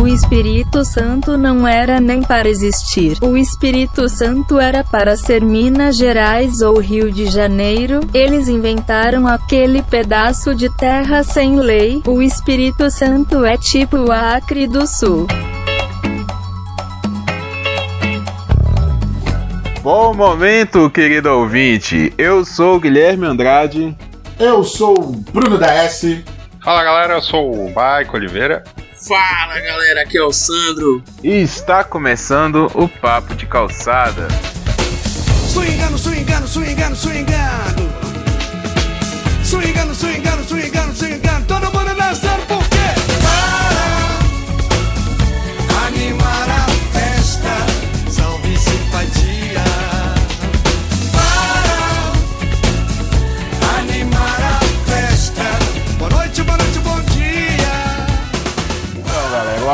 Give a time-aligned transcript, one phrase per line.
[0.00, 3.18] O Espírito Santo não era nem para existir.
[3.20, 7.98] O Espírito Santo era para ser Minas Gerais ou Rio de Janeiro.
[8.14, 12.00] Eles inventaram aquele pedaço de terra sem lei.
[12.06, 15.26] O Espírito Santo é tipo o Acre do Sul.
[19.82, 22.14] Bom momento, querido ouvinte.
[22.16, 23.96] Eu sou o Guilherme Andrade.
[24.38, 26.24] Eu sou o Bruno da S.
[26.62, 28.62] Fala galera, eu sou o Maico Oliveira.
[29.06, 31.02] Fala galera, aqui é o Sandro.
[31.22, 34.26] E está começando o Papo de Calçada.
[35.52, 37.87] Swingando, swingando, swingando, swingando.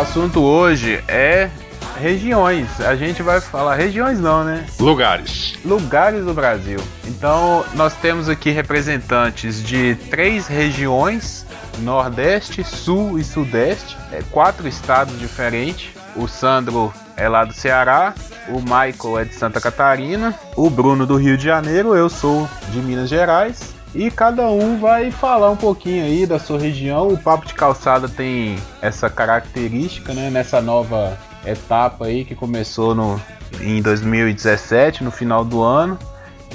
[0.04, 1.48] Assunto hoje é
[1.98, 2.78] regiões.
[2.83, 4.66] A gente vai falar regiões não, né?
[4.78, 5.55] Lugares.
[5.64, 6.78] Lugares do Brasil.
[7.06, 11.46] Então, nós temos aqui representantes de três regiões:
[11.78, 13.96] Nordeste, Sul e Sudeste.
[14.12, 15.91] É, quatro estados diferentes.
[16.14, 18.14] O Sandro é lá do Ceará,
[18.48, 22.78] o Michael é de Santa Catarina, o Bruno do Rio de Janeiro, eu sou de
[22.78, 23.73] Minas Gerais.
[23.95, 27.09] E cada um vai falar um pouquinho aí da sua região.
[27.09, 30.31] O Papo de Calçada tem essa característica, né?
[30.31, 33.20] Nessa nova etapa aí que começou no,
[33.61, 35.97] em 2017, no final do ano.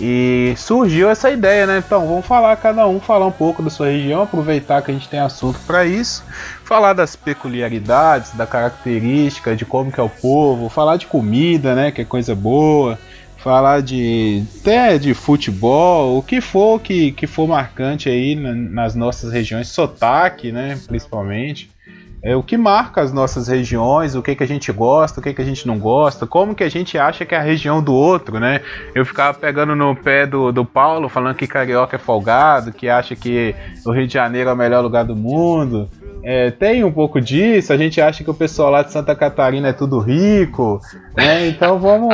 [0.02, 1.84] E surgiu essa ideia, né?
[1.86, 5.10] Então vamos falar, cada um falar um pouco da sua região, aproveitar que a gente
[5.10, 6.24] tem assunto para isso,
[6.64, 11.92] falar das peculiaridades, da característica, de como que é o povo, falar de comida, né?
[11.92, 12.98] Que é coisa boa,
[13.40, 18.96] falar de até de futebol, o que for que, que for marcante aí na- nas
[18.96, 20.80] nossas regiões, sotaque, né?
[20.88, 21.70] Principalmente.
[22.22, 25.34] É o que marca as nossas regiões, o que, que a gente gosta, o que,
[25.34, 27.94] que a gente não gosta, como que a gente acha que é a região do
[27.94, 28.60] outro, né?
[28.94, 33.16] Eu ficava pegando no pé do, do Paulo, falando que carioca é folgado, que acha
[33.16, 33.56] que
[33.86, 35.90] o Rio de Janeiro é o melhor lugar do mundo.
[36.24, 39.70] É, tem um pouco disso, a gente acha que o pessoal lá de Santa Catarina
[39.70, 40.80] é tudo rico,
[41.16, 41.48] né?
[41.48, 42.10] Então vamos,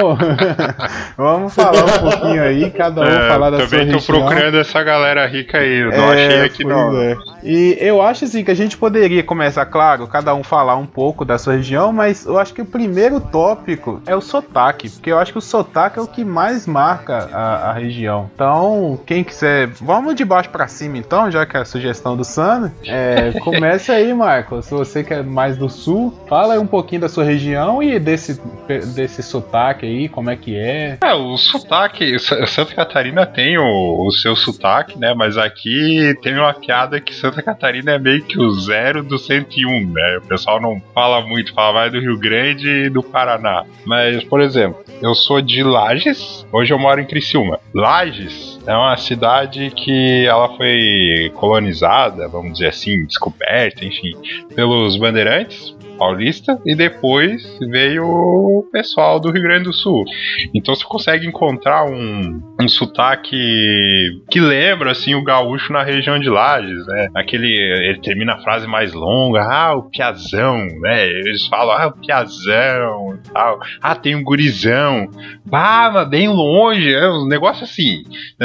[1.17, 4.19] vamos falar um pouquinho aí, cada um É, falar da sua também tô região.
[4.19, 5.79] procurando essa galera rica aí.
[5.79, 6.95] Eu não achei aqui não.
[7.01, 7.16] é.
[7.43, 11.23] E eu acho assim que a gente poderia começar, claro, cada um falar um pouco
[11.23, 15.19] da sua região, mas eu acho que o primeiro tópico é o sotaque, porque eu
[15.19, 18.29] acho que o sotaque é o que mais marca a, a região.
[18.33, 22.23] Então, quem quiser, vamos de baixo pra cima então, já que é a sugestão do
[22.23, 22.72] Sandro.
[22.85, 24.61] É, comece aí, Marco.
[24.61, 28.39] Se você que é mais do sul, fala um pouquinho da sua região e desse,
[28.94, 30.97] desse sotaque aí, como é que é.
[31.03, 35.13] É, o sotaque, Santa Catarina tem o, o seu sotaque, né?
[35.13, 39.91] Mas aqui tem uma piada que Santa Catarina é meio que o zero do 101,
[39.91, 40.19] né?
[40.23, 43.63] O pessoal não fala muito, fala mais do Rio Grande e do Paraná.
[43.85, 47.59] Mas, por exemplo, eu sou de Lages, hoje eu moro em Criciúma.
[47.73, 54.12] Lages é uma cidade que ela foi colonizada, vamos dizer assim, descoberta, enfim,
[54.56, 60.03] pelos bandeirantes paulista e depois veio o pessoal do Rio Grande do Sul.
[60.53, 66.29] Então você consegue encontrar um, um sotaque que lembra assim o gaúcho na região de
[66.29, 67.09] Lages, né?
[67.16, 71.07] Aquele ele termina a frase mais longa, ah, o piazão, né?
[71.07, 73.59] Eles falam, ah, o piazão, tal.
[73.81, 75.09] Ah, tem um gurizão.
[75.45, 78.03] Bah, bem longe, é um negócio assim.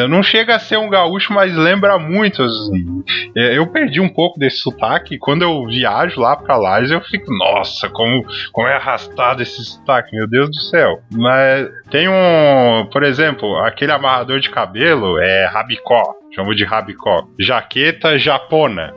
[0.08, 3.02] Não chega a ser um gaúcho, mas lembra muito assim.
[3.36, 5.18] É, Eu perdi um pouco desse sotaque.
[5.18, 10.14] Quando eu viajo lá pra Lages, eu fico, nossa, como, como é arrastado esse sotaque,
[10.14, 11.02] meu Deus do céu.
[11.10, 16.14] Mas tem um, por exemplo, aquele amarrador de cabelo é rabicó.
[16.32, 17.26] Chamo de rabicó.
[17.38, 18.94] Jaqueta japona.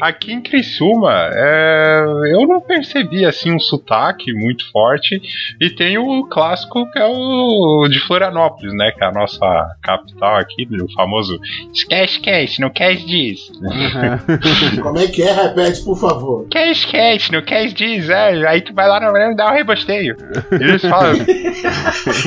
[0.00, 2.02] Aqui em Criciúma, é,
[2.32, 5.20] eu não percebi assim um sotaque muito forte.
[5.60, 8.90] E tem o clássico que é o de Florianópolis, né?
[8.92, 9.46] Que é a nossa
[9.82, 11.38] capital aqui, o famoso
[11.72, 13.52] esquece, esquece, não quer diz.
[14.82, 15.32] Como é que é?
[15.32, 16.48] Repete, por favor.
[16.48, 18.46] Quer esquece, não quer diz, é.
[18.48, 20.16] Aí tu vai lá na e dá um rebosteio.
[20.50, 21.14] Eles falam.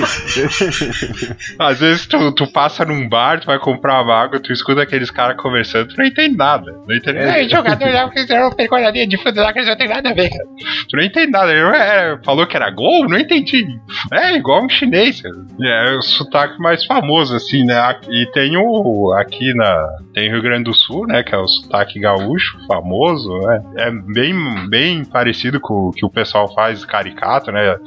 [1.59, 5.09] Às vezes tu, tu passa num bar, tu vai comprar uma água, tu escuta aqueles
[5.09, 6.71] caras conversando, tu não entende nada.
[6.87, 7.39] Não entende nada.
[7.39, 10.29] É, jogador já fizeram percoladinha de fundo lá que eles não tem nada a ver.
[10.29, 11.53] Tu não entende nada.
[11.53, 13.07] Eu, é, falou que era gol?
[13.07, 13.65] Não entendi.
[14.11, 15.21] É igual um chinês.
[15.61, 17.75] É o sotaque mais famoso, assim, né?
[18.09, 19.13] E tem o.
[19.13, 19.87] Aqui na.
[20.13, 21.23] Tem Rio Grande do Sul, né?
[21.23, 23.61] Que é o sotaque gaúcho, famoso, né?
[23.77, 24.33] É bem,
[24.69, 27.77] bem parecido com o que o pessoal faz caricato, né?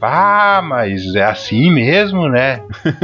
[0.00, 2.60] Ah, mas é assim mesmo, né?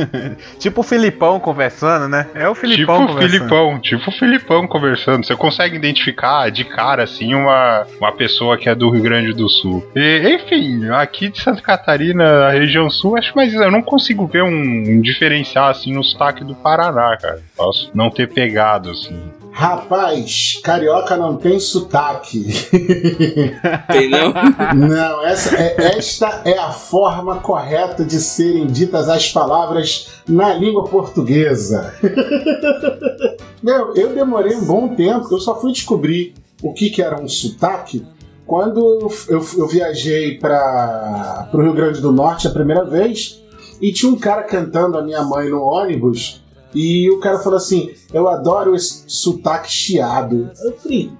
[0.59, 2.27] tipo o Filipão conversando, né?
[2.35, 3.31] É o Filipão tipo o conversando.
[3.31, 5.27] Filipão, tipo o Filipão conversando.
[5.27, 9.49] Você consegue identificar de cara, assim, uma, uma pessoa que é do Rio Grande do
[9.49, 9.87] Sul.
[9.95, 14.43] E, enfim, aqui de Santa Catarina, a região sul, acho, mas eu não consigo ver
[14.43, 17.41] um, um diferencial, assim, no sotaque do Paraná, cara.
[17.57, 19.21] Posso não ter pegado, assim.
[19.59, 22.47] Rapaz, carioca não tem sotaque.
[23.91, 24.33] Tem não?
[24.77, 30.85] Não, essa é, esta é a forma correta de serem ditas as palavras na língua
[30.85, 31.93] portuguesa.
[33.61, 37.27] Meu, eu demorei um bom tempo, eu só fui descobrir o que, que era um
[37.27, 38.07] sotaque
[38.47, 43.43] quando eu, eu, eu viajei para o Rio Grande do Norte a primeira vez
[43.81, 47.91] e tinha um cara cantando a minha mãe no ônibus e o cara falou assim:
[48.12, 50.50] Eu adoro esse sotaque chiado.
[50.65, 51.11] Eu falei: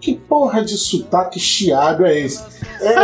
[0.00, 2.42] Que porra de sotaque chiado é esse?
[2.80, 2.94] É,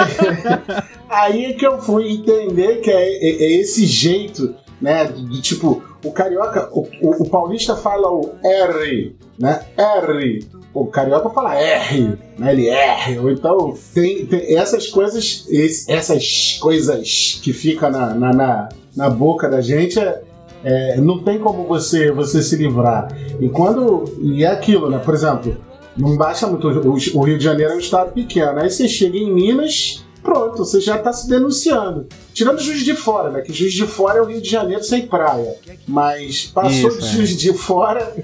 [1.09, 5.05] aí que eu fui entender que é, é- é esse jeito, né?
[5.05, 9.63] De, tipo, o carioca, o, o- o paulista fala o R, né?
[9.77, 10.47] R.
[10.73, 12.53] O carioca fala R, né?
[12.53, 13.17] Ele R.
[13.33, 19.49] Então tem, tem essas coisas, esse- essas coisas que ficam na, na, na, na boca
[19.49, 20.23] da gente é,
[20.63, 23.09] é, não tem como você você se livrar.
[23.41, 24.05] E quando.
[24.21, 24.99] E é aquilo, né?
[24.99, 25.57] Por exemplo,
[25.97, 26.69] não baixa muito.
[26.69, 28.61] O, o Rio de Janeiro é um estado pequeno.
[28.61, 32.07] Aí você chega em Minas, pronto, você já está se denunciando.
[32.33, 33.41] Tirando Juiz de Fora, né?
[33.41, 35.57] Que Juiz de Fora é o Rio de Janeiro sem praia.
[35.87, 37.09] Mas passou Isso, de é.
[37.11, 38.15] Juiz de Fora.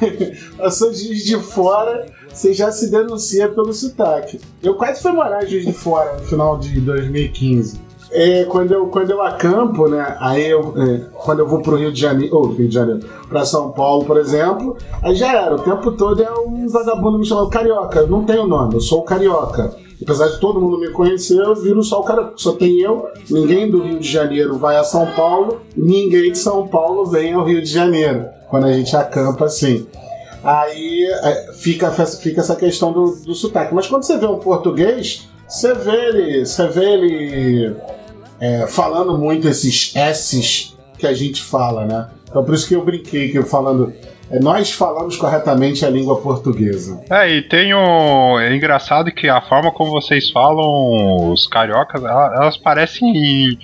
[0.56, 2.06] passou de Juiz de Fora.
[2.28, 4.40] Você já se denuncia pelo sotaque.
[4.60, 7.83] Eu quase fui morar em Juiz de Fora no final de 2015.
[8.16, 10.16] É, quando, eu, quando eu acampo, né?
[10.20, 13.44] Aí eu, é, quando eu vou pro Rio de Janeiro, ou Rio de Janeiro, pra
[13.44, 15.56] São Paulo, por exemplo, aí já era.
[15.56, 17.98] O tempo todo é um vagabundo me chamando carioca.
[17.98, 19.76] Eu não tenho nome, eu sou carioca.
[20.00, 22.34] Apesar de todo mundo me conhecer, eu viro só o carioca.
[22.36, 26.68] Só tem eu, ninguém do Rio de Janeiro vai a São Paulo, ninguém de São
[26.68, 28.26] Paulo vem ao Rio de Janeiro.
[28.48, 29.88] Quando a gente acampa assim.
[30.44, 33.74] Aí é, fica, fica essa questão do, do sotaque.
[33.74, 36.46] Mas quando você vê um português, você vê ele.
[36.46, 37.76] Você vê ele
[38.40, 42.08] é, falando muito esses S's que a gente fala, né?
[42.28, 43.92] Então por isso que eu brinquei que eu falando.
[44.30, 47.00] é, nós falamos corretamente a língua portuguesa.
[47.10, 48.38] É, e tem o.
[48.40, 53.56] É engraçado que a forma como vocês falam, os cariocas, ela- elas parecem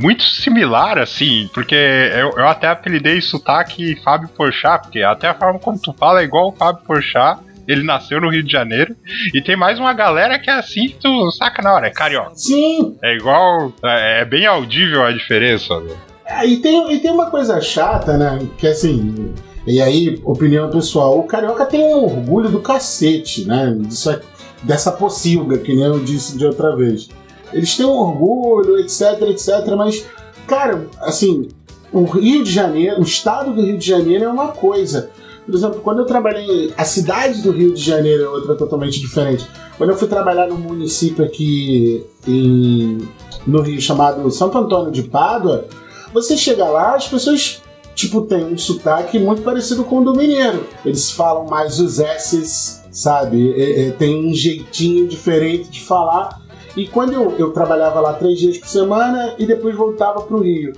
[0.00, 5.58] muito similar, assim, porque eu, eu até apelidei sotaque Fábio Porchat, porque até a forma
[5.58, 7.40] como tu fala é igual o Fábio Porchat.
[7.68, 8.96] Ele nasceu no Rio de Janeiro.
[9.34, 12.32] E tem mais uma galera que é assim, que tu saca na hora, é carioca.
[12.34, 13.70] Sim, É igual.
[13.84, 15.78] É, é bem audível a diferença.
[15.80, 15.94] né?
[16.26, 18.38] É, e tem, e tem uma coisa chata, né?
[18.56, 19.34] Que assim.
[19.66, 23.76] E aí, opinião pessoal, o carioca tem um orgulho do cacete, né?
[23.80, 24.20] Disso, é-
[24.62, 27.08] dessa pocilga, que nem eu disse de outra vez.
[27.52, 30.06] Eles têm um orgulho, etc, etc, mas,
[30.46, 31.48] cara, assim,
[31.92, 35.10] o Rio de Janeiro, o estado do Rio de Janeiro é uma coisa.
[35.48, 36.74] Por exemplo, quando eu trabalhei.
[36.76, 39.48] A cidade do Rio de Janeiro é outra totalmente diferente.
[39.78, 42.98] Quando eu fui trabalhar num município aqui em,
[43.46, 45.66] no Rio chamado Santo Antônio de Pádua,
[46.12, 47.62] você chega lá, as pessoas,
[47.94, 50.66] tipo, têm um sotaque muito parecido com o do mineiro.
[50.84, 53.54] Eles falam mais os S's, sabe?
[53.56, 56.42] É, é, tem um jeitinho diferente de falar.
[56.76, 60.42] E quando eu, eu trabalhava lá três dias por semana e depois voltava para o
[60.42, 60.74] Rio.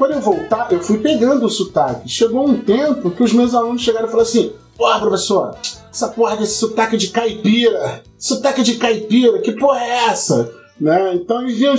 [0.00, 2.08] Quando eu voltar, eu fui pegando o sotaque.
[2.08, 5.54] Chegou um tempo que os meus alunos chegaram e falaram assim: Porra, professor,
[5.92, 10.50] essa porra desse sotaque de caipira, sotaque de caipira, que porra é essa?
[10.80, 11.16] Né?
[11.16, 11.74] Então viam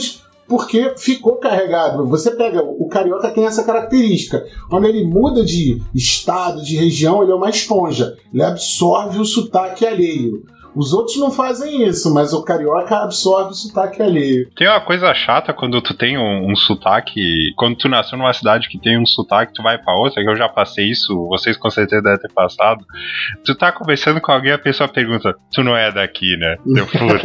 [0.48, 2.08] porque ficou carregado.
[2.10, 4.46] Você pega, o carioca tem essa característica.
[4.70, 8.16] Quando ele muda de estado, de região, ele é uma esponja.
[8.32, 10.44] Ele absorve o sotaque alheio.
[10.76, 14.50] Os outros não fazem isso, mas o carioca absorve o sotaque alheio.
[14.56, 17.54] Tem uma coisa chata quando tu tem um, um sotaque.
[17.56, 20.36] Quando tu nasceu numa cidade que tem um sotaque, tu vai pra outra, que eu
[20.36, 22.86] já passei isso, vocês com certeza devem ter passado.
[23.46, 26.58] Tu tá conversando com alguém, a pessoa pergunta: Tu não é daqui, né?
[26.66, 27.22] Eu, velho.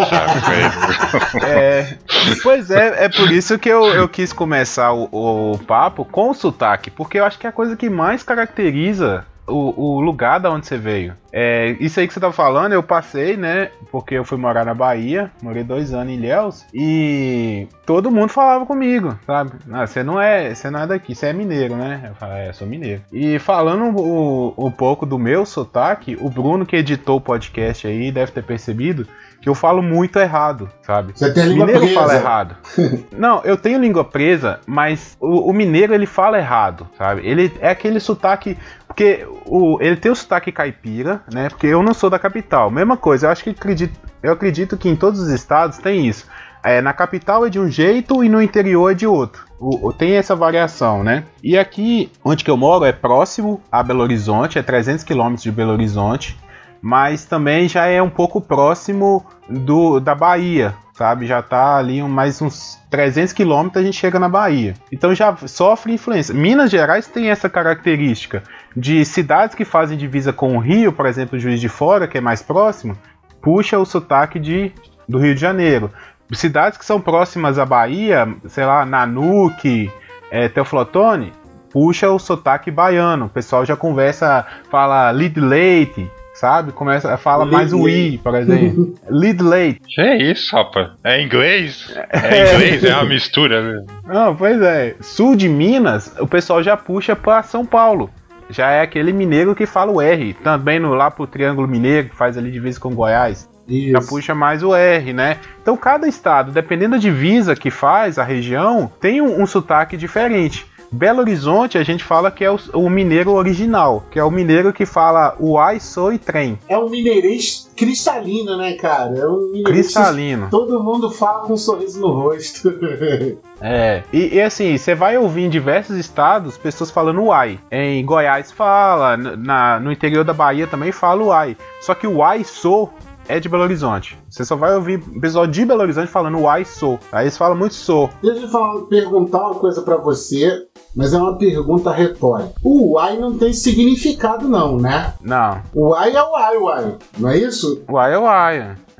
[1.47, 1.97] É,
[2.43, 6.35] pois é, é por isso que eu, eu quis começar o, o papo com o
[6.35, 10.50] sotaque, porque eu acho que é a coisa que mais caracteriza o, o lugar da
[10.50, 11.15] onde você veio.
[11.33, 13.71] É, isso aí que você tá falando, eu passei, né?
[13.91, 18.65] Porque eu fui morar na Bahia, morei dois anos em Ilhéus, e todo mundo falava
[18.65, 19.53] comigo, sabe?
[19.71, 22.07] Ah, você não é, você não é daqui, você é mineiro, né?
[22.09, 23.03] Eu falei, é, sou mineiro.
[23.12, 28.11] E falando o, um pouco do meu sotaque, o Bruno que editou o podcast aí
[28.11, 29.07] deve ter percebido
[29.41, 31.12] que eu falo muito errado, sabe?
[31.15, 32.00] Você tem língua mineiro presa.
[32.00, 32.57] fala errado.
[33.17, 37.26] Não, eu tenho língua presa, mas o, o mineiro ele fala errado, sabe?
[37.26, 38.57] Ele é aquele sotaque.
[38.97, 41.50] Porque o, ele tem o sotaque caipira, né?
[41.50, 42.71] Porque eu não sou da capital.
[42.71, 46.26] Mesma coisa, eu acho que acredito, eu acredito que em todos os estados tem isso.
[46.65, 49.45] É, na capital é de um jeito e no interior é de outro.
[49.61, 51.25] O, o- tem essa variação, né?
[51.43, 55.53] E aqui, onde que eu moro, é próximo a Belo Horizonte, é 300 quilômetros de
[55.53, 56.35] Belo Horizonte.
[56.81, 61.26] mas também já é um pouco próximo do da Bahia, sabe?
[61.26, 64.75] Já tá ali mais uns 300 quilômetros a gente chega na Bahia.
[64.91, 66.35] Então já sofre influência.
[66.35, 68.43] Minas Gerais tem essa característica
[68.75, 72.21] de cidades que fazem divisa com o Rio, por exemplo, Juiz de Fora, que é
[72.21, 72.97] mais próximo,
[73.43, 74.73] puxa o sotaque de,
[75.07, 75.91] do Rio de Janeiro.
[76.33, 79.93] Cidades que são próximas à Bahia, sei lá, Nanuque,
[80.31, 81.33] é, Teoflotone,
[81.71, 83.26] puxa o sotaque baiano.
[83.26, 86.73] O pessoal já conversa, fala lead late, sabe?
[86.73, 88.14] Começa, fala Lead mais o late.
[88.14, 88.95] i, por exemplo.
[89.09, 89.81] lead late.
[89.87, 90.90] Que é isso, rapaz?
[91.02, 91.95] É inglês?
[92.12, 93.87] É inglês, é uma mistura, né?
[94.07, 94.97] Não, pois é.
[95.00, 98.11] Sul de Minas, o pessoal já puxa para São Paulo.
[98.49, 100.35] Já é aquele mineiro que fala o R.
[100.35, 103.49] Também no, lá pro Triângulo Mineiro, que faz ali divisa com Goiás.
[103.69, 104.09] Já Isso.
[104.09, 105.38] puxa mais o R, né?
[105.61, 110.64] Então cada estado, dependendo da divisa que faz, a região, tem um, um sotaque diferente.
[110.90, 114.73] Belo Horizonte a gente fala que é o, o mineiro original, que é o mineiro
[114.73, 116.59] que fala o ai, sou e trem.
[116.69, 119.19] É um mineirês cristalino, né, cara?
[119.19, 120.49] É um mineirês Cristalino.
[120.50, 122.73] Todo mundo fala com um sorriso no rosto.
[123.59, 124.02] É.
[124.12, 127.59] E, e assim, você vai ouvir em diversos estados pessoas falando o ai.
[127.71, 131.57] Em Goiás fala, na, no interior da Bahia também fala o ai.
[131.81, 132.93] Só que o ai, sou
[133.28, 134.18] é de Belo Horizonte.
[134.28, 136.99] Você só vai ouvir pessoal de Belo Horizonte falando o ai, sou.
[137.12, 138.11] Aí eles falam muito sou.
[138.23, 142.52] Deixa eu falar, perguntar uma coisa pra você, mas é uma pergunta retórica.
[142.62, 145.14] O uai não tem significado, não, né?
[145.21, 145.62] Não.
[145.75, 146.95] O uai é o ai, uai.
[147.18, 147.83] Não é isso?
[147.88, 148.26] O ai é o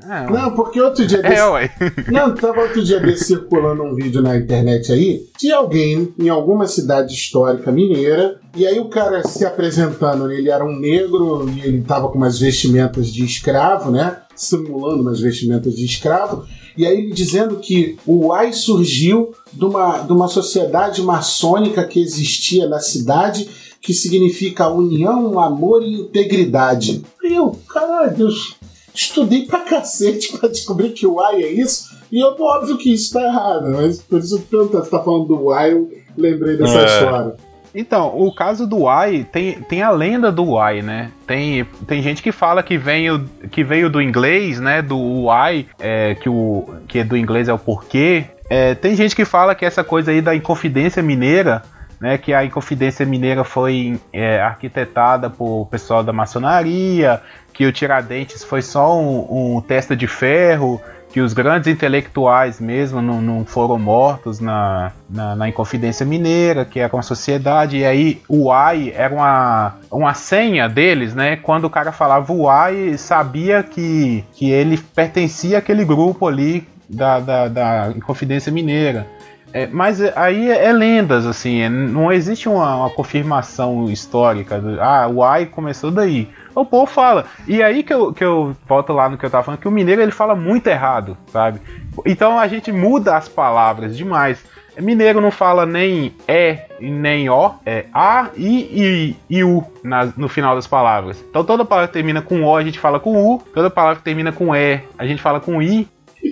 [0.03, 1.35] É, Não, porque outro dia desse.
[1.35, 1.71] é ué.
[2.11, 6.67] Não, tava outro dia desse circulando um vídeo na internet aí de alguém em alguma
[6.67, 8.39] cidade histórica mineira.
[8.55, 12.39] E aí o cara se apresentando, ele era um negro e ele tava com umas
[12.39, 14.17] vestimentas de escravo, né?
[14.35, 16.45] Simulando umas vestimentas de escravo.
[16.77, 21.99] E aí ele dizendo que o AI surgiu de uma, de uma sociedade maçônica que
[21.99, 23.49] existia na cidade,
[23.81, 27.03] que significa união, amor e integridade.
[27.23, 28.55] E eu, caralho, Deus,
[28.97, 31.95] estudei pra cacete pra descobrir que o AI é isso.
[32.11, 35.25] E eu, óbvio que isso tá errado, mas por isso que eu você tá falando
[35.27, 36.85] do AI, eu lembrei dessa É.
[36.85, 37.35] história.
[37.75, 41.11] Então, o caso do Ai tem, tem a lenda do Ai, né?
[41.27, 44.81] Tem, tem gente que fala que veio, que veio do inglês, né?
[44.81, 48.25] Do Ai, é, que, o, que do inglês é o porquê.
[48.49, 51.61] É, tem gente que fala que essa coisa aí da Inconfidência Mineira,
[51.99, 52.17] né?
[52.17, 57.21] Que a Inconfidência Mineira foi é, arquitetada por pessoal da maçonaria,
[57.53, 63.21] que o Tiradentes foi só um, um de ferro, que os grandes intelectuais mesmo não,
[63.21, 68.51] não foram mortos na, na, na Inconfidência Mineira, que era uma sociedade, e aí o
[68.51, 71.37] AI era uma, uma senha deles, né?
[71.37, 77.19] Quando o cara falava o AI, sabia que, que ele pertencia àquele grupo ali da,
[77.19, 79.07] da, da Inconfidência Mineira.
[79.53, 84.59] É, mas aí é, é lendas, assim, é- não existe uma, uma confirmação histórica.
[84.59, 86.29] do- ah, o AI começou daí.
[86.53, 87.25] O povo fala.
[87.47, 89.71] E aí que eu, que eu volto lá no que eu tava falando, que o
[89.71, 91.61] mineiro ele fala muito errado, sabe?
[92.05, 94.43] Então a gente muda as palavras demais.
[94.79, 100.09] Mineiro não fala nem é e nem ó, é a, i e, e u na-
[100.15, 101.23] no final das palavras.
[101.29, 104.03] Então toda palavra que termina com o a gente fala com u, toda palavra que
[104.03, 105.87] termina com e a gente fala com i.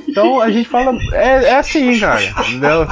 [0.07, 0.97] Então a gente fala.
[1.13, 2.21] É, é assim, cara.
[2.23, 2.87] Entendeu?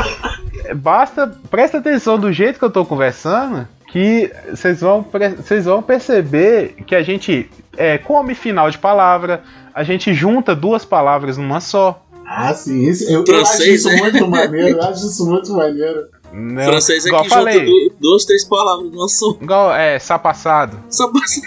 [0.76, 1.28] Basta.
[1.50, 3.68] Presta atenção do jeito que eu tô conversando.
[3.92, 5.06] Que vocês vão,
[5.38, 10.84] vocês vão perceber que a gente é, come final de palavra, a gente junta duas
[10.84, 12.04] palavras numa só.
[12.26, 13.98] Ah, sim, isso, eu, eu acho Francês, isso né?
[13.98, 16.08] muito maneiro, eu acho isso muito maneiro.
[16.32, 16.66] Né?
[16.66, 17.66] Francês é Igual que eu junta falei.
[17.66, 19.38] du- duas, três palavras numa só.
[19.40, 20.80] Igual é, sapassado.
[20.90, 21.42] Só passa.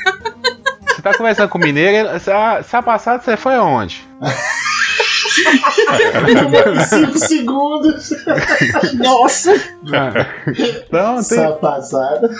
[0.94, 2.08] Você tá conversando com o mineiro,
[2.64, 4.06] sapassado você foi aonde?
[6.74, 8.10] Em cinco segundos,
[8.94, 9.52] Nossa!
[9.86, 12.30] Então, tem, essa passada.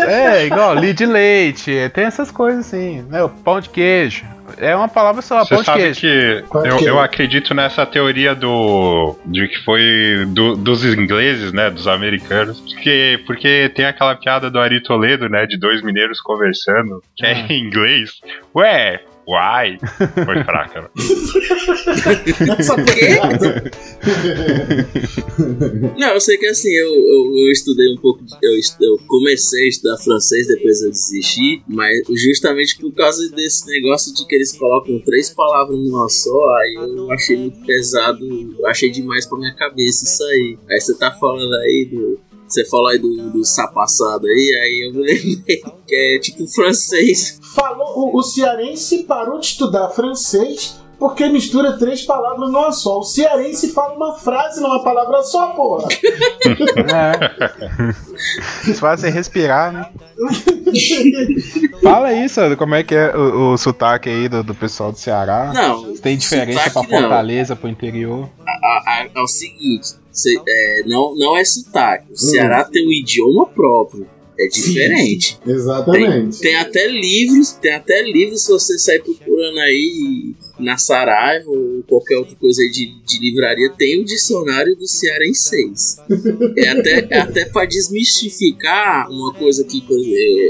[0.00, 3.22] é, igual lead leite, tem essas coisas assim, né?
[3.22, 4.24] O Pão de queijo.
[4.58, 6.00] É uma palavra só, Você pão de sabe queijo.
[6.00, 6.90] que eu, que é?
[6.90, 13.20] eu acredito nessa teoria do de que foi do- dos ingleses, né, dos americanos, porque
[13.26, 17.46] porque tem aquela piada do Ari Toledo, né, de dois mineiros conversando, que é Ah.
[17.52, 18.10] em inglês.
[18.54, 19.78] Ué, Uai!
[20.24, 20.88] Foi fraca, né?
[25.98, 28.52] Não, eu sei que assim, eu, eu, eu estudei um pouco, de- eu,
[28.82, 34.26] eu comecei a estudar francês, depois eu desisti, mas justamente por causa desse negócio de
[34.26, 38.24] que eles colocam três palavras numa só, aí eu achei muito pesado,
[38.58, 40.58] eu achei demais pra minha cabeça isso aí.
[40.70, 42.18] Aí você tá falando aí do.
[42.54, 47.40] Você falou aí do, do sapassado aí, aí eu lembrei que é tipo francês.
[47.52, 52.98] Falou, o, o cearense parou de estudar francês Porque mistura três palavras numa só.
[53.00, 55.88] O cearense fala uma frase numa palavra só, porra.
[56.44, 58.70] É.
[58.70, 59.86] Isso faz você respirar, né?
[61.82, 64.98] Fala aí, Sandro, como é que é o, o sotaque aí do, do pessoal do
[64.98, 65.52] Ceará?
[65.54, 67.00] Não, Tem diferença pra sotaque não.
[67.00, 68.28] Fortaleza, pro interior?
[68.46, 72.06] a- a- é o seguinte, cê- é, não, não é sotaque.
[72.10, 72.14] Hum.
[72.14, 74.06] O Ceará tem um idioma próprio.
[74.38, 75.38] É diferente.
[75.44, 76.40] Tem, Exatamente.
[76.40, 82.16] tem até livros, tem até livros se você sair procurando aí na Saraiva ou qualquer
[82.16, 85.96] outra coisa de, de livraria, tem o dicionário do cearenseis.
[86.56, 89.84] É até, é até para desmistificar uma coisa que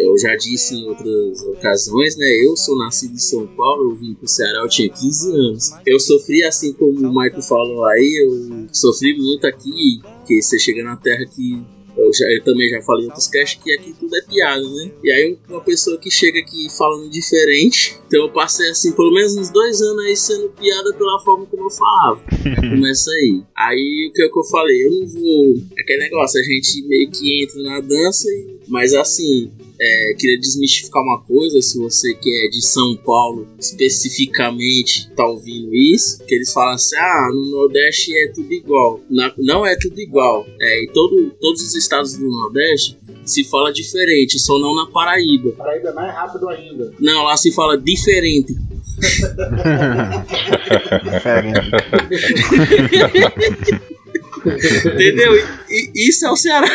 [0.03, 2.27] eu já disse em outras ocasiões, né?
[2.45, 5.71] Eu sou nascido em São Paulo, eu vim pro Ceará, eu tinha 15 anos.
[5.87, 10.83] Eu sofri, assim como o Michael falou aí, eu sofri muito aqui, que você chega
[10.83, 11.63] na terra que
[11.97, 14.91] eu, já, eu também já falei em outros casts que aqui tudo é piada, né?
[15.03, 19.37] E aí uma pessoa que chega aqui falando diferente, então eu passei assim, pelo menos
[19.37, 22.21] uns dois anos aí sendo piada pela forma como eu falava.
[22.45, 23.43] Aí começa aí.
[23.57, 24.87] Aí o que, é que eu falei?
[24.87, 25.55] Eu não vou.
[25.77, 29.51] É aquele negócio, a gente meio que entra na dança, e- mas assim.
[29.85, 35.75] É, queria desmistificar uma coisa, se você que é de São Paulo especificamente tá ouvindo
[35.75, 39.01] isso, que eles falam assim, ah, no Nordeste é tudo igual.
[39.11, 40.47] Na- não é tudo igual.
[40.61, 45.53] É, em todo, todos os estados do Nordeste se fala diferente, só não na Paraíba.
[45.53, 46.93] Paraíba é mais rápido ainda.
[47.01, 48.55] Não, lá se fala diferente.
[51.05, 51.71] Diferente.
[54.95, 55.35] Entendeu?
[55.37, 56.69] E, e- isso é o Ceará.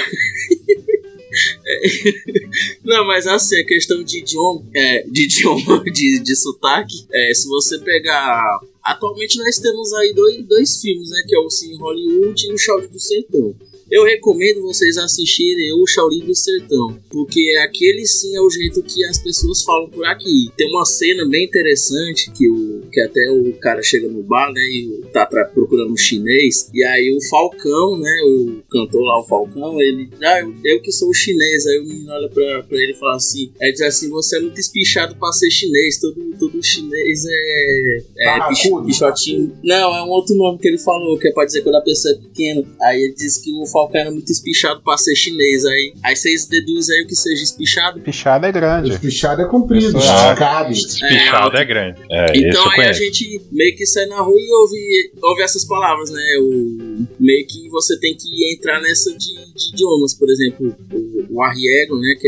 [2.83, 7.47] Não, mas assim, a questão de idioma, é, de idioma, de, de sotaque, é, se
[7.47, 8.59] você pegar.
[8.83, 11.23] Atualmente nós temos aí dois, dois filmes, né?
[11.27, 13.55] Que é o Cine Hollywood e o Shaolin do Sertão.
[13.91, 19.03] Eu recomendo vocês assistirem o Shaolin do Sertão, porque aquele sim é o jeito que
[19.05, 20.49] as pessoas falam por aqui.
[20.55, 24.61] Tem uma cena bem interessante que, o, que até o cara chega no bar, né,
[24.61, 29.25] e tá pra- procurando um chinês, e aí o Falcão, né, o cantor lá, o
[29.27, 32.77] Falcão, ele, ah, eu, eu que sou o chinês, aí o menino olha pra, pra
[32.77, 36.15] ele e fala assim, é diz assim, você é muito espichado pra ser chinês, todo,
[36.39, 38.85] todo chinês é, é pich- Barracudo.
[38.85, 39.57] pichotinho.
[39.63, 42.13] Não, é um outro nome que ele falou, que é pra dizer quando a pessoa
[42.13, 42.63] é pequena.
[42.81, 45.65] Aí ele disse que o Falcão era muito espichado pra ser chinês.
[45.65, 47.99] Aí, aí vocês deduzem aí o que seja espichado.
[48.01, 48.91] Pichada é grande.
[48.91, 50.71] Espichado é comprido, é esticado.
[50.71, 51.99] Espichado é, grande.
[52.11, 56.09] É, Então aí a gente meio que sai na rua e ouve, ouve essas palavras,
[56.11, 56.23] né?
[56.41, 61.43] O, meio que você tem que entrar nessa de, de idiomas, por exemplo, o, o
[61.43, 62.15] arriego, né?
[62.19, 62.27] Que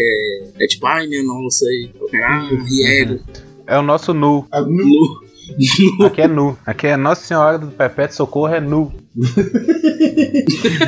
[0.60, 1.90] é, é tipo, ai minha nossa, aí.
[2.00, 3.20] O cara, ah, arriego.
[3.68, 4.46] É o nosso nu.
[4.52, 5.31] Nu- Nu.
[6.06, 6.58] Aqui é nu.
[6.66, 8.92] Aqui é Nossa Senhora do Perpétuo Socorro, é nu.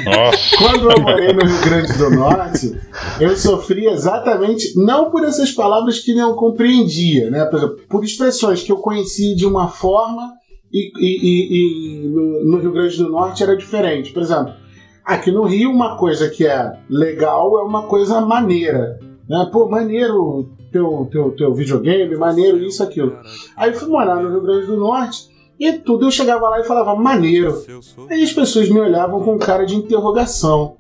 [0.06, 0.58] Nossa.
[0.58, 2.80] Quando eu morei no Rio Grande do Norte,
[3.20, 7.46] eu sofri exatamente, não por essas palavras que não compreendia, né?
[7.46, 10.32] Por exemplo, por expressões que eu conhecia de uma forma
[10.72, 14.12] e, e- e- e no, no Rio Grande do Norte era diferente.
[14.12, 14.54] Por exemplo,
[15.06, 19.00] aqui no Rio, uma coisa que é legal é uma coisa maneira.
[19.30, 19.50] Né?
[19.52, 23.16] Pô, maneiro teu, teu, teu videogame, maneiro isso, aquilo.
[23.56, 26.64] Aí eu fui morar no Rio Grande do Norte e tudo eu chegava lá e
[26.66, 27.64] falava maneiro.
[28.10, 30.76] Aí as pessoas me olhavam com cara de interrogação.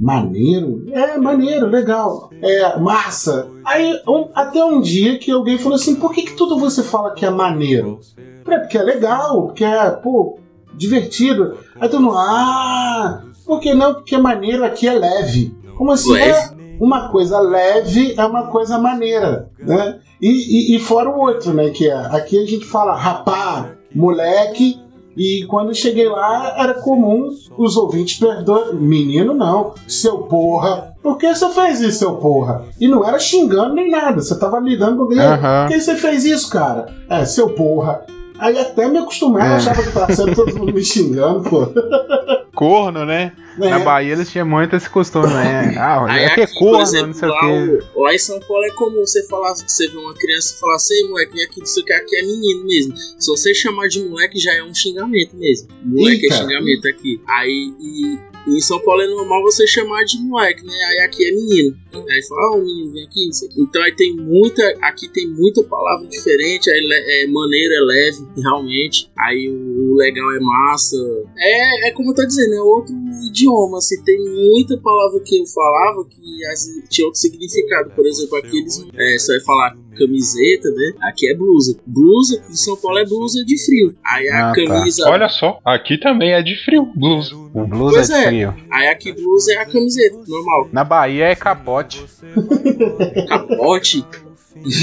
[0.00, 0.84] Maneiro?
[0.92, 2.30] É, maneiro, legal.
[2.40, 3.48] É, massa.
[3.64, 7.14] Aí, um- até um dia que alguém falou assim: por que, que tudo você fala
[7.14, 7.98] que é maneiro?
[8.16, 10.38] Eu falei, porque é legal, porque é, pô,
[10.74, 11.56] divertido.
[11.80, 13.94] Aí todo mundo, ah, por que não?
[13.94, 15.52] Porque maneiro aqui é leve.
[15.76, 16.12] Como assim?
[16.12, 16.30] Leve?
[16.38, 19.98] É, uma coisa leve é uma coisa maneira, né?
[20.20, 21.70] E, e, e fora o outro, né?
[21.70, 24.80] Que é, aqui a gente fala rapá, moleque,
[25.18, 28.76] e quando cheguei lá, era comum os ouvintes perdoarem.
[28.76, 29.74] Menino, não.
[29.88, 30.94] Seu porra.
[31.02, 32.64] Por que você fez isso, seu porra?
[32.80, 34.22] E não era xingando nem nada.
[34.22, 35.18] Você tava lidando com alguém.
[35.18, 35.66] Aham.
[35.66, 36.86] Por que você fez isso, cara?
[37.10, 38.06] É, seu porra.
[38.38, 39.56] Aí até me acostumar, eu É.
[39.56, 41.66] achava que tava sendo todo mundo me xingando, pô.
[42.54, 43.32] Corno, né?
[43.60, 43.68] É.
[43.70, 45.74] Na Bahia eles tinham muito esse costume, né?
[45.76, 47.78] Ah, Aí é que é aqui, corno, exemplo, não sei o lá, quê.
[47.96, 50.76] o- lá em São Paulo é comum você falar, você vê uma criança e falar
[50.76, 52.96] assim, moleque, vem aqui, não sei o que, aqui é menino mesmo.
[52.96, 55.68] Se você chamar de moleque já é um xingamento mesmo.
[55.84, 56.34] Moleque Eita.
[56.34, 57.20] é xingamento aqui.
[57.28, 60.72] Aí e em São Paulo é normal você chamar de moleque, né?
[60.72, 61.76] Aí aqui é menino.
[62.08, 63.48] Aí fala, ah, o menino vem aqui, não sei.
[63.56, 69.10] Então aí tem muita, aqui tem muita palavra diferente, aí é, maneira é leve, realmente.
[69.18, 70.96] Aí o legal é massa.
[71.36, 72.94] É, é como eu tô dizendo, é outro
[73.26, 76.18] idioma, assim, tem muita palavra que eu falava que
[76.88, 77.90] tinha outro significado.
[77.90, 80.92] Por exemplo, aqui eles é, você vai falar camiseta, né?
[81.02, 81.78] Aqui é blusa.
[81.86, 83.94] Blusa, em São Paulo é blusa de frio.
[84.04, 84.64] Aí a Ah, tá.
[84.64, 85.08] camisa.
[85.08, 87.34] Olha só, aqui também é de frio, blusa.
[87.34, 88.20] O blusa Pois é é.
[88.22, 88.54] de frio.
[88.70, 90.68] Aí aqui blusa é a camiseta, normal.
[90.72, 92.04] Na Bahia é capote.
[93.28, 94.04] Capote.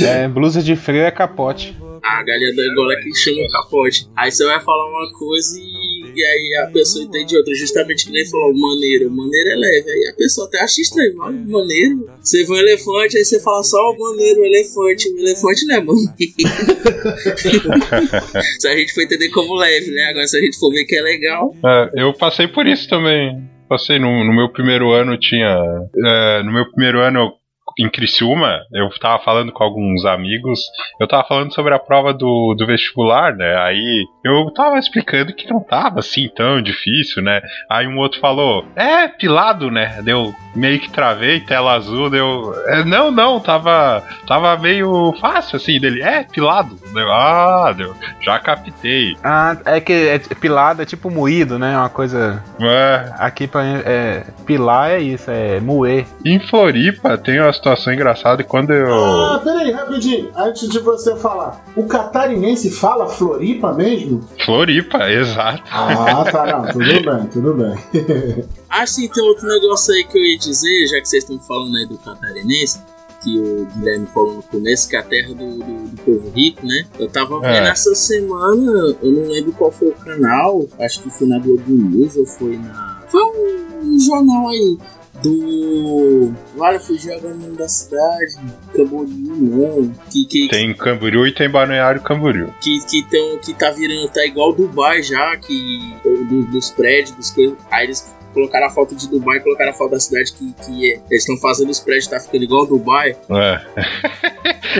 [0.03, 1.75] É, blusa de frio é capote.
[2.03, 4.07] A galinha da Angola é que chama capote.
[4.15, 7.53] Aí você vai falar uma coisa e, e aí a pessoa entende outra.
[7.55, 9.09] Justamente que nem falou, maneiro.
[9.11, 9.91] Maneiro é leve.
[9.91, 11.15] Aí a pessoa até acha estranho.
[11.15, 12.09] Mas maneiro.
[12.21, 15.09] Você vê um elefante, aí você fala só o maneiro, o elefante.
[15.09, 16.13] O elefante não é maneiro.
[18.59, 20.09] se a gente for entender como leve, né?
[20.09, 21.55] Agora se a gente for ver que é legal.
[21.63, 23.43] É, eu passei por isso também.
[23.67, 25.57] Passei no, no meu primeiro ano tinha.
[26.05, 27.31] é, no meu primeiro ano eu
[27.77, 30.59] em Criciúma, eu tava falando com alguns amigos,
[30.99, 33.55] eu tava falando sobre a prova do, do vestibular, né?
[33.57, 37.41] Aí eu tava explicando que não tava assim tão difícil, né?
[37.69, 40.01] Aí um outro falou, é, pilado, né?
[40.03, 42.53] Deu meio que travei, tela azul, deu.
[42.67, 44.03] "É, não, não, tava.
[44.27, 46.01] Tava meio fácil assim dele.
[46.01, 46.75] É, pilado.
[46.93, 47.95] Deu, ah, deu.
[48.21, 49.15] Já captei.
[49.23, 51.77] Ah, é que é pilado, é tipo moído, né?
[51.77, 52.41] Uma coisa.
[52.61, 54.23] É, Aqui pra é.
[54.45, 56.05] Pilar é isso, é moer.
[56.23, 58.93] em Floripa tem uma situação engraçada e quando eu.
[58.93, 60.29] Ah, peraí, rapidinho.
[60.35, 64.21] Antes de você falar, o catarinense fala Floripa mesmo?
[64.45, 65.63] Floripa, exato.
[65.71, 66.71] Ah, tá, não.
[66.71, 68.45] Tudo bem, tudo bem.
[68.69, 71.75] Ah, sim, tem outro negócio aí que eu ia dizer, já que vocês estão falando
[71.77, 72.79] aí do catarinense,
[73.23, 76.63] que o Guilherme falou no começo, que é a terra do, do- do povo rico,
[76.67, 76.85] né?
[76.99, 77.69] Eu tava vendo É.
[77.69, 82.15] essa semana, eu não lembro qual foi o canal, acho que foi na Globo News
[82.17, 83.01] ou foi na.
[83.07, 84.77] Foi um, um jornal aí.
[85.25, 86.33] Do.
[86.57, 88.35] Olha, fugiu agora o nome da cidade.
[88.75, 89.89] Camboriú, não.
[90.11, 92.53] Que, que, Tem Camboriú e tem Balneário Camboriú.
[92.61, 95.95] que, que, tão, que tá virando, tá igual Dubai já, que
[96.29, 97.57] do- dos prédios, dos coisas.
[97.71, 100.99] Aí eles colocaram a foto de Dubai, colocaram a foto da cidade que, que é-
[101.09, 103.15] eles estão fazendo os prédios, tá ficando igual Dubai.
[103.29, 103.61] É.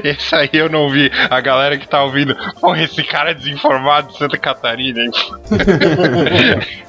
[0.10, 1.10] Esse aí eu não vi.
[1.30, 5.12] A galera que tá ouvindo, porra, esse cara é desinformado de Santa Catarina, hein?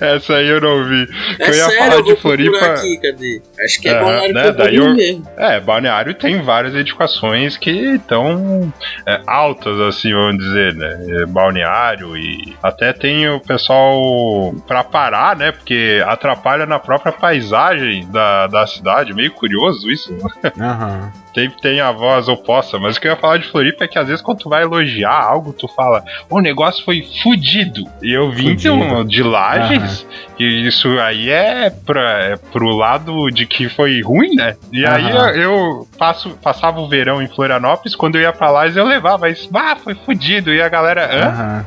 [0.00, 1.08] Essa aí eu não vi.
[1.38, 2.58] É eu ia sério, falar de Floripa.
[2.66, 3.42] aqui, cadê?
[3.64, 5.28] Acho que é É, Balneário né, Camboriú mesmo.
[5.36, 8.72] É, Balneário tem várias edificações que estão
[9.06, 11.22] é, altas, assim, vamos dizer, né?
[11.22, 15.52] É, Balneário e até tem o pessoal pra parar, né?
[15.52, 19.14] Porque atrapalha na própria paisagem da, da cidade.
[19.14, 20.52] Meio curioso isso, né?
[20.60, 21.12] Aham.
[21.34, 23.98] Tem, tem a voz oposta, mas o que eu ia falar de Floripa é que
[23.98, 27.84] às vezes quando tu vai elogiar algo, tu fala, o negócio foi fudido.
[28.02, 30.06] E eu vim de, um- de Lages,
[30.38, 34.56] e isso aí é, pra, é pro lado de que foi ruim, né?
[34.72, 38.76] E aí eu, eu passo, passava o verão em Florianópolis, quando eu ia pra Lages
[38.76, 40.52] eu levava isso, ah, foi fudido.
[40.52, 41.28] E a galera, hã?
[41.28, 41.66] Aham.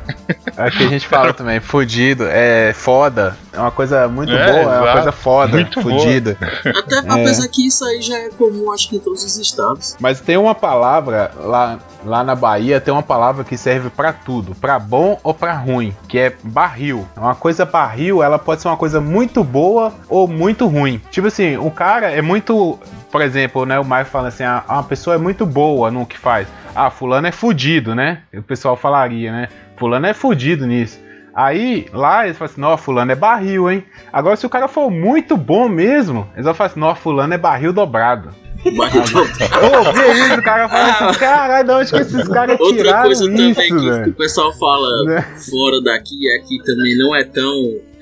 [0.56, 4.44] É o que a gente fala também, fudido, é foda, é uma coisa muito É,
[4.44, 4.92] boa, é uma exato.
[4.92, 5.98] coisa foda, Muito boa.
[6.00, 6.36] fudida.
[6.76, 9.96] Até, apesar que isso aí já é comum, acho que em todos os estados.
[10.00, 14.54] Mas tem uma palavra lá, lá na Bahia, tem uma palavra que serve pra tudo,
[14.54, 17.06] pra bom ou pra ruim, que é barril.
[17.16, 21.00] Uma coisa barril, ela pode ser uma coisa muito boa ou muito ruim.
[21.10, 22.78] Tipo assim, o cara é muito,
[23.10, 26.18] por exemplo, né, o Maio fala assim, ah, uma pessoa é muito boa no que
[26.18, 26.48] faz.
[26.74, 28.22] Ah, fulano é fudido, né?
[28.34, 29.48] O pessoal falaria, né?
[29.76, 30.98] Fulano é fudido nisso.
[31.34, 33.84] Aí, lá, eles falam assim, ó, fulano é barril, hein?
[34.12, 37.38] Agora, se o cara for muito bom mesmo, eles vão falar assim, ó, fulano é
[37.38, 38.30] barril dobrado.
[38.64, 43.02] Ô, que isso, o cara fala assim, caralho, de onde que esses caras Outra tiraram
[43.06, 45.22] coisa também isso, que, que o pessoal fala Né?
[45.50, 47.52] fora daqui e aqui também não é tão.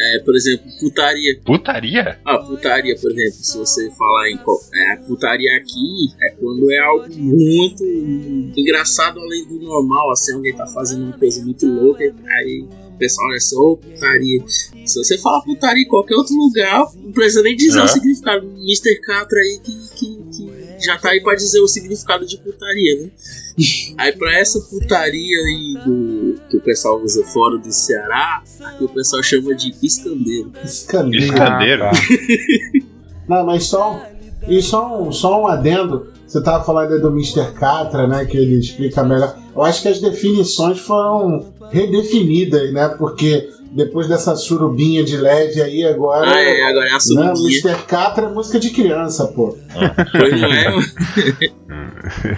[0.03, 1.39] É, por exemplo, putaria.
[1.45, 2.19] Putaria?
[2.25, 4.41] Ah, putaria, por exemplo, se você falar em.
[4.75, 7.85] É, putaria aqui é quando é algo muito
[8.57, 13.29] engraçado além do normal, assim, alguém tá fazendo uma coisa muito louca, aí o pessoal
[13.29, 14.43] olha assim, ô putaria.
[14.87, 17.85] Se você fala putaria em qualquer outro lugar, não precisa nem dizer É.
[17.85, 18.47] o significado.
[18.57, 19.01] Mr.
[19.03, 20.20] Catra aí que, que, que
[20.85, 23.11] já tá aí pra dizer o significado de putaria, né?
[23.99, 28.89] Aí pra essa putaria aí do, que o pessoal usa fora do Ceará, aqui o
[28.89, 30.51] pessoal chama de piscandeiro.
[30.65, 31.27] Escandeiro.
[31.27, 31.85] Escandeiro.
[31.85, 31.99] Ah, tá.
[33.29, 34.03] Não, mas só,
[34.49, 36.11] e só, um, só um adendo.
[36.27, 37.53] Você tava falando aí do Mr.
[37.53, 38.25] Catra, né?
[38.25, 39.37] Que ele explica melhor.
[39.55, 42.89] Eu acho que as definições foram redefinidas, né?
[42.89, 46.29] Porque depois dessa surubinha de leve aí, agora.
[46.29, 47.61] Ah, é, agora é a né, surubinha.
[47.61, 47.87] Mr.
[47.87, 49.57] Catra é música de criança, pô.
[50.13, 50.75] Pois não é?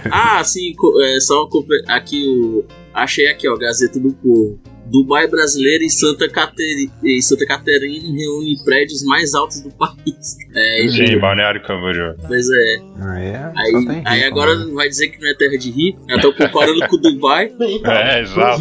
[0.11, 1.49] ah, sim, é, só
[1.89, 2.65] aqui o.
[2.93, 4.61] Achei aqui, ó, Gazeta do Povo.
[4.93, 6.91] Dubai brasileira e Santa, Cateri...
[7.03, 10.37] e Santa Catarina reúne prédios mais altos do país.
[10.55, 12.15] É, Sim, Balneário Camboriú.
[12.29, 12.77] pois é.
[13.01, 14.73] Aí, é, Aí, tem aí rico, agora né?
[14.75, 16.01] vai dizer que não é terra de rico.
[16.09, 17.51] Eu tô comparando com o Dubai.
[17.63, 18.61] Então, É, exato.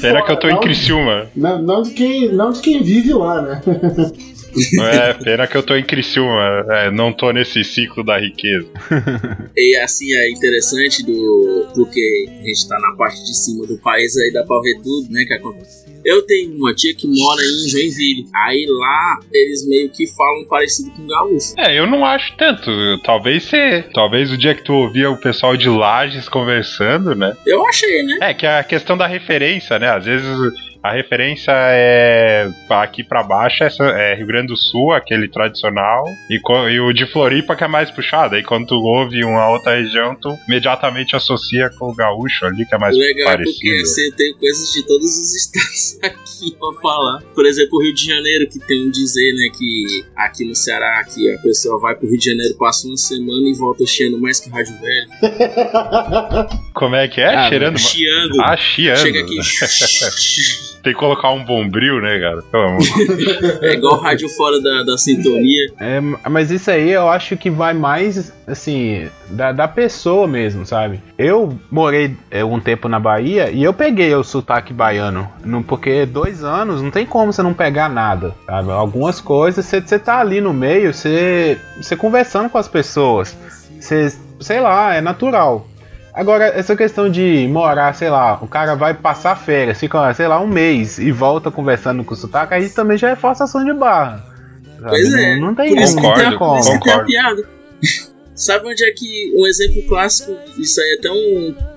[0.00, 1.28] fora, que eu tô em não- Criciúma.
[1.34, 3.62] Não, não de quem, não de quem vive lá, né?
[4.94, 6.64] É, pena que eu tô em Criciúma.
[6.70, 8.68] É, não tô nesse ciclo da riqueza.
[9.56, 11.68] E assim é interessante do.
[11.74, 15.08] Porque a gente tá na parte de cima do país, aí dá pra ver tudo,
[15.10, 15.24] né?
[15.24, 15.84] Que acontece.
[16.04, 18.26] Eu tenho uma tia que mora em Joinville.
[18.46, 21.54] Aí lá eles meio que falam parecido com gaúcho.
[21.56, 22.70] É, eu não acho tanto.
[23.04, 23.84] Talvez você.
[23.94, 27.34] Talvez o dia que tu ouvia o pessoal de Lages conversando, né?
[27.46, 28.18] Eu achei, né?
[28.20, 29.88] É, que é a questão da referência, né?
[29.88, 30.28] Às vezes
[30.84, 36.38] a referência é aqui pra baixo é, é Rio Grande do Sul, aquele tradicional, e,
[36.70, 38.34] e o de Floripa que é mais puxado.
[38.34, 42.74] Aí quando tu ouve uma outra região, tu imediatamente associa com o gaúcho ali, que
[42.74, 43.56] é mais legal é parecido.
[43.56, 47.22] porque você tem coisas de todos os estados aqui pra falar.
[47.34, 51.02] Por exemplo, o Rio de Janeiro, que tem um dizer, né, que aqui no Ceará,
[51.04, 54.38] que a pessoa vai pro Rio de Janeiro, passa uma semana e volta cheirando mais
[54.38, 55.08] que rádio velho.
[56.74, 57.34] Como é que é?
[57.34, 57.78] Ah, Cheirando.
[57.78, 58.42] Chiando.
[58.42, 58.98] Ah, chiando.
[58.98, 59.38] Chega aqui.
[60.84, 62.42] Tem que colocar um bombril, né, cara?
[62.42, 62.82] Pelo amor.
[63.62, 65.72] é igual rádio fora da, da sintonia.
[65.80, 71.00] É, mas isso aí eu acho que vai mais, assim, da, da pessoa mesmo, sabe?
[71.16, 75.26] Eu morei é, um tempo na Bahia e eu peguei o sotaque baiano.
[75.42, 78.70] Não, porque dois anos não tem como você não pegar nada, sabe?
[78.70, 83.34] Algumas coisas, você, você tá ali no meio, você, você conversando com as pessoas.
[83.80, 85.66] Você, sei lá, é natural.
[86.14, 90.40] Agora, essa questão de morar, sei lá, o cara vai passar férias, fica, sei lá,
[90.40, 94.24] um mês e volta conversando com o sotaque, aí também já é forçação de barra.
[94.78, 94.90] sabe?
[94.90, 95.34] Pois é.
[95.34, 97.06] Não, não tem Por isso que Concordo, tem a, por isso que tem a concordo.
[97.06, 97.48] piada.
[98.36, 101.14] Sabe onde é que um exemplo clássico, isso aí é tão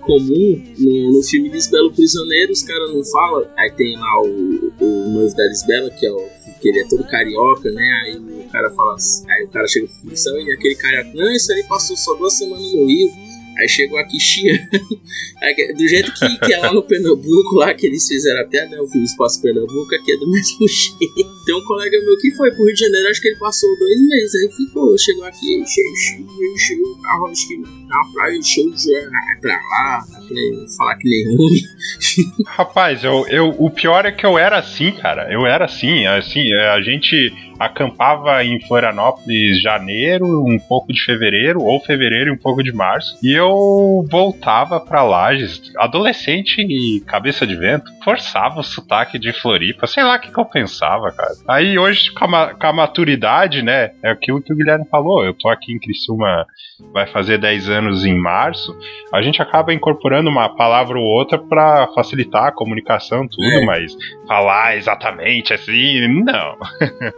[0.01, 5.09] comum no, no filme Lisbelo Prisioneiro, os caras não falam, aí tem lá o, o
[5.09, 6.27] noivo da Lisbela, que é o
[6.59, 8.01] que ele é todo carioca, né?
[8.05, 8.95] Aí o cara fala
[9.29, 12.33] aí o cara chega pro policial e aquele carioca, não, isso aí passou só duas
[12.33, 13.26] semanas no Rio.
[13.59, 14.67] Aí chegou aqui chiando.
[15.77, 18.87] Do jeito que, que é lá no Pernambuco, lá que eles fizeram até né, o
[18.87, 21.45] filme Espaço Pernambuco, aqui é do mesmo jeito.
[21.45, 24.01] Tem um colega meu que foi pro Rio de Janeiro, acho que ele passou dois
[24.01, 28.95] meses, aí ficou, chegou aqui, encheu, encheu, encheu carro, acho que na praia, encheu de
[28.95, 31.61] ah, pra lá, pra ele falar que nem ruim.
[32.47, 35.31] Rapaz, eu, eu, o pior é que eu era assim, cara.
[35.31, 41.79] Eu era assim, assim, a gente acampava em Florianópolis janeiro, um pouco de fevereiro, ou
[41.81, 43.17] fevereiro e um pouco de março.
[43.23, 49.87] E eu voltava pra Lages, adolescente e cabeça de vento, forçava o sotaque de Floripa,
[49.87, 51.33] sei lá o que, que eu pensava, cara.
[51.47, 55.33] Aí hoje, com a, com a maturidade, né, é aquilo que o Guilherme falou, eu
[55.33, 56.45] tô aqui em Criciúma,
[56.93, 58.75] vai fazer 10 anos em março,
[59.13, 63.65] a gente acaba incorporando uma palavra ou outra pra facilitar a comunicação, tudo, É.
[63.65, 63.91] mas
[64.27, 66.55] falar exatamente assim, não.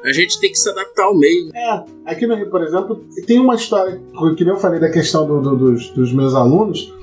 [0.05, 1.49] A gente tem que se adaptar ao meio.
[1.55, 4.01] É, aqui no Rio, por exemplo, tem uma história,
[4.35, 6.93] que nem eu falei da questão do- do- dos, dos meus alunos.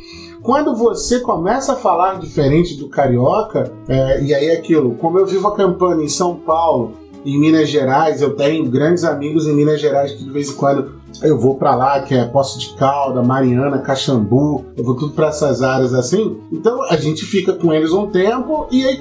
[0.42, 5.26] Quando você começa a falar diferente do carioca, é, e aí é aquilo, como eu
[5.26, 6.92] vivo acampando em São Paulo,
[7.26, 10.94] em Minas Gerais, eu tenho grandes amigos em Minas Gerais que de vez em quando
[11.22, 15.28] eu vou pra lá, que é Poço de Calda, Mariana, Caxambu, eu vou tudo pra
[15.28, 16.36] essas áreas assim.
[16.52, 18.98] Então a gente fica com eles um tempo e aí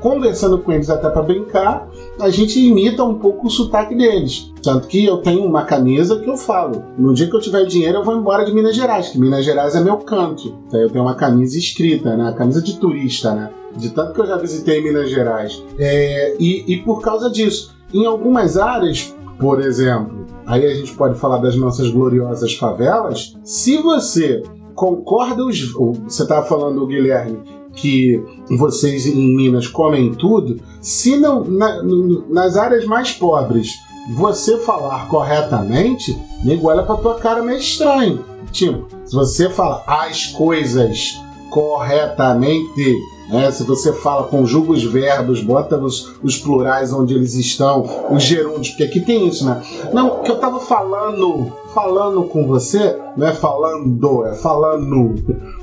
[0.00, 1.88] conversando com eles até pra brincar,
[2.20, 4.52] a gente imita um pouco o sotaque deles.
[4.62, 6.84] Tanto que eu tenho uma camisa que eu falo.
[6.96, 9.74] No dia que eu tiver dinheiro, eu vou embora de Minas Gerais, que Minas Gerais
[9.74, 10.54] é meu canto.
[10.66, 12.34] Então eu tenho uma camisa escrita, né?
[12.36, 13.50] Camisa de turista, né?
[13.76, 15.62] De tanto que eu já visitei Minas Gerais.
[15.78, 21.18] É, e, e por causa disso, em algumas áreas, por exemplo, aí a gente pode
[21.18, 23.36] falar das nossas gloriosas favelas.
[23.44, 24.42] Se você
[24.74, 27.38] concorda, os, você estava falando, Guilherme,
[27.74, 30.60] que vocês em Minas comem tudo.
[30.80, 31.82] Se não, na-
[32.28, 33.70] nas áreas mais pobres
[34.16, 38.24] você falar corretamente, nego olha pra tua cara meio estranho.
[38.50, 42.96] Tipo, se você fala as coisas corretamente,
[43.28, 43.50] né?
[43.50, 48.70] Se você fala, conjuga os verbos, bota os, os plurais onde eles estão, os gerúndios,
[48.70, 49.62] porque aqui tem isso, né?
[49.92, 55.14] Não, que eu tava falando, falando com você, não é falando, é falando.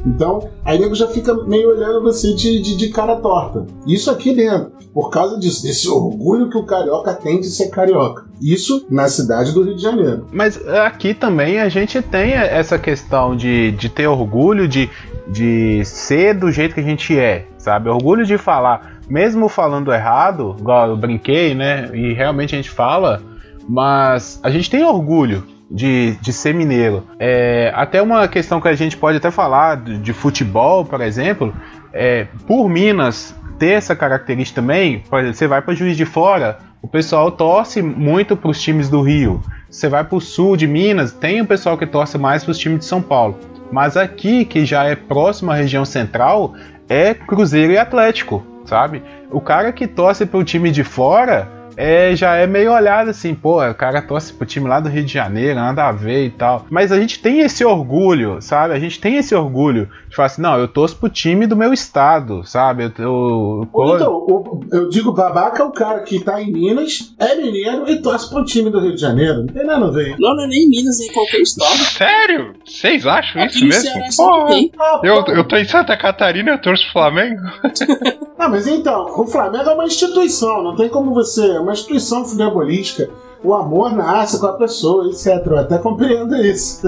[0.05, 3.65] Então, aí nego já fica meio olhando você de, de, de cara torta.
[3.87, 8.25] Isso aqui dentro, por causa disso, desse orgulho que o carioca tem de ser carioca.
[8.41, 10.27] Isso na cidade do Rio de Janeiro.
[10.31, 14.89] Mas aqui também a gente tem essa questão de, de ter orgulho, de,
[15.27, 17.89] de ser do jeito que a gente é, sabe?
[17.89, 21.89] Orgulho de falar, mesmo falando errado, igual eu brinquei, né?
[21.93, 23.21] E realmente a gente fala,
[23.67, 27.03] mas a gente tem orgulho de, de ser mineiro.
[27.19, 31.53] É, até uma questão que a gente pode até falar de, de futebol, por exemplo,
[31.91, 37.31] é, por Minas ter essa característica também, você vai para Juiz de Fora, o pessoal
[37.31, 39.41] torce muito para os times do Rio.
[39.69, 42.57] Você vai para o sul de Minas, tem o pessoal que torce mais para os
[42.57, 43.39] times de São Paulo.
[43.75, 46.53] Mas aqui, que já é próximo à região central,
[46.87, 49.03] é Cruzeiro e Atlético, sabe?
[49.29, 53.35] O cara que torce para o time de fora é, já é meio olhado assim,
[53.35, 56.29] pô, o cara torce pro time lá do Rio de Janeiro, nada a ver e
[56.29, 56.65] tal.
[56.69, 58.73] Mas a gente tem esse orgulho, sabe?
[58.73, 62.43] A gente tem esse orgulho falar assim, não, eu torço pro time do meu estado,
[62.45, 62.83] sabe?
[62.85, 67.13] Eu, eu, Ou então, o- eu digo babaca é o cara que tá em Minas,
[67.19, 69.39] é mineiro e torce pro time do Rio de Janeiro.
[69.39, 70.15] Não tem nada a ver.
[70.19, 71.77] Não, não é nem em Minas, é em qualquer estado.
[71.77, 72.53] Sério?
[72.65, 74.15] Vocês acham Aqui isso mesmo?
[74.17, 74.71] Porra, tem.
[74.79, 75.31] Ah, eu, pô.
[75.31, 77.41] eu tô em Santa Catarina e eu torço pro Flamengo.
[78.37, 81.51] Ah, mas então, o Flamengo é uma instituição, não tem como você.
[81.51, 83.09] É uma instituição futebolística.
[83.45, 85.45] O amor nasce com a pessoa, etc.
[85.45, 86.81] Eu até compreendo isso.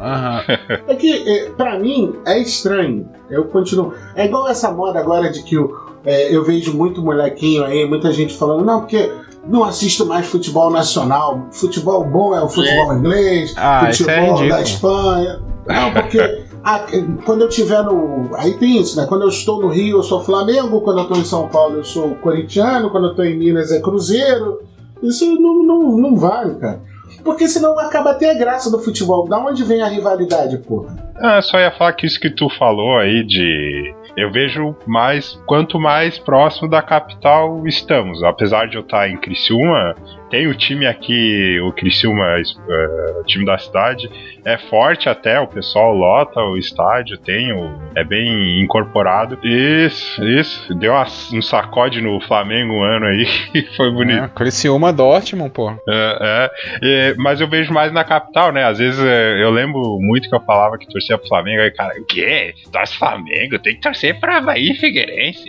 [0.00, 0.40] Aham.
[0.86, 3.08] É que, é, pra mim, é estranho.
[3.30, 3.92] Eu continuo.
[4.14, 8.12] É igual essa moda agora de que o- é, eu vejo muito molequinho aí, muita
[8.12, 9.10] gente falando, não, porque
[9.46, 11.46] não assisto mais futebol nacional.
[11.50, 14.48] Futebol bom é o futebol inglês, Ah, é futebol ridículo.
[14.50, 15.40] da Espanha.
[15.66, 16.44] Não, porque.
[17.26, 18.30] quando eu tiver no.
[18.36, 19.06] Aí tem isso, né?
[19.06, 20.80] Quando eu estou no Rio, eu sou Flamengo.
[20.82, 22.90] Quando eu estou em São Paulo, eu sou corintiano.
[22.90, 24.60] Quando eu estou em Minas, é Cruzeiro.
[25.02, 26.80] Isso não, não, não vale, cara.
[27.22, 29.28] Porque senão acaba até a graça do futebol.
[29.28, 30.94] Da onde vem a rivalidade, porra?
[31.16, 33.94] Ah, só ia falar que isso que tu falou aí de.
[34.16, 35.38] Eu vejo mais.
[35.46, 38.22] Quanto mais próximo da capital estamos.
[38.22, 39.94] Apesar de eu estar em Criciúma,
[40.34, 44.10] tem o time aqui, o Criciúma, eh, o time da cidade,
[44.44, 49.38] é forte até, o pessoal lota o estádio, tem o, é bem incorporado.
[49.44, 50.74] Isso, isso.
[50.74, 53.24] Deu uma- um sacode no Flamengo um ano aí,
[53.76, 54.24] foi bonito.
[54.24, 55.70] É, Criciúma Dortmund, pô.
[55.70, 56.50] É, é.
[56.82, 58.64] E- mas eu vejo mais na capital, né?
[58.64, 61.94] Às vezes é, eu lembro muito que eu falava que torcia pro Flamengo, aí, cara,
[62.00, 62.54] o quê?
[62.72, 63.56] Torce Flamengo?
[63.60, 65.44] Tem que torcer pra Bahia e Figueirense.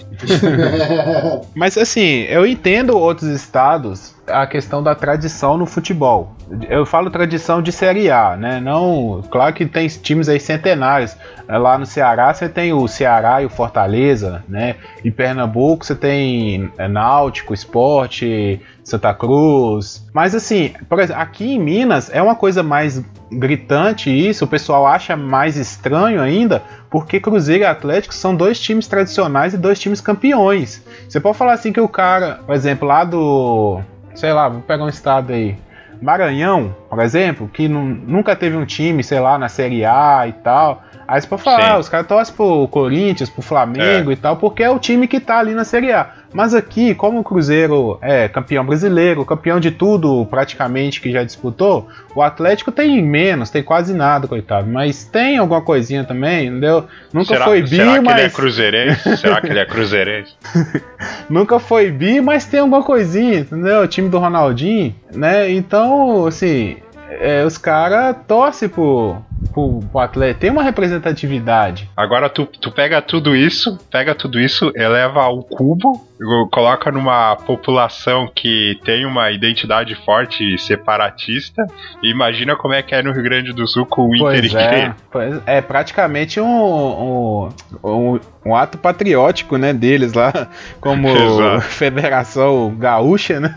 [1.55, 6.35] Mas assim, eu entendo outros estados a questão da tradição no futebol.
[6.69, 8.59] Eu falo tradição de Série A, né?
[8.59, 11.15] Não, claro que tem times aí centenários.
[11.47, 14.75] Lá no Ceará você tem o Ceará e o Fortaleza, né?
[15.03, 20.07] Em Pernambuco você tem é, Náutico, Esporte, Santa Cruz.
[20.13, 24.85] Mas assim, por exemplo, aqui em Minas é uma coisa mais gritante isso, o pessoal
[24.85, 30.01] acha mais estranho ainda, porque Cruzeiro e Atlético são dois times tradicionais e dois times
[30.01, 30.83] campeões.
[31.09, 33.81] Você pode falar assim que o cara, por exemplo, lá do.
[34.15, 35.55] Sei lá, vou pegar um estado aí.
[36.01, 40.33] Maranhão, por exemplo, que nu- nunca teve um time, sei lá, na Série A e
[40.33, 40.83] tal.
[41.07, 44.63] Aí você pode falar, ah, os caras torcem pro Corinthians, pro Flamengo e tal, porque
[44.63, 46.09] é o time que tá ali na Série A.
[46.35, 51.87] Mas aqui, como o Cruzeiro é campeão brasileiro, campeão de tudo praticamente que já disputou,
[52.13, 54.67] o Atlético tem menos, tem quase nada, coitado.
[54.67, 56.83] Mas tem alguma coisinha também, entendeu?
[57.13, 58.33] Nunca será, foi bi, será que ele é mas.
[58.33, 59.17] cruzeirense?
[59.17, 60.35] será que ele é cruzeirense?
[61.29, 63.83] Nunca foi bi, mas tem alguma coisinha, entendeu?
[63.83, 65.49] O time do Ronaldinho, né?
[65.49, 66.75] Então, assim,
[67.09, 69.21] é, os caras torcem pro,
[69.51, 70.39] pro, pro atleta.
[70.39, 71.89] Tem uma representatividade.
[71.95, 76.05] Agora tu, tu pega tudo isso, pega tudo isso, eleva ao cubo,
[76.51, 81.65] coloca numa população que tem uma identidade forte separatista,
[82.01, 84.53] e imagina como é que é no Rio Grande do Sul com o Inter Pois
[84.53, 87.49] e é, pois é praticamente um, um,
[87.83, 90.31] um, um ato patriótico, né, deles lá,
[90.79, 91.09] como.
[91.61, 93.53] Federação Gaúcha, né?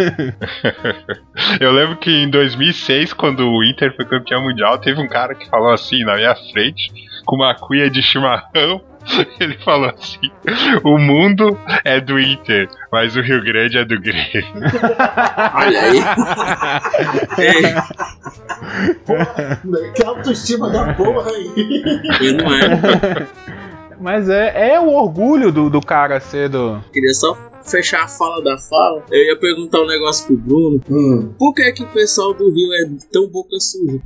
[1.61, 5.49] Eu lembro que em 2006, quando o Inter foi campeão mundial, teve um cara que
[5.49, 6.93] falou assim na minha frente,
[7.25, 8.81] com uma cuia de chimarrão.
[9.41, 10.31] Ele falou assim:
[10.85, 14.45] o mundo é do Inter, mas o Rio Grande é do Grêmio.
[15.55, 16.01] Olha aí.
[17.39, 17.75] É,
[19.95, 21.53] que autoestima da porra aí.
[22.21, 23.27] e não é.
[24.01, 26.81] Mas é, é o orgulho do, do cara ser do.
[26.93, 29.03] Queria só fechar a fala da fala.
[29.11, 30.81] Eu ia perguntar um negócio pro Bruno.
[30.91, 31.33] Hum.
[31.39, 34.01] Por que, que o pessoal do Rio é tão boca suja?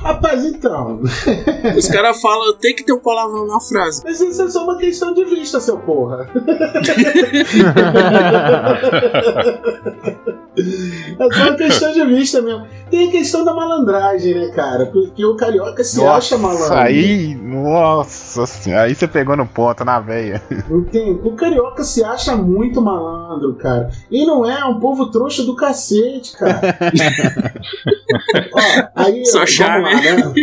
[0.00, 1.00] Rapaz, então.
[1.76, 4.02] Os caras falam, tem que ter um palavrão na frase.
[4.04, 6.28] Mas isso é só uma questão de vista, seu porra.
[10.54, 12.66] É só uma questão de vista mesmo.
[12.90, 14.86] Tem a questão da malandragem, né, cara?
[14.86, 16.74] Porque o carioca se acha malandro.
[16.74, 20.40] aí, nossa senhora, aí você pegou no ponto, na veia.
[20.70, 21.20] Entende?
[21.24, 22.93] O carioca se acha muito malandro,
[23.58, 23.90] cara.
[24.10, 26.60] E não é, é um povo trouxa do cacete, cara.
[28.52, 29.84] Ó, aí, Só charme.
[29.84, 30.34] lá, né?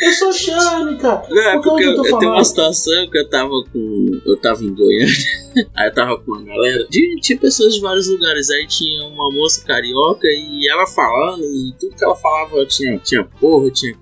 [0.00, 1.26] É só charme, cara.
[1.28, 4.20] Não, é Porque porque onde eu eu, eu tenho uma situação que eu tava com.
[4.24, 5.08] Eu tava em Goiânia.
[5.74, 6.86] Aí eu tava com uma galera.
[6.88, 8.48] De, tinha pessoas de vários lugares.
[8.48, 11.42] Aí tinha uma moça carioca e ela falando.
[11.42, 13.92] E tudo que ela falava tinha, tinha porra, tinha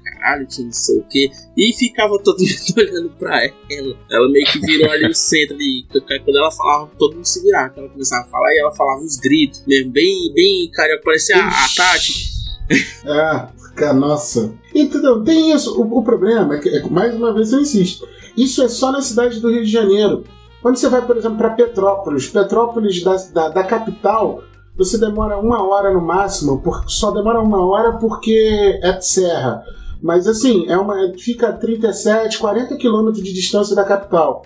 [0.47, 1.31] tinha não sei o que.
[1.57, 3.97] E ficava todo mundo olhando pra ela.
[4.11, 5.87] Ela meio que virou ali o centro de.
[5.91, 7.71] Quando ela falava, todo mundo se virava.
[7.71, 9.65] Quando ela começava a falar e ela falava uns gritos.
[9.67, 11.03] Mesmo, bem, bem carioca.
[11.05, 12.37] Parecia a, a Tati.
[13.77, 14.55] Cara, nossa.
[14.75, 15.23] Entendeu?
[15.23, 15.81] Tem isso.
[15.81, 19.03] O, o problema é que, é mais uma vez eu insisto, isso é só na
[19.03, 20.24] cidade do Rio de Janeiro.
[20.62, 24.43] Quando você vai, por exemplo, para Petrópolis, Petrópolis da, da, da capital,
[24.77, 29.62] você demora uma hora no máximo, por, só demora uma hora porque é serra.
[30.03, 34.42] Mas assim, é uma, fica a 37, 40 quilômetros de distância da capital.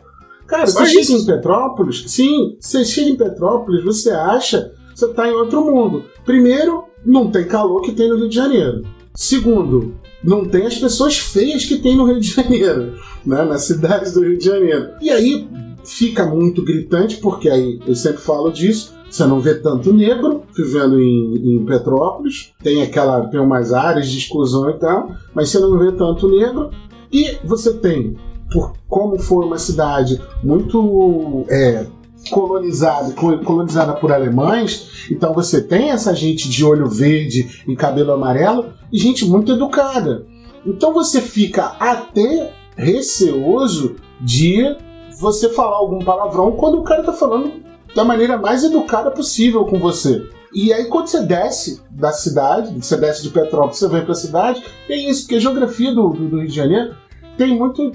[0.46, 1.12] Cara, Só você isso?
[1.12, 5.64] chega em Petrópolis, sim, você chega em Petrópolis, você acha que você tá em outro
[5.64, 6.04] mundo.
[6.24, 8.84] Primeiro, não tem calor que tem no Rio de Janeiro.
[9.14, 12.94] Segundo, não tem as pessoas feias que tem no Rio de Janeiro,
[13.24, 13.44] né?
[13.44, 14.90] nas cidades do Rio de Janeiro.
[15.00, 15.48] E aí
[15.84, 18.94] fica muito gritante, porque aí eu sempre falo disso.
[19.10, 24.18] Você não vê tanto negro vivendo em, em Petrópolis, tem aquela tem umas áreas de
[24.18, 26.70] exclusão e tal, mas você não vê tanto negro.
[27.12, 28.16] E você tem,
[28.52, 31.86] por como foi uma cidade muito é,
[32.30, 38.12] colonizada, co- colonizada por alemães, então você tem essa gente de olho verde e cabelo
[38.12, 40.24] amarelo e gente muito educada.
[40.64, 44.76] Então você fica até receoso de
[45.20, 47.52] você falar algum palavrão quando o cara tá falando
[47.94, 50.28] da maneira mais educada possível com você.
[50.52, 54.62] E aí quando você desce da cidade, você desce de Petrópolis, você vem pra cidade,
[54.86, 56.94] tem isso, porque a geografia do, do, Rio de Janeiro
[57.38, 57.92] tem muito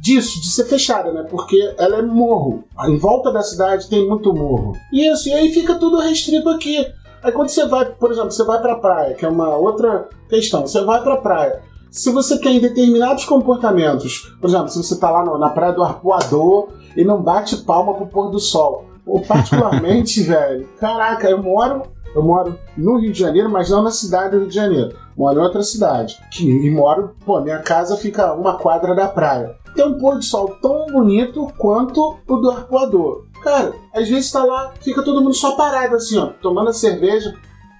[0.00, 1.26] disso, de ser fechada, né?
[1.28, 2.64] Porque ela é morro.
[2.86, 4.72] Em volta da cidade tem muito morro.
[4.92, 6.86] Isso, e aí fica tudo restrito aqui.
[7.22, 10.62] Aí quando você vai, por exemplo, você vai pra praia, que é uma outra questão,
[10.66, 11.60] você vai pra praia.
[11.90, 15.82] Se você tem determinados comportamentos, por exemplo, se você tá lá no- na praia do
[15.82, 18.86] Arpoador e não bate palma pro pôr do sol.
[19.06, 21.82] Ou particularmente, velho, caraca, eu moro,
[22.14, 24.96] eu moro no Rio de Janeiro, mas não na cidade do Rio de Janeiro.
[25.16, 26.18] Moro em outra cidade.
[26.30, 29.56] Que, e moro, pô, minha casa fica a uma quadra da praia.
[29.74, 33.26] Tem um pôr do sol tão bonito quanto o do Arpoador.
[33.42, 37.34] Cara, às vezes tá lá, fica todo mundo só parado assim, ó, tomando a cerveja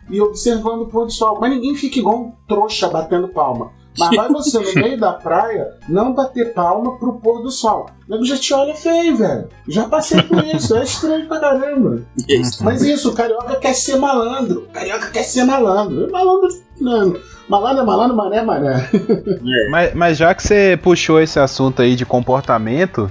[0.08, 1.38] e observando o pôr do sol.
[1.40, 3.72] Mas ninguém fica igual um trouxa batendo palma.
[3.98, 7.86] Mas vai você no meio da praia não bater palma pro pôr do sol.
[8.06, 9.48] O nego já te olha feio, velho.
[9.68, 12.02] Já passei por isso, é estranho pra caramba.
[12.62, 14.60] Mas isso, o carioca quer ser malandro.
[14.60, 16.08] O carioca quer ser malandro.
[16.08, 16.48] E Malandro,
[16.80, 17.16] não.
[17.48, 18.90] Malandro é malandro, mané é mané.
[19.70, 23.10] Mas, mas já que você puxou esse assunto aí de comportamento,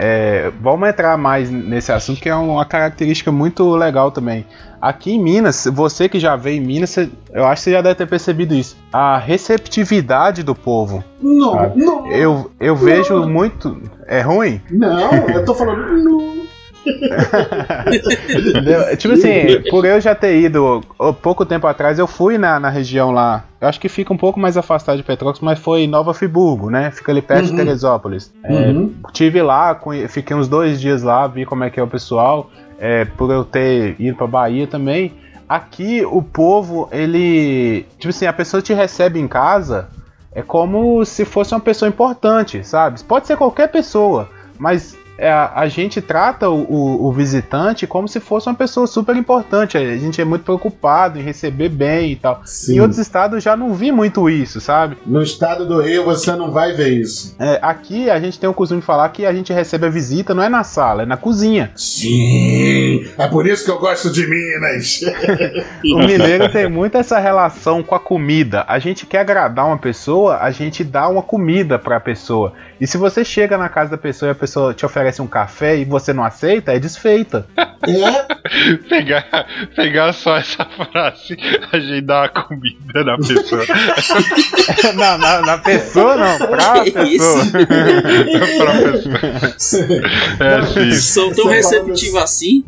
[0.00, 4.46] é, vamos entrar mais nesse assunto que é uma característica muito legal também.
[4.80, 6.96] Aqui em Minas, você que já veio em Minas,
[7.32, 8.76] eu acho que você já deve ter percebido isso.
[8.92, 11.02] A receptividade do povo.
[11.20, 12.06] Não, Ah, não.
[12.12, 13.82] Eu, eu vejo muito.
[14.06, 14.60] É ruim?
[14.70, 15.80] Não, eu tô falando.
[16.00, 16.38] Não.
[16.86, 18.96] Entendeu?
[18.96, 20.82] Tipo assim, por eu já ter ido
[21.22, 23.44] pouco tempo atrás, eu fui na, na região lá.
[23.60, 26.70] Eu acho que fica um pouco mais afastado de Petrópolis, mas foi em Nova Friburgo,
[26.70, 26.90] né?
[26.90, 27.50] Fica ali perto Uhum.
[27.50, 28.32] de Teresópolis.
[28.44, 28.94] É, Uhum.
[29.12, 32.50] tive lá, fiquei uns dois dias lá, vi como é que é o pessoal.
[32.80, 35.12] é, por eu ter ido pra Bahia também.
[35.48, 37.84] Aqui o povo, ele.
[37.98, 39.88] Tipo assim, a pessoa te recebe em casa.
[40.32, 43.02] É como se fosse uma pessoa importante, sabe?
[43.02, 48.06] Pode ser qualquer pessoa, mas é, a, a gente trata o, o- o visitante como
[48.08, 49.76] se fosse uma pessoa super importante.
[49.76, 52.40] A gente é muito preocupado em receber bem e tal.
[52.44, 52.76] Sim.
[52.76, 54.96] Em outros estados eu já não vi muito isso, sabe?
[55.04, 57.34] No estado do Rio você não vai ver isso.
[57.38, 60.32] É, aqui a gente tem o costume de falar que a gente recebe a visita
[60.34, 61.70] não é na sala, é na cozinha.
[61.74, 65.00] Sim, é por isso que eu gosto de Minas.
[65.94, 68.64] O mineiro tem muito essa relação com a comida.
[68.68, 72.52] A gente quer agradar uma pessoa, a gente dá uma comida pra pessoa.
[72.80, 75.76] E se você chega na casa da pessoa e a pessoa te oferece um café
[75.78, 77.46] e você não aceita, é desfeita.
[77.56, 78.38] É,
[78.88, 79.46] Pegar,
[79.76, 81.36] pegar só essa frase,
[81.72, 83.64] a gente dá uma comida na pessoa.
[84.96, 87.44] na, na, na pessoa não, pra Que pessoa.
[88.58, 88.72] pra
[89.52, 89.88] pessoa.
[90.40, 90.92] É assim.
[90.92, 92.64] Sou tão Você receptivo assim?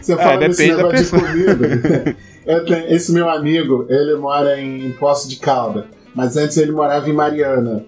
[0.00, 1.22] Você fala É, depende da pessoa.
[1.22, 2.16] comida.
[2.46, 7.08] Eu tenho- esse meu amigo, ele mora em Poço de Calda, mas antes ele morava
[7.08, 7.84] em Mariana.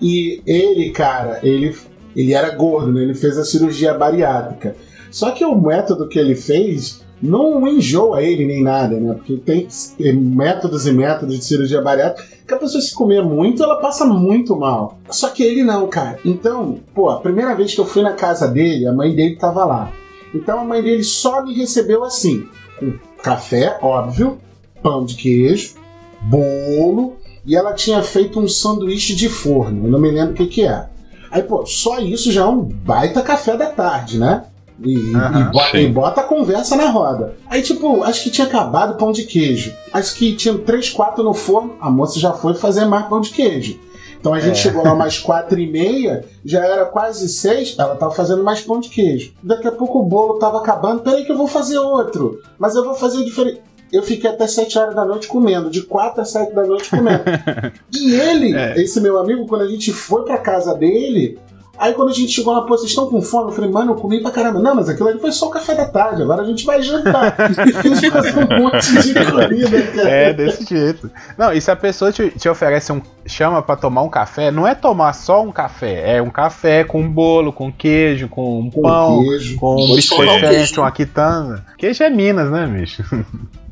[0.00, 1.74] E ele, cara, ele,
[2.14, 3.02] ele era gordo, né?
[3.02, 4.76] Ele fez a cirurgia bariátrica.
[5.10, 9.14] Só que o método que ele fez não enjoa ele nem nada, né?
[9.14, 9.66] Porque tem
[10.00, 14.04] eh, métodos e métodos de cirurgia bariátrica que a pessoa se comer muito, ela passa
[14.04, 14.98] muito mal.
[15.08, 16.18] Só que ele não, cara.
[16.24, 19.64] Então, pô, a primeira vez que eu fui na casa dele, a mãe dele tava
[19.64, 19.92] lá.
[20.34, 22.46] Então a mãe dele só me recebeu assim:
[22.78, 22.92] com
[23.22, 24.38] café, óbvio,
[24.82, 25.74] pão de queijo,
[26.22, 29.86] bolo, e ela tinha feito um sanduíche de forno.
[29.86, 30.86] Eu não me lembro o que, que é.
[31.34, 34.44] Aí, pô, só isso já é um baita café da tarde, né?
[34.80, 37.34] E, Aham, e bota, e bota a conversa na roda.
[37.50, 39.72] Aí, tipo, acho que tinha acabado o pão de queijo.
[39.92, 41.74] Acho que tinha três, quatro no forno.
[41.80, 43.80] A moça já foi fazer mais pão de queijo.
[44.20, 44.62] Então a gente É.
[44.62, 48.78] chegou lá mais quatro e meia, já era quase seis, ela tava fazendo mais pão
[48.78, 49.32] de queijo.
[49.42, 52.40] Daqui a pouco o bolo tava acabando, peraí que eu vou fazer outro.
[52.58, 53.60] Mas eu vou fazer diferente.
[53.94, 57.22] Eu fiquei até sete horas da noite comendo, de quatro a sete da noite comendo.
[57.94, 58.80] e ele, É.
[58.80, 61.38] esse meu amigo, quando a gente foi pra casa dele,
[61.76, 63.48] Aí quando a gente chegou lá, pô, vocês estão com fome?
[63.50, 64.60] Eu falei, mano, eu comi pra caramba.
[64.60, 67.34] Não, mas aquilo ali foi só o café da tarde, agora a gente vai jantar.
[67.82, 68.00] Fiz
[68.36, 70.08] um monte de comida, cara.
[70.08, 71.10] É, desse jeito.
[71.36, 73.02] Não, e se a pessoa te, te oferece um.
[73.26, 77.00] chama pra tomar um café, não é tomar só um café, é um café com
[77.00, 79.56] um bolo, com queijo, com um Com pão, queijo.
[79.56, 80.80] com um Pode falar o bicho queijo.
[80.80, 81.66] uma quitanda.
[81.76, 83.02] Queijo é Minas, né, bicho?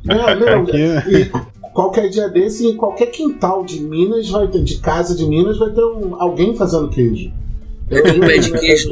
[0.04, 0.76] Não, não, Aqui,
[1.10, 1.30] e
[1.72, 5.70] qualquer dia desse, em qualquer quintal de Minas, vai ter, de casa de Minas, vai
[5.70, 7.32] ter um- alguém fazendo queijo.
[7.88, 8.90] Pé de queijo?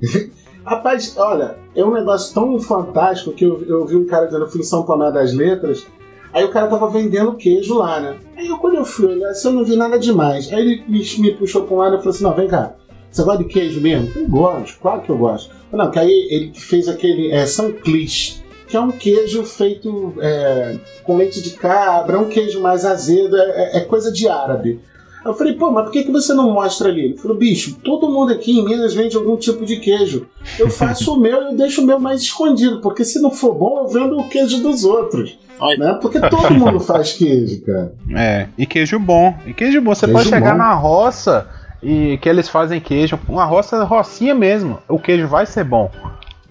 [0.64, 4.50] Rapaz, olha, é um negócio tão fantástico que eu, eu vi um cara dizendo, eu
[4.50, 5.86] fui em São Tomé das Letras,
[6.32, 8.16] aí o cara tava vendendo queijo lá, né?
[8.36, 10.52] Aí eu, quando eu fui olhar, assim, eu não vi nada demais.
[10.52, 12.74] Aí ele me, me puxou pra um lado e falou assim, não, vem cá,
[13.10, 14.10] você gosta de queijo mesmo?
[14.14, 15.50] Eu gosto, claro que eu gosto.
[15.72, 21.16] Não, que aí ele fez aquele é, Sanclis, que é um queijo feito é, com
[21.16, 24.80] leite de cabra, é um queijo mais azedo, é, é- é coisa de árabe.
[25.24, 27.06] Eu falei, pô, mas por que, que você não mostra ali?
[27.06, 30.26] Ele falou, bicho, todo mundo aqui em Minas vende algum tipo de queijo.
[30.58, 33.52] Eu faço o meu e eu deixo o meu mais escondido, porque se não for
[33.54, 35.36] bom, eu vendo o queijo dos outros.
[35.76, 35.98] Né?
[36.00, 37.92] Porque todo mundo faz queijo, cara.
[38.16, 39.34] É, e queijo bom.
[39.44, 40.58] E queijo bom, você Queijo pode chegar bom.
[40.58, 41.48] na roça
[41.82, 44.78] e que eles fazem queijo, uma roça, rocinha mesmo.
[44.88, 45.90] O queijo vai ser bom.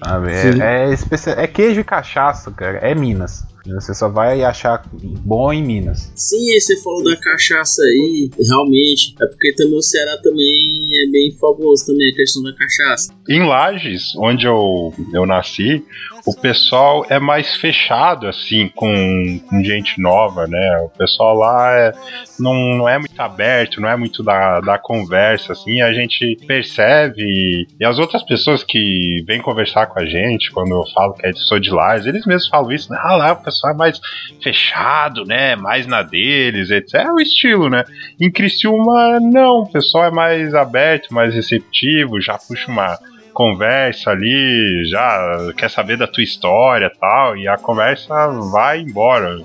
[0.04, 0.36] Sabe?
[0.36, 0.62] Sim.
[0.62, 2.78] É, é, especia- é queijo e cachaça, cara.
[2.80, 3.44] É Minas.
[3.66, 6.10] Você só vai achar bom em Minas.
[6.16, 9.14] Sim, você falou da cachaça aí, realmente.
[9.22, 13.14] É porque também o Ceará também é bem famoso também, a questão da cachaça.
[13.28, 15.84] Em Lages, onde eu, eu nasci,
[16.28, 20.78] o pessoal é mais fechado, assim, com, com gente nova, né?
[20.84, 21.94] O pessoal lá é-
[22.38, 27.66] não, não é muito aberto, não é muito da, da conversa, assim, a gente percebe.
[27.80, 31.32] E as outras pessoas que vêm conversar com a gente, quando eu falo que é
[31.32, 33.00] de sou de Lages, eles mesmos falam isso, né?
[33.02, 34.02] Ah, lá o pessoal é mais
[34.44, 35.56] fechado, né?
[35.56, 36.96] Mais na deles, etc.
[36.96, 37.86] É o estilo, né?
[38.20, 43.00] Em Criciúma, não, o pessoal é mais aberto, mais receptivo, já puxa uma
[43.38, 48.12] conversa ali, já quer saber da tua história tal, e a conversa
[48.52, 49.40] vai embora.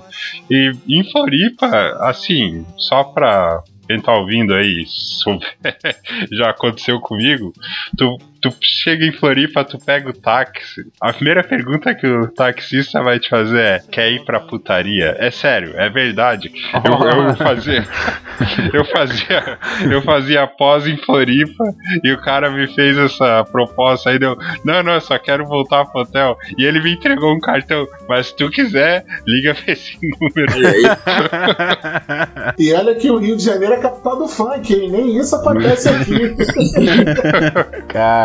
[0.49, 1.67] E em Floripa,
[1.99, 4.83] assim, só pra quem tá ouvindo aí,
[6.33, 7.53] já aconteceu comigo,
[7.95, 13.01] tu, tu chega em Floripa, tu pega o táxi, a primeira pergunta que o taxista
[13.01, 15.15] vai te fazer é, quer ir pra putaria?
[15.17, 16.51] É sério, é verdade.
[16.73, 17.87] Eu, eu fazia,
[18.73, 19.57] eu fazia,
[19.89, 21.63] eu fazia pós em Floripa
[22.03, 25.85] e o cara me fez essa proposta aí, deu, não, não, eu só quero voltar
[25.85, 26.37] pro hotel.
[26.57, 30.61] E ele me entregou um cartão, mas se tu quiser, liga pra esse número.
[30.61, 30.83] E aí,
[32.59, 34.91] E olha que o Rio de Janeiro é a capital do funk, hein?
[34.91, 36.35] Nem isso acontece aqui.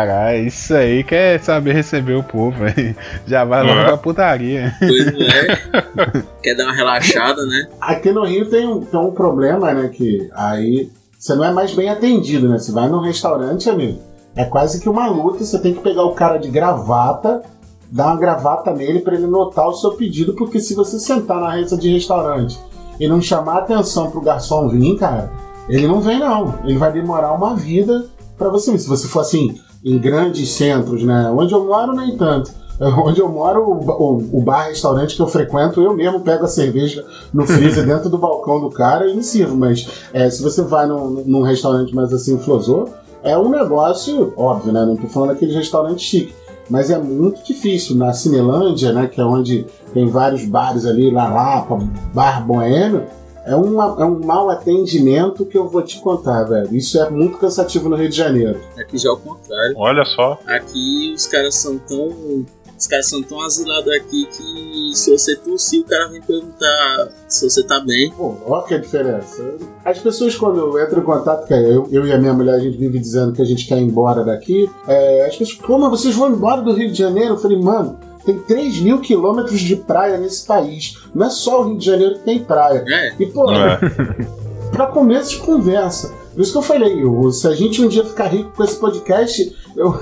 [0.09, 2.95] Caralho, isso aí quer saber receber o povo, aí.
[3.27, 3.85] Já vai logo Ué.
[3.85, 4.73] pra putaria.
[4.79, 6.23] pois não é.
[6.41, 7.67] Quer dar uma relaxada, né?
[7.79, 9.87] Aqui no Rio tem um, tem um problema, né?
[9.89, 12.57] Que aí você não é mais bem atendido, né?
[12.57, 13.99] Você vai num restaurante, amigo,
[14.35, 15.43] é quase que uma luta.
[15.43, 17.43] Você tem que pegar o cara de gravata,
[17.91, 21.55] dar uma gravata nele pra ele notar o seu pedido, porque se você sentar na
[21.55, 22.59] mesa de restaurante
[22.99, 25.31] e não chamar atenção pro garçom vir, cara,
[25.67, 26.55] ele não vem não.
[26.63, 28.07] Ele vai demorar uma vida
[28.39, 28.75] pra você.
[28.75, 31.29] Se você for assim em grandes centros, né?
[31.35, 32.51] Onde eu moro nem tanto.
[32.79, 36.47] Onde eu moro, o, ba- o, o bar-restaurante que eu frequento, eu mesmo pego a
[36.47, 39.55] cerveja no freezer dentro do balcão do cara e me sirvo.
[39.57, 42.87] Mas é, se você vai num, num restaurante mais assim, flosor,
[43.21, 44.85] é um negócio, óbvio, né?
[44.85, 46.33] Não tô falando aquele restaurante chique.
[46.69, 47.97] Mas é muito difícil.
[47.97, 49.07] Na Cinelândia, né?
[49.07, 51.79] Que é onde tem vários bares ali, La Lapa,
[52.13, 53.03] Bar Boêmio,
[53.49, 56.75] é, uma, é um mau atendimento que eu vou te contar, velho.
[56.75, 58.61] Isso é muito cansativo no Rio de Janeiro.
[58.77, 59.73] Aqui já é o contrário.
[59.75, 60.39] Olha só.
[60.45, 62.45] Aqui os caras são tão.
[62.77, 67.49] Os caras são tão asilados aqui que se você tossir, o cara vem perguntar se
[67.49, 68.09] você tá bem.
[68.11, 69.43] Pô, olha que a diferença.
[69.83, 72.77] As pessoas, quando entram em contato, que eu, eu e a minha mulher, a gente
[72.77, 74.69] vive dizendo que a gente quer ir embora daqui.
[74.87, 77.33] É, as pessoas, pô, mas vocês vão embora do Rio de Janeiro?
[77.33, 77.99] Eu falei, mano,
[78.33, 80.97] tem 3 mil quilômetros de praia nesse país.
[81.13, 82.83] Não é só o Rio de Janeiro que tem praia.
[82.87, 83.79] É, E, pô, É.
[84.71, 86.13] pra começo de conversa.
[86.33, 88.75] Por isso que eu falei, eu- se a gente um dia ficar rico com esse
[88.79, 89.93] podcast, eu...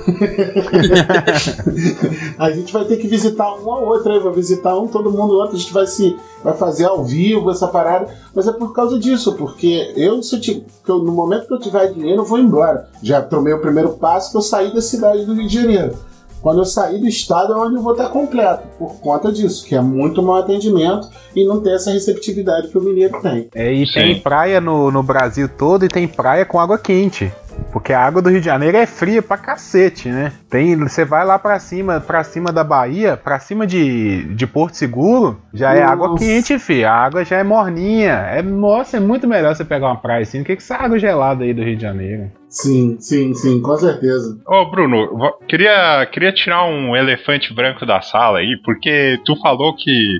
[2.38, 5.34] a gente vai ter que visitar um ao outro, eu vou visitar um, todo mundo
[5.34, 8.98] outro, a gente vai se vai fazer ao vivo essa parada, mas é por causa
[8.98, 12.88] disso, porque eu, se eu, eu- no momento que eu tiver dinheiro, eu vou embora.
[13.02, 15.94] Já tomei o primeiro passo que eu saí da cidade do Rio de Janeiro.
[16.40, 19.74] Quando eu sair do estado é onde eu vou estar completo, por conta disso, que
[19.74, 23.48] é muito mau atendimento e não tem essa receptividade que o mineiro tem.
[23.54, 23.92] É, e Sim.
[23.92, 27.32] tem praia no, no Brasil todo e tem praia com água quente.
[27.72, 30.32] Porque a água do Rio de Janeiro é fria pra cacete, né?
[30.48, 34.74] Tem, você vai lá pra cima, para cima da Bahia, pra cima de, de Porto
[34.74, 36.24] Seguro, já é água Nossa.
[36.24, 36.84] quente, fi.
[36.84, 38.12] A água já é morninha.
[38.12, 41.44] É, nossa, é muito melhor você pegar uma praia assim do que essa água gelada
[41.44, 42.30] aí do Rio de Janeiro.
[42.48, 44.40] Sim, sim, sim, com certeza.
[44.46, 50.18] Ô, Bruno, queria, queria tirar um elefante branco da sala aí, porque tu falou que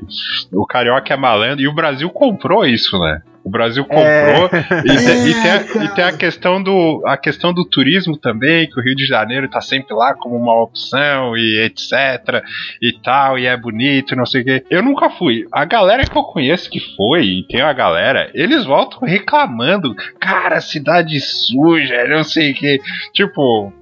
[0.52, 3.22] o carioca é malandro e o Brasil comprou isso, né?
[3.48, 4.04] O Brasil comprou
[4.52, 4.82] É.
[4.84, 8.14] e, te- e tem, a, É, e tem a questão do a questão do turismo
[8.16, 12.44] também, que o Rio de Janeiro tá sempre lá como uma opção e etc
[12.82, 14.64] e tal, e é bonito, não sei o quê.
[14.70, 15.46] Eu nunca fui.
[15.50, 20.60] A galera que eu conheço que foi, e tem a galera, eles voltam reclamando, cara,
[20.60, 22.78] cidade suja, não sei o quê.
[23.14, 23.72] Tipo,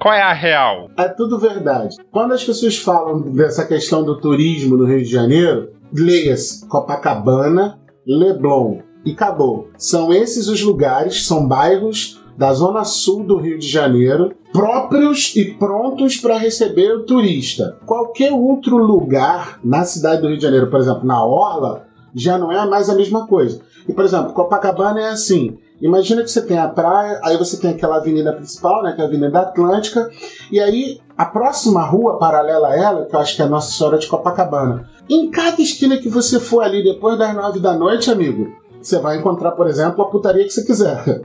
[0.00, 0.88] qual é a real?
[0.96, 1.96] É tudo verdade.
[2.12, 8.78] Quando as pessoas falam dessa questão do turismo no Rio de Janeiro, leia-se Copacabana, Leblon
[9.06, 9.68] e acabou.
[9.78, 15.54] São esses os lugares, são bairros da zona sul do Rio de Janeiro, próprios e
[15.54, 17.78] prontos para receber o turista.
[17.86, 22.52] Qualquer outro lugar na cidade do Rio de Janeiro, por exemplo, na Orla, já não
[22.52, 23.60] é mais a mesma coisa.
[23.88, 25.56] E, por exemplo, Copacabana é assim.
[25.80, 29.04] Imagina que você tem a praia, aí você tem aquela avenida principal, né, que é
[29.04, 30.10] a Avenida Atlântica,
[30.50, 33.72] e aí a próxima rua paralela a ela, que eu acho que é a Nossa
[33.72, 34.88] Senhora de Copacabana.
[35.08, 38.48] Em cada esquina que você for ali depois das nove da noite, amigo,
[38.86, 41.02] você vai encontrar, por exemplo, a putaria que você quiser.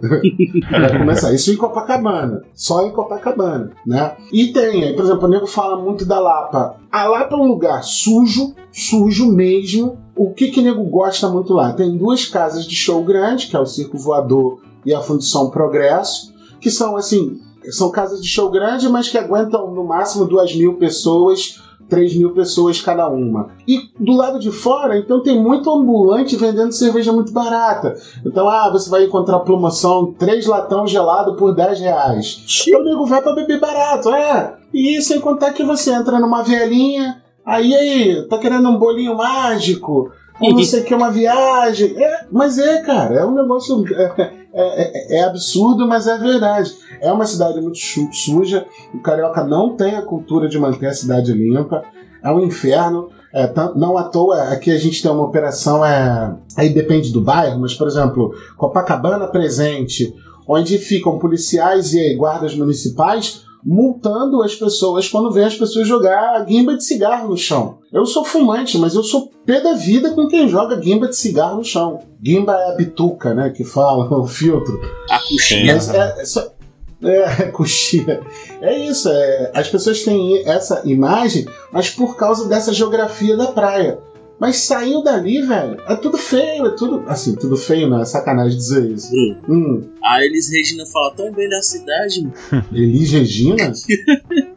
[0.72, 1.32] vai começar.
[1.32, 2.44] Isso em Copacabana.
[2.56, 4.16] Só em Copacabana, né?
[4.32, 6.78] E tem, aí, por exemplo, o nego fala muito da Lapa.
[6.92, 9.98] A Lapa é um lugar sujo, sujo mesmo.
[10.16, 11.72] O que que o nego gosta muito lá?
[11.74, 16.34] Tem duas casas de show grande, que é o Circo Voador e a Fundição Progresso,
[16.60, 17.40] que são assim,
[17.70, 22.32] são casas de show grande, mas que aguentam no máximo duas mil pessoas, três mil
[22.32, 23.50] pessoas cada uma.
[23.68, 27.96] E do lado de fora, então tem muito ambulante vendendo cerveja muito barata.
[28.26, 32.44] Então, ah, você vai encontrar promoção, três latão gelado por 10 reais.
[32.68, 34.56] Então o nego vai pra beber barato, é.
[34.74, 40.12] E sem contar que você entra numa vielinha, aí, aí, tá querendo um bolinho mágico,
[40.42, 41.96] ou não sei o que, uma viagem.
[42.02, 43.84] É, mas é, cara, é um negócio.
[44.54, 46.74] É, é- é absurdo, mas é verdade.
[47.00, 47.78] É uma cidade muito
[48.12, 48.66] suja.
[48.94, 51.86] O carioca não tem a cultura de manter a cidade limpa.
[52.22, 53.08] É um inferno.
[53.34, 57.62] É, não à toa, aqui a gente tem uma operação, é, aí depende do bairro,
[57.62, 60.14] mas, por exemplo, Copacabana presente,
[60.46, 66.76] onde ficam policiais e guardas municipais multando as pessoas quando vê as pessoas jogar guimba
[66.76, 67.78] de cigarro no chão.
[67.92, 71.58] Eu sou fumante, mas eu sou pé da vida com quem joga guimba de cigarro
[71.58, 72.00] no chão.
[72.22, 74.80] Guimba é a bituca, né, que fala, o filtro.
[75.10, 75.74] A coxinha.
[75.76, 76.48] Mas é, é só-
[77.04, 78.22] é, coxinha.
[78.62, 84.00] É isso, é, as pessoas têm essa imagem, mas por causa dessa geografia da praia.
[84.42, 87.04] Mas saiu dali, velho, é tudo feio, é tudo.
[87.08, 89.12] Assim, tudo feio, não é sacanagem dizer isso.
[89.14, 89.38] Hum.
[89.48, 92.34] Hum, A Elis Regina fala tão bem da cidade, mano.
[92.74, 93.72] Elis Regina?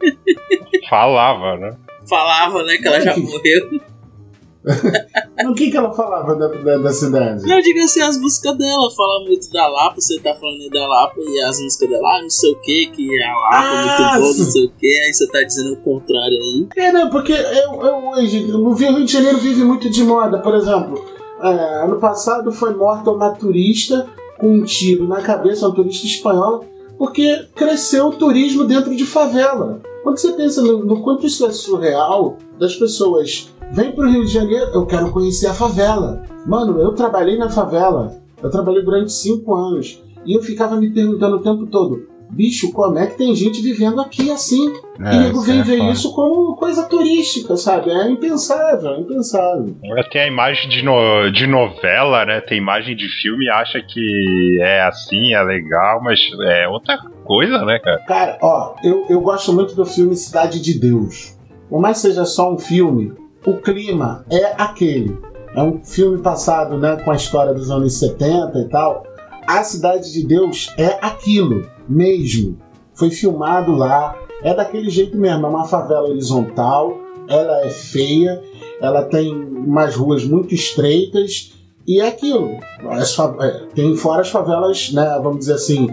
[0.89, 1.77] Falava, né?
[2.09, 3.79] Falava, né, que ela já morreu.
[5.47, 7.45] O que, que ela falava da, da, da cidade?
[7.45, 11.15] Não, diga assim, as músicas dela, fala muito da Lapa, você tá falando da Lapa,
[11.19, 14.21] e as músicas dela, ah, não sei o que, que a Lapa é Ah, muito
[14.21, 16.67] boa, não sei o que, aí você tá dizendo o contrário aí.
[16.77, 20.39] É, não, porque eu, eu hoje, no Rio de Janeiro vive muito de moda.
[20.39, 21.03] Por exemplo,
[21.41, 24.07] é, ano passado foi morta uma turista
[24.37, 26.61] com um tiro na cabeça, uma turista espanhola,
[26.97, 29.81] porque cresceu o turismo dentro de favela.
[30.03, 34.31] Quando você pensa no, no quanto isso é surreal, das pessoas vêm pro Rio de
[34.31, 36.23] Janeiro, eu quero conhecer a favela.
[36.45, 41.37] Mano, eu trabalhei na favela, eu trabalhei durante cinco anos, e eu ficava me perguntando
[41.37, 44.73] o tempo todo, bicho, como é que tem gente vivendo aqui assim?
[44.97, 45.91] e nego vem é ver foda.
[45.91, 47.91] isso como coisa turística, sabe?
[47.91, 49.75] É impensável, é impensável.
[50.11, 52.41] Tem a imagem de, no- de novela, né?
[52.41, 57.77] Tem imagem de filme, acha que é assim, é legal, mas é outra coisa, né,
[57.79, 57.99] cara?
[58.07, 61.35] Cara, ó, eu, eu gosto muito do filme Cidade de Deus.
[61.69, 63.11] Por mais que seja só um filme,
[63.45, 65.17] o clima é aquele.
[65.55, 69.05] É um filme passado, né, com a história dos anos 70 e tal.
[69.47, 72.57] A Cidade de Deus é aquilo mesmo.
[72.93, 78.41] Foi filmado lá, é daquele jeito mesmo, é uma favela horizontal, ela é feia,
[78.81, 81.53] ela tem umas ruas muito estreitas
[81.87, 82.57] e é aquilo.
[83.41, 85.87] É, tem fora as favelas, né, vamos dizer assim,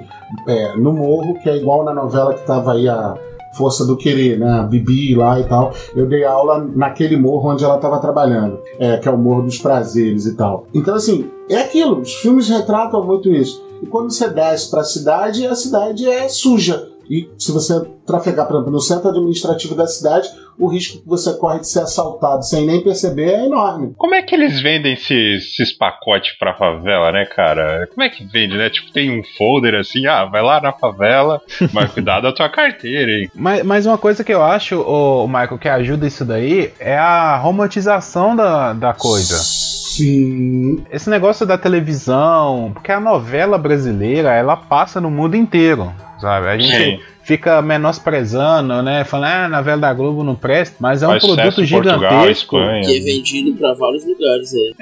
[0.48, 3.14] é, no morro, que é igual na novela que tava aí a
[3.52, 4.60] Força do Querer, né?
[4.60, 5.72] A Bibi lá e tal.
[5.94, 9.58] Eu dei aula naquele morro onde ela tava trabalhando, é, que é o Morro dos
[9.58, 10.66] Prazeres e tal.
[10.74, 12.00] Então, assim, é aquilo.
[12.00, 13.62] Os filmes retratam muito isso.
[13.82, 16.88] E quando você desce pra cidade, a cidade é suja.
[17.10, 20.28] E se você trafegar, por exemplo, no centro administrativo da cidade,
[20.58, 23.94] o risco que você corre de ser assaltado sem nem perceber é enorme.
[23.96, 27.88] Como é que eles vendem esses, esses pacotes pra favela, né, cara?
[27.88, 28.70] Como é que vende, né?
[28.70, 31.40] Tipo, tem um folder assim, ah, vai lá na favela,
[31.72, 33.30] mas cuidado da tua carteira, hein?
[33.34, 37.36] Mas, mas uma coisa que eu acho, o Michael, que ajuda isso daí é a
[37.36, 39.36] romantização da, da coisa.
[39.36, 40.84] Sim.
[40.90, 46.48] Esse negócio da televisão, porque a novela brasileira, ela passa no mundo inteiro, sabe?
[46.48, 47.00] A gente Sim.
[47.22, 49.04] Fica menosprezando, né?
[49.04, 51.98] Falando, ah, a novela da Globo não presta, mas é um Faz produto em Portugal,
[51.98, 52.56] gigantesco.
[52.58, 52.82] Espanha.
[52.82, 54.72] Que é vendido pra vários lugares, é.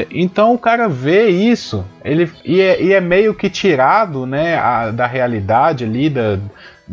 [0.00, 4.56] É, então o cara vê isso, ele e é, e é meio que tirado, né,
[4.56, 6.38] a- da realidade ali, da,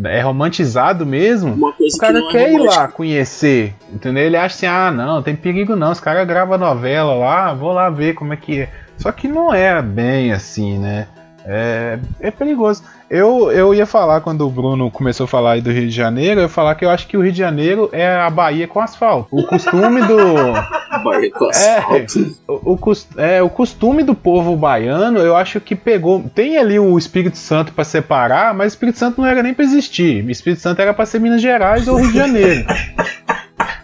[0.05, 1.53] é romantizado mesmo.
[1.53, 4.23] Uma coisa O cara que não quer é ir lá conhecer, entendeu?
[4.23, 7.89] Ele acha assim, ah, não, tem perigo não, os caras gravam novela lá, vou lá
[7.89, 8.69] ver como é que é.
[8.97, 11.07] Só que não é bem assim, né?
[11.45, 12.83] É, é perigoso.
[13.15, 16.39] Eu, eu ia falar, quando o Bruno começou a falar aí do Rio de Janeiro,
[16.39, 18.79] eu ia falar que eu acho que o Rio de Janeiro é a Bahia com
[18.79, 19.27] asfalto.
[19.31, 20.17] O costume do.
[21.03, 22.35] Bahia com É, asfalto.
[22.47, 26.23] o, o cos- é, o costume do povo baiano, eu acho que pegou.
[26.33, 29.63] Tem ali o Espírito Santo pra separar, mas o Espírito Santo não era nem pra
[29.63, 30.25] existir.
[30.25, 32.65] O Espírito Santo era pra ser Minas Gerais ou Rio de Janeiro.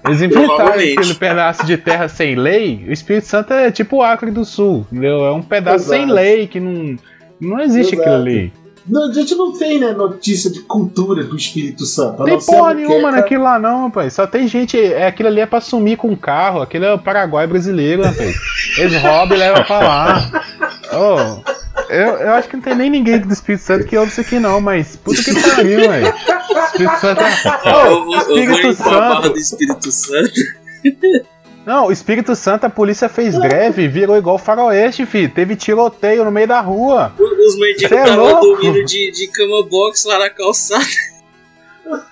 [0.06, 0.98] Eles inventaram Provavelmente.
[0.98, 2.84] aquele pedaço de terra sem lei.
[2.88, 5.24] O Espírito Santo é tipo o Acre do Sul, entendeu?
[5.26, 6.14] É um pedaço sem Exato.
[6.16, 6.96] lei que não.
[7.40, 8.10] Não existe Exato.
[8.10, 8.54] aquilo ali.
[8.90, 12.24] Não, a gente não tem, né, notícia de cultura do Espírito Santo.
[12.24, 14.14] Tem porra nenhuma naquilo lá não, rapaz.
[14.14, 14.78] Só tem gente.
[14.78, 16.62] É, aquilo ali é pra sumir com carro.
[16.62, 18.36] Aquilo é o Paraguai brasileiro, rapaz.
[18.78, 20.44] Eles roubam e levam pra lá.
[20.92, 21.44] Ô,
[21.90, 24.40] eu, eu acho que não tem nem ninguém do Espírito Santo que ouve isso aqui
[24.40, 26.14] não, mas puta que pariu, velho.
[26.66, 27.74] Espírito Santo é...
[27.74, 29.34] Ô, eu vou, eu vou Espírito barra Santo.
[29.34, 30.32] do Espírito Santo.
[31.66, 35.30] Não, o Espírito Santo, a polícia fez greve, virou igual o faroeste, filho.
[35.30, 37.14] Teve tiroteio no meio da rua.
[37.20, 38.42] Os mendigos é estavam louco?
[38.42, 40.86] dormindo de, de cama box lá na calçada.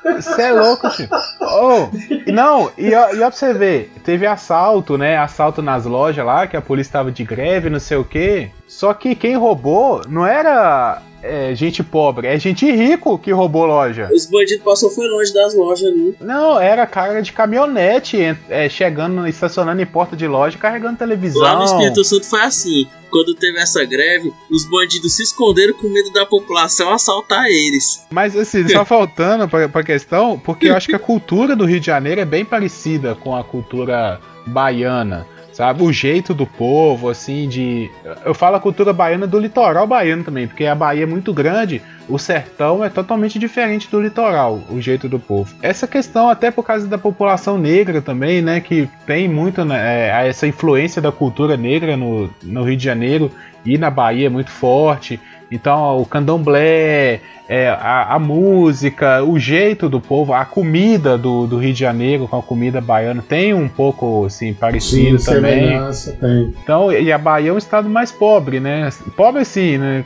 [0.03, 1.09] Você é louco, filho.
[1.41, 1.87] Oh,
[2.31, 5.17] não, e ó, e ó pra você ver, teve assalto, né?
[5.17, 8.49] Assalto nas lojas lá, que a polícia tava de greve, não sei o quê.
[8.67, 14.09] Só que quem roubou não era é, gente pobre, é gente rico que roubou loja.
[14.13, 16.15] Os bandidos passou foi longe das lojas ali.
[16.19, 18.17] Não, era cara de caminhonete
[18.49, 21.41] é, chegando, estacionando em porta de loja, carregando televisão.
[21.41, 22.87] Lá no Espírito Santo foi assim.
[23.09, 28.05] Quando teve essa greve, os bandidos se esconderam com medo da população assaltar eles.
[28.11, 31.79] Mas assim, só faltando pra, pra questão, porque eu acho que a cultura do Rio
[31.79, 35.25] de Janeiro é bem parecida com a cultura baiana.
[35.57, 37.89] Sabe, o jeito do povo, assim, de.
[38.23, 41.81] Eu falo a cultura baiana do litoral baiano também, porque a Bahia é muito grande,
[42.07, 45.55] o sertão é totalmente diferente do litoral, o jeito do povo.
[45.59, 50.27] Essa questão, até por causa da população negra também, né, que tem muito né, é,
[50.29, 53.31] essa influência da cultura negra no, no Rio de Janeiro
[53.65, 55.19] e na Bahia é muito forte.
[55.51, 61.57] Então, o candomblé, é, a, a música, o jeito do povo, a comida do, do
[61.57, 65.61] Rio de Janeiro com a comida baiana tem um pouco assim, Sim, parecido também.
[65.61, 66.53] semelhança tem.
[66.61, 68.89] Então, e a Bahia é um estado mais pobre, né?
[69.15, 70.05] Pobre assim, né?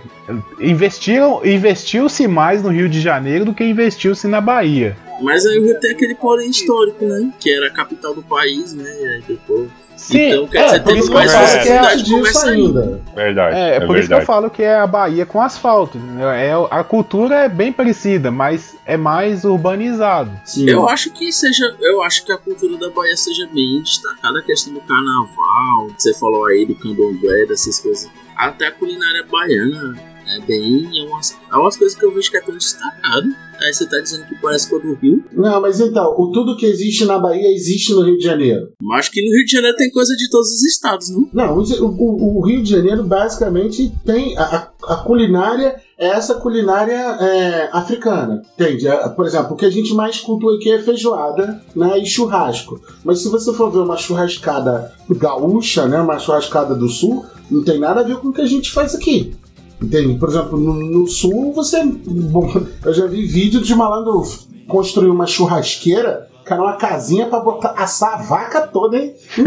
[0.60, 4.96] Investiram, investiu-se mais no Rio de Janeiro do que investiu-se na Bahia.
[5.22, 7.32] Mas aí o Rio tem aquele porém histórico, né?
[7.40, 8.90] Que era a capital do país, né?
[9.02, 9.81] E aí depois.
[10.02, 12.50] Sim, Então, quer É, dizer, por teve isso que eu mais é, facilidade de começar
[12.50, 12.80] ainda.
[12.82, 13.02] ainda.
[13.16, 13.56] Verdade.
[13.56, 14.26] É, é por isso que eu verdade.
[14.26, 16.00] falo que é a Bahia com asfalto.
[16.36, 20.32] É, a cultura é bem parecida, mas é mais urbanizado.
[20.44, 20.68] Sim.
[20.70, 21.76] Eu acho que seja.
[21.80, 26.02] Eu acho que a cultura da Bahia seja bem destacada, a questão do carnaval, que
[26.02, 28.10] você falou aí do candomblé, dessas coisas.
[28.36, 29.96] Até a culinária baiana
[30.38, 30.90] é bem.
[31.00, 33.28] É umas, é umas coisas que eu vejo que é tão destacado.
[33.60, 35.24] Aí você tá dizendo que parece com a do Rio.
[35.34, 38.70] Não, mas então, o tudo que existe na Bahia existe no Rio de Janeiro.
[38.82, 41.30] Mas que no Rio de Janeiro tem coisa de todos os estados, não?
[41.32, 44.36] Não, o, o- o Rio de Janeiro basicamente tem.
[44.38, 48.42] A, a- a culinária é essa culinária é, africana.
[48.56, 48.88] Entende?
[48.88, 52.82] É, Por exemplo, o que a gente mais cultua aqui é feijoada né, e churrasco.
[53.06, 57.78] Mas se você for ver uma churrascada gaúcha, né, uma churrascada do sul, não tem
[57.80, 59.36] nada a ver com o que a gente faz aqui.
[59.82, 60.20] Entende?
[60.20, 61.84] Por exemplo, no, no sul você.
[61.84, 62.48] Bom,
[62.86, 64.22] eu já vi vídeo de malandro
[64.68, 69.42] construir uma churrasqueira, cara, uma casinha pra botar, assar a vaca toda hein, E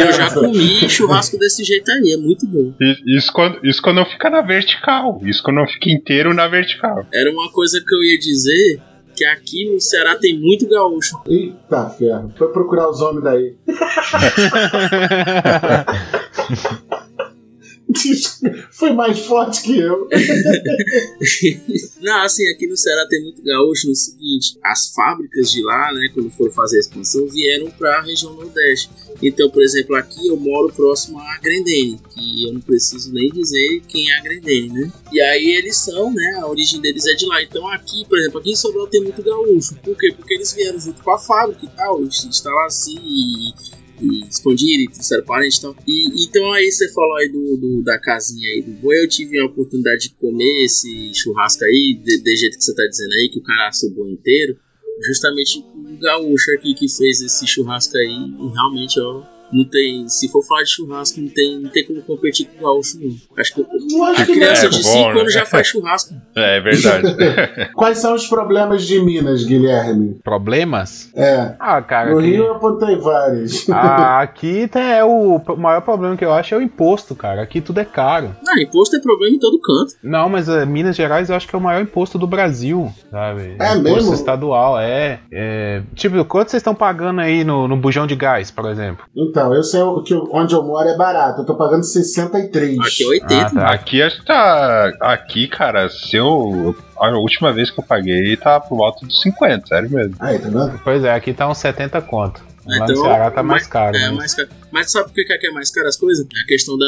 [0.00, 2.72] eu já comi churrasco desse jeito aí, é muito bom.
[3.06, 5.20] Isso quando, isso quando não fica na vertical.
[5.24, 7.04] Isso quando não fica inteiro na vertical.
[7.12, 8.80] Era uma coisa que eu ia dizer.
[9.16, 11.20] Que aqui no Ceará tem muito gaúcho.
[11.26, 13.54] Eita ferro, foi procurar os homens daí.
[18.70, 20.08] foi mais forte que eu.
[22.00, 26.10] Não, assim, aqui no Ceará tem muito gaúcho no seguinte: as fábricas de lá, né,
[26.12, 28.90] quando foram fazer a expansão, vieram para a região Nordeste.
[29.22, 33.82] Então, por exemplo, aqui eu moro próximo a Grendene, que eu não preciso nem dizer
[33.86, 34.92] quem é a Grendene, né?
[35.12, 37.42] E aí eles são, né, a origem deles é de lá.
[37.42, 39.74] Então, aqui, por exemplo, aqui em Sobral tem muito gaúcho.
[39.82, 40.12] Por quê?
[40.16, 44.88] Porque eles vieram junto com a fábrica e tal, instalaram assim e e expandiram e
[44.90, 45.76] trouxeram parente e tal.
[45.86, 49.38] E, então aí você falou aí do, do- da casinha aí do boi, eu tive
[49.38, 53.28] a oportunidade de comer esse churrasco aí, de, de jeito que você tá dizendo aí,
[53.32, 54.56] que o cara assa o boi inteiro.
[55.06, 59.22] Justamente o gaúcho aqui que fez esse churrasco aí, e realmente, ó,
[59.52, 60.08] Não tem.
[60.08, 63.10] Se for falar de churrasco, não tem, não tem como competir com o gaúcho, não.
[63.38, 65.20] Acho que Eu acho a que criança é de bom, 5 né?
[65.20, 66.14] anos já faz churrasco.
[66.36, 67.70] É, é verdade.
[67.74, 70.18] Quais são os problemas de Minas, Guilherme?
[70.22, 71.10] Problemas?
[71.14, 71.54] É.
[71.58, 73.68] Ah, cara, No aqui, Rio eu apontei vários.
[73.70, 77.42] ah, aqui tá- é o maior problema que eu acho é o imposto, cara.
[77.42, 78.34] Aqui tudo é caro.
[78.46, 79.94] Ah, imposto é problema em todo canto.
[80.02, 83.56] Não, mas eh, Minas Gerais eu acho que é o maior imposto do Brasil, sabe?
[83.58, 84.14] É imposto mesmo?
[84.14, 85.82] estadual, é, é.
[85.94, 89.04] Tipo, quanto vocês estão pagando aí no, no bujão de gás, por exemplo?
[89.16, 91.40] Então, eu sei o que onde eu moro é barato.
[91.42, 92.78] Eu tô pagando 63.
[92.78, 93.34] Aqui é 80.
[93.36, 93.66] Ah, tá.
[93.70, 94.92] aqui acho que tá.
[95.00, 96.74] Aqui, cara, se eu.
[96.98, 100.14] A última vez que eu paguei tá por volta dos 50, sério mesmo.
[100.20, 100.80] Aí, tá vendo?
[100.84, 102.42] Pois é, aqui tá uns 70 conto.
[102.66, 103.96] Lá no Então, Ceará tá mais mas- caro.
[103.96, 104.48] É, mas- mais caro.
[104.70, 106.26] Mas sabe por que que é mais caro as coisas?
[106.36, 106.86] É a questão da.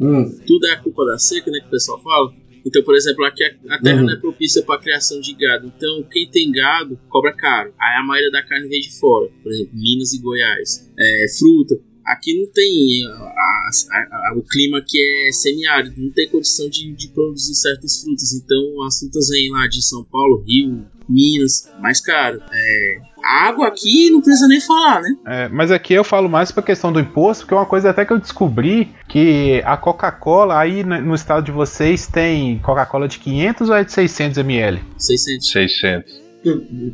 [0.00, 0.30] Hum.
[0.46, 1.58] Tudo é a culpa da seca, né?
[1.60, 2.30] Que o pessoal fala.
[2.66, 4.06] Então, por exemplo, aqui a a terra Uhum.
[4.06, 5.72] não é propícia para criação de gado.
[5.76, 7.72] Então, quem tem gado cobra caro.
[7.80, 9.28] Aí a maioria da carne vem de fora.
[9.42, 10.90] Por exemplo, Minas e Goiás.
[10.98, 11.78] É, fruta.
[12.04, 14.96] Aqui não tem a- a- a- o clima que
[15.28, 18.32] é semiárido, não tem condição de, de produzir certas frutas.
[18.32, 22.40] Então as frutas vêm lá de São Paulo, Rio, Minas, mais caro.
[22.52, 25.08] É, água aqui não precisa nem falar, né?
[25.26, 28.04] É, mas aqui eu falo mais pra questão do imposto, porque é uma coisa até
[28.04, 33.18] que eu descobri que a Coca-Cola, aí no no estado de vocês, tem Coca-Cola de
[33.18, 34.80] 500 ou é de 600 ml?
[34.98, 35.50] 600.
[35.50, 36.26] 600.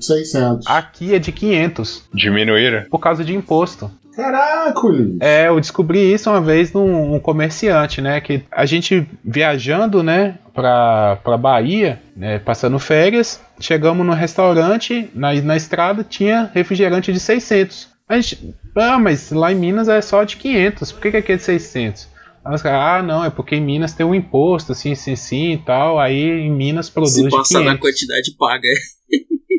[0.01, 0.67] 600.
[0.67, 2.85] Aqui é de 500, Diminuíram?
[2.91, 3.91] por causa de imposto.
[4.15, 4.81] Caraca.
[5.21, 8.21] É, eu descobri isso uma vez num um comerciante, né?
[8.21, 15.33] Que a gente viajando, né, pra, pra Bahia, né, passando férias, chegamos no restaurante, na,
[15.35, 17.89] na estrada tinha refrigerante de 600.
[18.09, 21.33] A gente, ah, mas lá em Minas é só de 500, por que, que aqui
[21.33, 22.12] é de 600?
[22.45, 25.53] Aí os caras, ah, não, é porque em Minas tem um imposto, assim, assim, assim
[25.53, 27.65] e tal, aí em Minas produz Se 500.
[27.65, 28.69] da quantidade paga.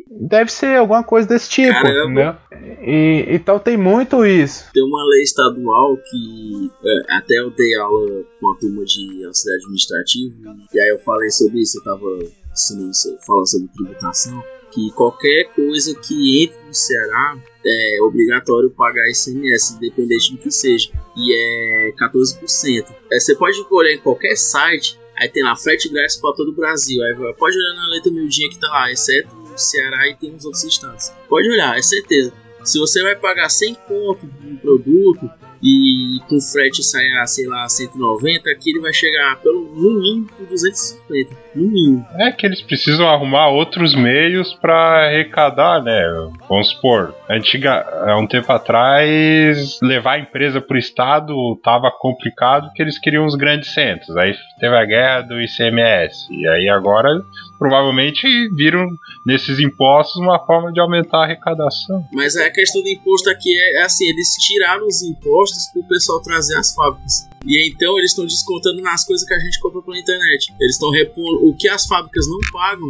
[0.10, 2.40] Deve ser alguma coisa desse tipo, Caramba.
[2.52, 2.84] entendeu?
[2.86, 4.66] E, então tem muito isso.
[4.74, 9.58] Tem uma lei estadual que é, até eu dei aula com a turma de auxiliar
[9.58, 10.36] administrativo
[10.74, 12.20] e aí eu falei sobre isso, eu tava
[12.52, 12.92] ensinando,
[13.26, 14.44] falando sobre tributação,
[14.74, 20.90] que qualquer coisa que entre no Ceará é obrigatório pagar ICMS, independente do que seja,
[21.16, 22.86] e é 14%.
[23.12, 26.56] É, você pode olhar em qualquer site, aí tem lá frete grátis para todo o
[26.56, 30.34] Brasil, aí pode olhar na letra miudinha que tá lá, exceto o Ceará e tem
[30.34, 31.12] uns outros estados.
[31.30, 32.34] Pode olhar, é certeza.
[32.64, 35.30] Se você vai pagar 100 conto no produto
[35.62, 40.48] e com frete sair sei lá, 190, aqui ele vai chegar pelo no mínimo por
[40.48, 41.43] 250.
[41.56, 42.06] Mínimo.
[42.16, 46.02] É que eles precisam arrumar outros meios pra arrecadar, né?
[46.50, 51.34] Vamos supor, antiga, há um tempo atrás, levar a empresa pro estado
[51.64, 54.16] tava complicado porque eles queriam os grandes centros.
[54.18, 56.28] Aí teve a guerra do ICMS.
[56.32, 57.24] E aí agora
[57.58, 58.88] provavelmente viram
[59.26, 62.06] nesses impostos uma forma de aumentar a arrecadação.
[62.12, 66.22] Mas a questão do imposto aqui é, é assim, eles tiraram os impostos pro pessoal
[66.22, 67.30] trazer as fábricas.
[67.46, 70.54] E então eles estão descontando nas coisas que a gente compra pela internet.
[70.60, 72.88] Eles estão repondo o que as fábricas não pagam,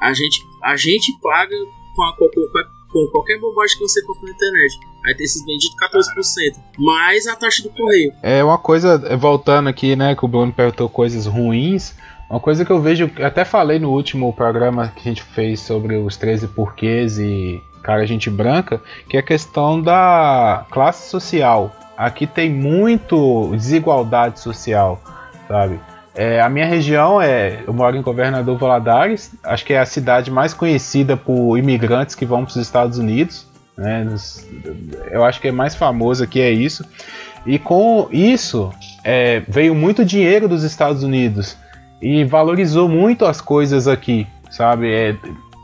[0.00, 1.54] a gente, a gente paga
[1.94, 4.78] com, a, com, com- com qualquer bobagem que você compra na internet.
[5.06, 6.62] Aí tem esses benditos 14%.
[6.78, 8.12] Mais a taxa do correio.
[8.22, 11.94] É uma coisa, voltando aqui, né, que o Bruno perguntou coisas ruins.
[12.28, 15.96] Uma coisa que eu vejo, até falei no último programa que a gente fez sobre
[15.96, 21.74] os 13 porquês e cara gente branca, que é a questão da classe social.
[21.96, 25.00] Aqui tem muito desigualdade social,
[25.48, 25.78] sabe?
[26.14, 30.30] É, a minha região é, eu moro em Governador Valadares, acho que é a cidade
[30.30, 33.46] mais conhecida por imigrantes que vão para os Estados Unidos.
[33.76, 34.06] Né?
[35.10, 36.84] Eu acho que é mais famoso aqui é isso.
[37.46, 38.70] E com isso
[39.02, 41.56] é, veio muito dinheiro dos Estados Unidos
[42.00, 44.92] e valorizou muito as coisas aqui, sabe?
[44.92, 45.16] É,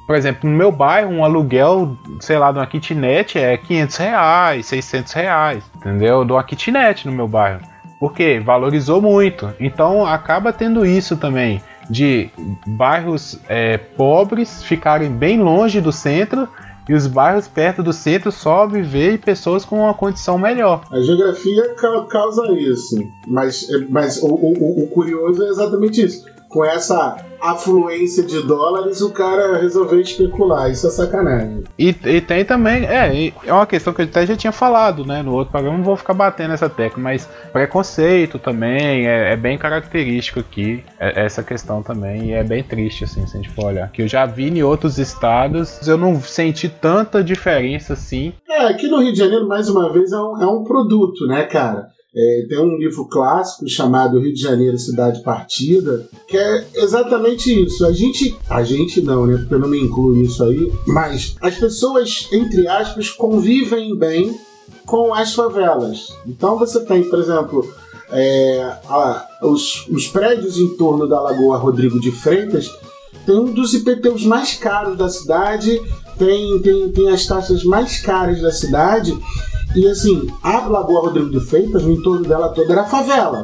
[0.08, 4.66] por exemplo, no meu bairro, um aluguel, sei lá, de uma kitnet é 500 reais,
[4.66, 6.24] 600 reais, entendeu?
[6.24, 7.60] De uma kitnet no meu bairro.
[8.00, 8.40] Por quê?
[8.42, 9.52] Valorizou muito.
[9.60, 12.30] Então acaba tendo isso também, de
[12.66, 16.48] bairros é, pobres ficarem bem longe do centro
[16.88, 20.84] e os bairros perto do centro só viver pessoas com uma condição melhor.
[20.90, 22.96] A geografia ca- causa isso.
[23.26, 26.24] Mas, mas o, o- o- o curioso é exatamente isso.
[26.48, 30.70] Com essa afluência de dólares, o cara resolveu especular.
[30.70, 31.64] Isso é sacanagem.
[31.78, 35.22] E, e tem também, é, é uma questão que eu até já tinha falado, né,
[35.22, 39.58] no outro programa, não vou ficar batendo essa tecla, mas preconceito também é, é bem
[39.58, 43.66] característico aqui, é- essa questão também, e é bem triste, assim, se a gente for
[43.66, 43.90] olhar.
[43.90, 48.32] Que eu já vi em outros estados, eu não senti tanta diferença, assim.
[48.48, 51.44] É, aqui no Rio de Janeiro, mais uma vez, é um, é um produto, né,
[51.44, 51.88] cara?
[52.14, 57.84] É, tem um livro clássico chamado Rio de Janeiro Cidade Partida, que é exatamente isso.
[57.86, 59.36] A gente, a gente não, né?
[59.36, 64.34] Porque eu não me incluo nisso aí, mas as pessoas, entre aspas, convivem bem
[64.86, 66.08] com as favelas.
[66.26, 67.70] Então você tem, por exemplo,
[68.10, 72.70] é, a- os, os prédios em torno da Lagoa Rodrigo de Freitas
[73.26, 75.78] tem um dos IPTUs mais caros da cidade,
[76.18, 79.14] tem, tem, tem as taxas mais caras da cidade.
[79.74, 83.42] E assim, a Lagoa Rodrigo de Freitas, no entorno dela toda era favela.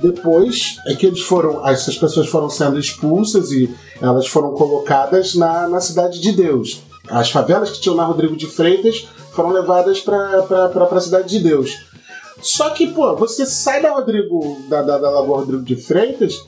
[0.00, 5.66] Depois é que eles foram, essas pessoas foram sendo expulsas e elas foram colocadas na,
[5.68, 6.82] na cidade de Deus.
[7.08, 11.76] As favelas que tinham na Rodrigo de Freitas foram levadas para a cidade de Deus.
[12.42, 16.46] Só que, pô, você sai da Rodrigo, da, da, da Lagoa Rodrigo de Freitas,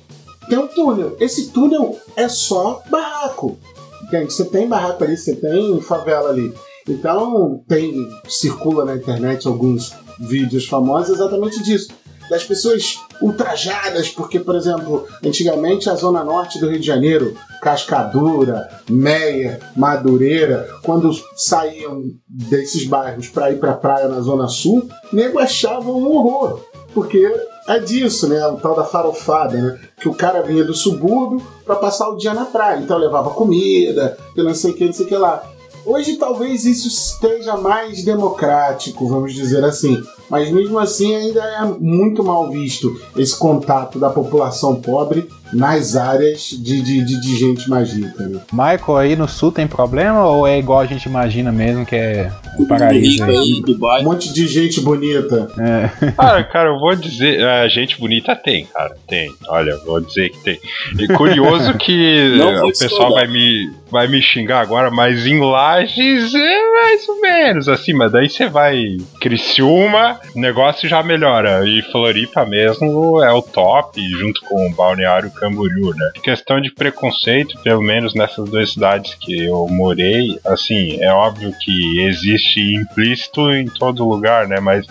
[0.48, 1.16] tem um túnel.
[1.18, 3.58] Esse túnel é só barraco.
[4.02, 4.32] Entende?
[4.32, 6.54] Você tem barraco ali, você tem favela ali.
[6.88, 11.88] Então, tem, circula na internet alguns vídeos famosos exatamente disso.
[12.30, 18.68] Das pessoas ultrajadas, porque, por exemplo, antigamente a zona norte do Rio de Janeiro, Cascadura,
[18.90, 25.38] Meia, Madureira, quando saíam desses bairros para ir para a praia na zona sul, nego
[25.38, 26.60] achava um horror.
[26.92, 27.30] Porque
[27.68, 28.44] é disso, né?
[28.46, 29.78] O tal da farofada, né?
[30.00, 32.80] Que o cara vinha do subúrbio para passar o dia na praia.
[32.80, 35.44] Então levava comida, que não sei o que, não sei o que lá.
[35.86, 40.02] Hoje talvez isso esteja mais democrático, vamos dizer assim.
[40.28, 46.50] Mas mesmo assim ainda é muito mal visto esse contato da população pobre nas áreas
[46.50, 48.26] de, de, de, de gente mais rica.
[48.26, 48.40] Né?
[48.52, 52.30] Michael, aí no sul tem problema ou é igual a gente imagina mesmo que é
[52.58, 53.36] um paraíso aí?
[53.36, 54.00] aí, Dubai.
[54.02, 55.48] Um monte de gente bonita.
[55.58, 56.06] É.
[56.16, 57.44] Cara, cara, eu vou dizer.
[57.44, 58.96] A gente bonita tem, cara.
[59.06, 59.32] Tem.
[59.48, 60.60] Olha, eu vou dizer que tem.
[60.98, 66.70] E curioso que o pessoal vai me, vai me xingar agora, mas em Lages é
[66.72, 67.92] mais ou menos assim.
[67.92, 68.96] Mas daí você vai.
[69.20, 71.66] Criciúma, o negócio já melhora.
[71.66, 76.10] E Floripa mesmo é o top, junto com o Balneário Camboriú, né?
[76.22, 82.00] Questão de preconceito, pelo menos nessas duas cidades que eu morei, assim, é óbvio que
[82.00, 84.60] existe implícito em todo lugar, né?
[84.60, 84.86] Mas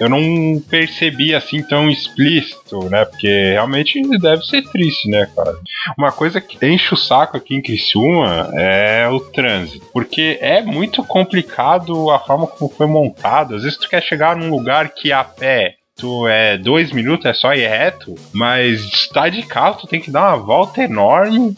[0.00, 3.04] eu não percebi assim tão explícito, né?
[3.04, 5.56] Porque realmente deve ser triste, né, cara?
[5.96, 11.04] Uma coisa que enche o saco aqui em Criciúma é o trânsito, porque é muito
[11.04, 13.54] complicado a forma como foi montado.
[13.54, 17.34] Às vezes tu quer chegar num lugar que a pé tu é dois minutos, é
[17.34, 21.56] só ir reto, mas está de carro, tu tem que dar uma volta enorme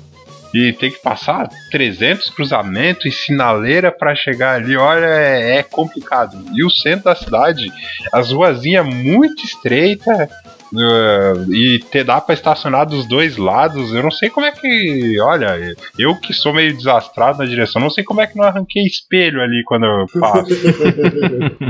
[0.55, 4.76] e tem que passar 300 cruzamentos e sinaleira para chegar ali.
[4.76, 6.37] Olha, é, é complicado.
[6.55, 7.72] E o centro da cidade,
[8.12, 10.28] as ruazinhas muito estreitas.
[10.72, 13.92] Uh, e te dá para estacionar dos dois lados.
[13.92, 15.20] Eu não sei como é que.
[15.20, 15.56] Olha,
[15.98, 19.40] eu que sou meio desastrado na direção, não sei como é que não arranquei espelho
[19.40, 20.46] ali quando eu passo.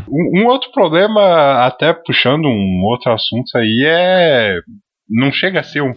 [0.08, 4.58] Um, um outro problema, até puxando um outro assunto aí, é.
[5.08, 5.92] Não chega a ser um.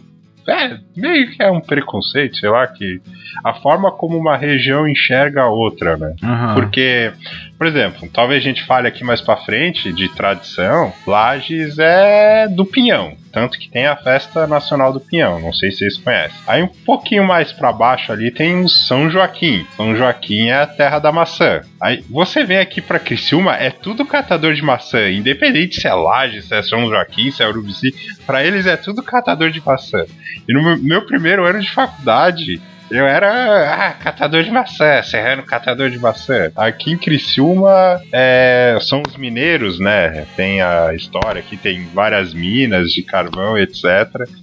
[0.47, 2.99] É, meio que é um preconceito, sei lá, que
[3.43, 6.15] a forma como uma região enxerga a outra, né?
[6.23, 6.55] Aham.
[6.55, 7.11] Porque,
[7.59, 12.65] por exemplo, talvez a gente fale aqui mais pra frente de tradição, Lages é do
[12.65, 13.17] Pinhão.
[13.33, 16.39] Tanto que tem a Festa Nacional do Pinhão, não sei se vocês conhecem.
[16.47, 19.67] Aí um pouquinho mais pra baixo ali tem o São Joaquim.
[19.75, 21.59] São Joaquim é a terra da maçã.
[21.81, 26.45] Aí você vem aqui pra Criciúma, é tudo catador de maçã, independente se é Lages,
[26.45, 27.93] se é São Joaquim, se é Urubici,
[28.25, 30.05] pra eles é tudo catador de maçã.
[30.47, 32.61] E no meu primeiro ano de faculdade,
[32.91, 36.51] eu era ah, catador de maçã, serrano catador de maçã.
[36.55, 40.25] Aqui em Criciúma é, são os mineiros, né?
[40.35, 43.83] Tem a história que tem várias minas de carvão, etc.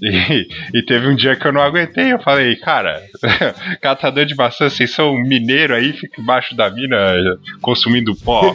[0.00, 2.12] E, e teve um dia que eu não aguentei.
[2.12, 3.02] Eu falei, cara,
[3.80, 6.96] catador de maçã, vocês são mineiro aí, fica embaixo da mina
[7.60, 8.54] consumindo pó.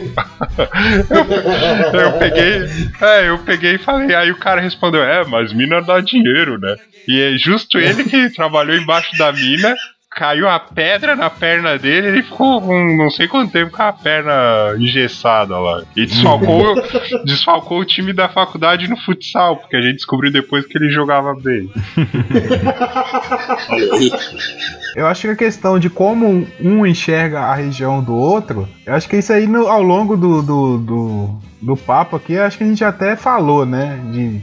[1.10, 2.68] eu, eu peguei,
[3.00, 4.14] é, eu peguei e falei.
[4.14, 6.76] Aí o cara respondeu: É, mas mina dá dinheiro, né?
[7.06, 9.74] E é justo ele que trabalhou embaixo da mina.
[10.14, 13.92] Caiu a pedra na perna dele, ele ficou com não sei quanto tempo com a
[13.92, 15.82] perna engessada lá.
[15.96, 16.74] E desfalcou,
[17.24, 21.34] desfalcou o time da faculdade no futsal, porque a gente descobriu depois que ele jogava
[21.34, 21.70] bem.
[24.94, 29.08] Eu acho que a questão de como um enxerga a região do outro, eu acho
[29.08, 31.30] que isso aí no- ao longo do, do, do,
[31.62, 33.98] do papo aqui, eu acho que a gente até falou, né?
[34.12, 34.38] De,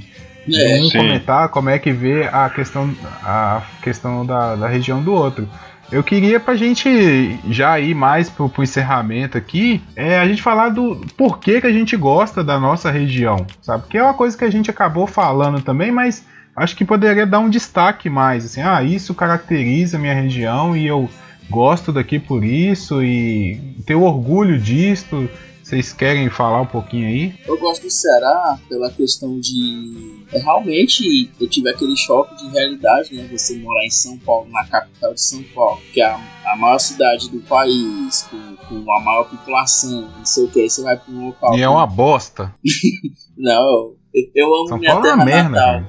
[0.49, 0.97] de É, um sim.
[0.97, 2.93] comentar como é que vê a questão,
[3.23, 5.47] a questão da, da região do outro.
[5.91, 10.69] Eu queria pra gente já ir mais pro, pro encerramento aqui, é a gente falar
[10.69, 13.83] do porquê que a gente gosta da nossa região, sabe?
[13.83, 16.23] Porque é uma coisa que a gente acabou falando também, mas
[16.55, 20.85] acho que poderia dar um destaque mais, assim, ah, isso caracteriza a minha região e
[20.85, 21.09] eu
[21.49, 25.27] gosto daqui por isso e tenho orgulho disto.
[25.63, 27.33] Vocês querem falar um pouquinho aí?
[27.47, 30.18] Eu gosto do Ceará pela questão de.
[30.31, 33.27] É, realmente eu tive aquele choque de realidade, né?
[33.31, 36.79] Você morar em São Paulo, na capital de São Paulo, que é a, a maior
[36.79, 40.97] cidade do país, com, com a maior população, não sei o que, aí você vai
[40.97, 41.57] pra um local.
[41.57, 42.53] E é uma bosta.
[43.37, 45.83] Não, eu, eu amo São minha Paulo é terra uma merda, natal.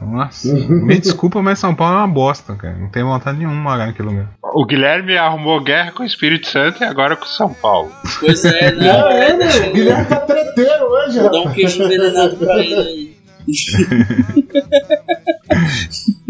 [0.00, 2.76] Nossa, me desculpa, mas São Paulo é uma bosta, cara.
[2.76, 4.32] Não tenho vontade nenhuma de morar naquele lugar.
[4.42, 7.90] O Guilherme arrumou guerra com o Espírito Santo e agora com São Paulo.
[8.20, 11.52] Pois é, não, Não, é, é, deixa O Guilherme tá treteiro hoje, Vou dar um
[11.52, 13.03] queijo envenenado pra ele aí.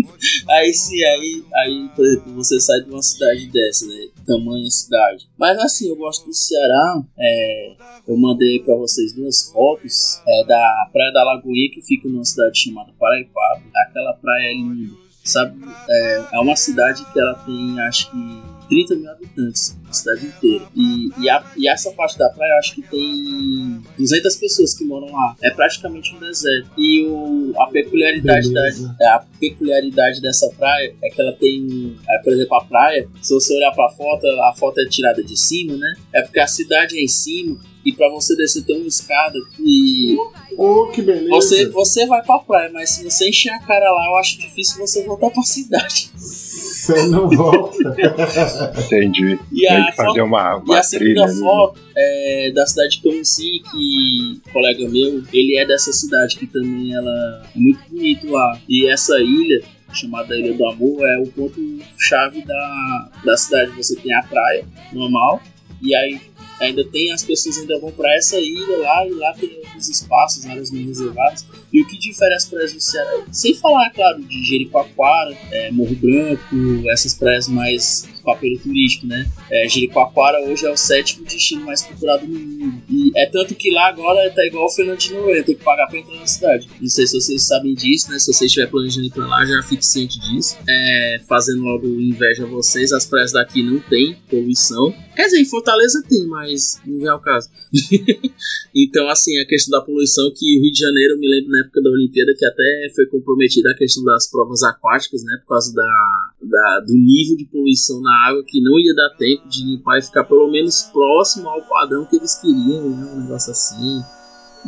[0.49, 4.09] aí sim, aí, aí, por exemplo, você sai de uma cidade dessa, né?
[4.27, 5.29] Tamanho cidade.
[5.39, 7.03] Mas assim, eu gosto do Ceará.
[7.19, 7.75] É,
[8.09, 12.59] eu mandei pra vocês duas fotos é, da Praia da Lagoinha, que fica numa cidade
[12.59, 13.63] chamada Paraipaba.
[13.89, 15.05] Aquela praia é linda.
[15.25, 15.59] Sabe,
[15.89, 20.65] é, é uma cidade que ela tem, acho que, 30 mil habitantes, a cidade inteira.
[20.75, 24.85] E, e, a- e essa parte da praia, eu acho que tem 200 pessoas que
[24.85, 25.37] moram lá.
[25.43, 26.69] É praticamente um deserto.
[26.79, 28.97] E o, a peculiaridade da, Beleza.
[29.03, 33.55] a peculiaridade dessa praia é que ela tem, é, por exemplo, a praia, se você
[33.57, 35.95] olhar pra foto, a foto é tirada de cima, né?
[36.13, 40.17] É porque a cidade é em cima e pra você descer tem uma escada e
[40.57, 41.29] Ô, que beleza.
[41.29, 44.79] você, você vai pra praia, mas se você encher a cara lá, eu acho difícil
[44.79, 46.11] você voltar pra cidade.
[46.85, 47.77] Você não volta.
[48.85, 49.39] Entendi.
[49.53, 50.83] E Tem a que fazer foto uma, E uma a trilha.
[50.83, 51.41] segunda ali, né?
[51.41, 56.47] foto é da cidade de Camusim, que um colega meu, ele é dessa cidade que
[56.47, 58.59] também ela é muito bonito lá.
[58.69, 59.63] E essa ilha,
[59.93, 61.61] chamada Ilha do Amor, é o ponto
[61.99, 63.71] chave da, da cidade.
[63.77, 65.41] Você tem a praia normal
[65.81, 66.21] e aí
[66.61, 70.47] ainda tem as pessoas ainda vão para essa ilha lá e lá tem outros espaços,
[70.47, 71.47] áreas meio reservadas.
[71.73, 75.97] E o que difere as praias do Ceará, sem falar, claro, de Jericoacoara, é, Morro
[75.97, 79.27] Branco, essas praias mais apelo turístico, né?
[79.51, 82.83] É, Jericoacoara hoje é o sétimo destino mais procurado no mundo.
[82.89, 85.87] E é tanto que lá agora tá igual o Fernando de Noronha, tem que pagar
[85.87, 86.69] pra entrar na cidade.
[86.81, 88.19] Não sei se vocês sabem disso, né?
[88.19, 90.57] Se você estiver planejando ir pra lá, já fique ciente disso.
[90.69, 94.95] É, fazendo logo inveja a vocês, as praias daqui não tem poluição.
[95.15, 97.49] Quer dizer, em Fortaleza tem, mas não vem ao caso.
[98.75, 101.81] então, assim, a questão da poluição, que o Rio de Janeiro, me lembro na época
[101.83, 105.39] da Olimpíada, que até foi comprometida a questão das provas aquáticas, né?
[105.43, 109.49] Por causa da, da- do nível de poluição na água, que não ia dar tempo
[109.49, 113.11] de limpar e ficar pelo menos próximo ao padrão que eles queriam, né?
[113.15, 114.01] Um negócio assim.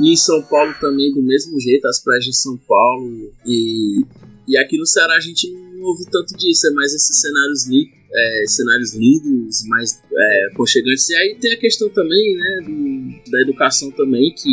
[0.01, 3.31] E em São Paulo também, do mesmo jeito, as praias de São Paulo.
[3.47, 4.05] E,
[4.49, 7.97] e aqui no Ceará a gente não ouve tanto disso, é mais esses cenários lindos.
[8.18, 11.11] É, cenários lindos, mais é, aconchegantes.
[11.11, 14.49] E aí tem a questão também, né, do- da educação também, que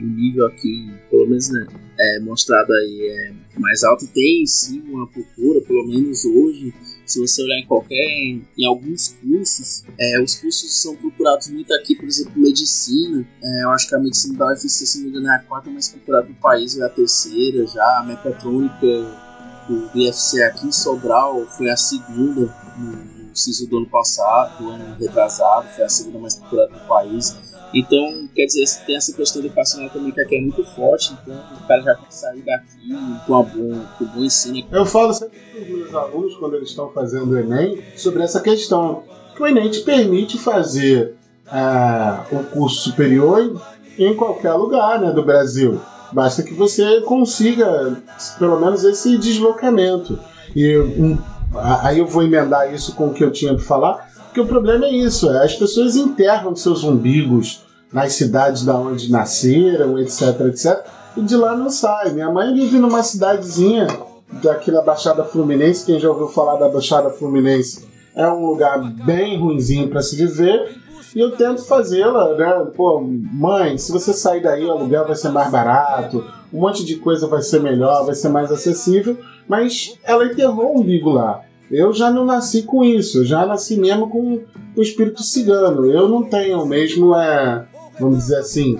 [0.00, 1.66] o nível aqui, pelo menos, né,
[1.98, 4.06] é mostrado aí é mais alto.
[4.06, 6.74] Tem sim uma procura, pelo menos hoje,
[7.06, 11.94] se você olhar em qualquer, em alguns cursos, é, os cursos são procurados muito aqui,
[11.94, 13.26] por exemplo, medicina.
[13.42, 15.70] É, eu acho que a medicina da UFC, se não me engano, é a quarta
[15.70, 17.98] mais procurada do país, é a terceira já.
[17.98, 18.86] A mecatrônica
[19.68, 24.70] do IFC aqui em Sobral foi a segunda no, no CISO do ano passado, do
[24.70, 27.53] ano retrasado, foi a segunda mais procurada do país.
[27.74, 31.66] Então, quer dizer, tem essa questão educacional também que aqui é muito forte, então o
[31.66, 32.66] cara já tem que sair daqui
[33.26, 34.64] com, bom, com um bom ensino.
[34.70, 38.40] Eu falo sempre para os meus alunos, quando eles estão fazendo o Enem, sobre essa
[38.40, 39.02] questão.
[39.34, 41.16] Que o Enem te permite fazer
[41.50, 43.58] ah, um curso superior
[43.98, 45.80] em, em qualquer lugar né, do Brasil.
[46.12, 48.00] Basta que você consiga,
[48.38, 50.16] pelo menos, esse deslocamento.
[50.54, 51.18] E um,
[51.56, 54.46] a- aí eu vou emendar isso com o que eu tinha para falar, porque o
[54.46, 57.63] problema é isso: é, as pessoas enterram seus umbigos
[57.94, 60.84] nas cidades da onde nasceram, etc, etc,
[61.16, 62.12] e de lá não sai.
[62.12, 63.86] Minha mãe vive numa cidadezinha
[64.42, 65.86] daqui na Baixada Fluminense.
[65.86, 67.86] Quem já ouviu falar da Baixada Fluminense
[68.16, 70.76] é um lugar bem ruinzinho para se viver.
[71.14, 72.66] E eu tento fazê-la, né?
[72.76, 76.96] Pô, mãe, se você sair daí, o aluguel vai ser mais barato, um monte de
[76.96, 79.16] coisa vai ser melhor, vai ser mais acessível.
[79.46, 81.42] Mas ela enterrou o umbigo lá.
[81.70, 84.40] Eu já não nasci com isso, eu já nasci mesmo com
[84.76, 85.86] o espírito cigano.
[85.86, 87.64] Eu não tenho mesmo, é,
[87.98, 88.78] vamos dizer assim,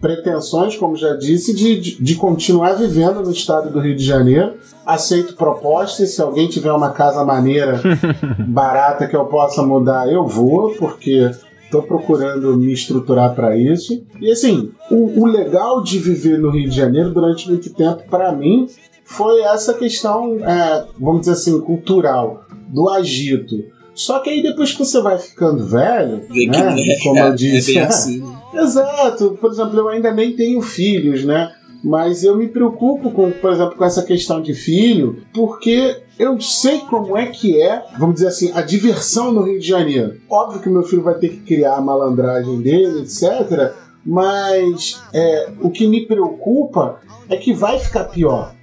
[0.00, 4.54] pretensões, como já disse, de, de, continuar vivendo no estado do Rio de Janeiro.
[4.84, 7.80] Aceito propostas, se alguém tiver uma casa maneira,
[8.46, 11.30] barata que eu possa mudar, eu vou, porque
[11.64, 14.04] estou procurando me estruturar para isso.
[14.20, 18.30] E assim, o, o legal de viver no Rio de Janeiro durante muito tempo, para
[18.30, 18.68] mim,
[19.04, 23.56] foi essa questão, é, vamos dizer assim, cultural, do agito.
[23.94, 27.26] Só que aí depois que você vai ficando velho, Vê que né, é, como eu
[27.32, 28.40] é disse, bem assim, né?
[28.62, 29.38] Exato.
[29.40, 31.52] Por exemplo, eu ainda nem tenho filhos, né?
[31.82, 36.78] Mas eu me preocupo com, por exemplo, com essa questão de filho, porque eu sei
[36.78, 40.18] como é que é, vamos dizer assim, a diversão no Rio de Janeiro.
[40.30, 43.74] Óbvio que meu filho vai ter que criar a malandragem dele, etc.
[44.04, 48.54] Mas é, o que me preocupa é que vai ficar pior.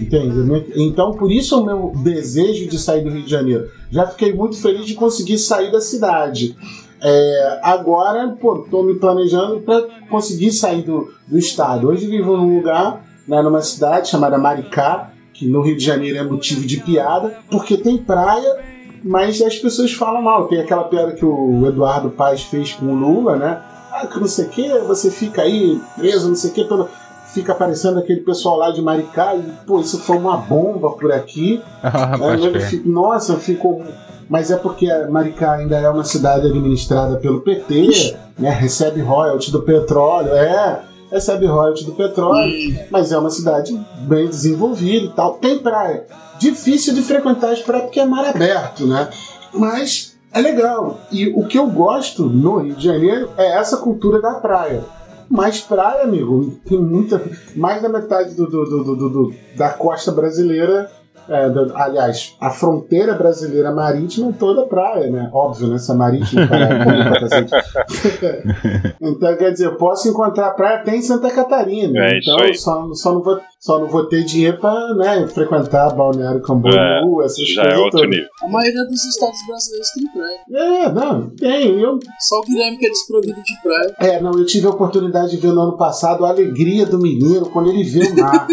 [0.00, 0.66] Entende?
[0.76, 3.68] Então, por isso o meu desejo de sair do Rio de Janeiro.
[3.90, 6.56] Já fiquei muito feliz de conseguir sair da cidade.
[7.00, 11.88] É, agora, pô, tô me planejando para conseguir sair do, do estado.
[11.88, 16.24] Hoje vivo num lugar, né, numa cidade chamada Maricá, que no Rio de Janeiro é
[16.24, 18.58] motivo de piada, porque tem praia,
[19.04, 20.48] mas as pessoas falam mal.
[20.48, 23.62] Tem aquela piada que o Eduardo Paz fez com o Lula, né?
[23.92, 26.88] Ah, que não sei o que, você fica aí preso, não sei o que, toda
[27.32, 31.60] fica aparecendo aquele pessoal lá de Maricá e, pô, isso foi uma bomba por aqui.
[32.18, 32.66] Pode eu crer.
[32.66, 33.82] fico, nossa, eu fico.
[34.28, 38.50] Mas é porque Maricá ainda é uma cidade administrada pelo PT, né?
[38.50, 42.52] Recebe royalty do petróleo, é, recebe royalty do petróleo,
[42.90, 45.34] mas é uma cidade bem desenvolvida e tal.
[45.34, 46.04] Tem praia.
[46.38, 49.08] Difícil de frequentar as praias porque é mar aberto, né?
[49.54, 51.00] Mas é legal.
[51.10, 54.84] E o que eu gosto no Rio de Janeiro é essa cultura da praia.
[55.28, 57.22] Mas praia, amigo, tem muita.
[57.54, 58.64] Mais da metade do- do-
[58.94, 60.90] do- do- da costa brasileira.
[61.28, 65.30] É, da- aliás, a fronteira brasileira marítima é toda praia, né?
[65.32, 65.76] Óbvio, né?
[65.76, 67.50] Essa marítima, caralho, como pra cacete.
[69.00, 71.98] Então, quer dizer, eu posso encontrar praia até em Santa Catarina.
[72.06, 72.54] É isso então, aí.
[72.56, 77.48] Só, só, não vou, só não vou ter dinheiro pra né, frequentar Balneário Camboriú, essas
[77.48, 78.10] Já coisas é outro todas.
[78.16, 78.28] nível.
[78.42, 80.38] A maioria dos estados brasileiros tem praia.
[80.84, 81.80] É, não, tem.
[81.80, 83.94] Eu, Só o Guilherme que é desprovido de praia.
[84.00, 87.46] É, não, eu tive a oportunidade de ver no ano passado a alegria do mineiro
[87.46, 88.46] quando ele vê o mar.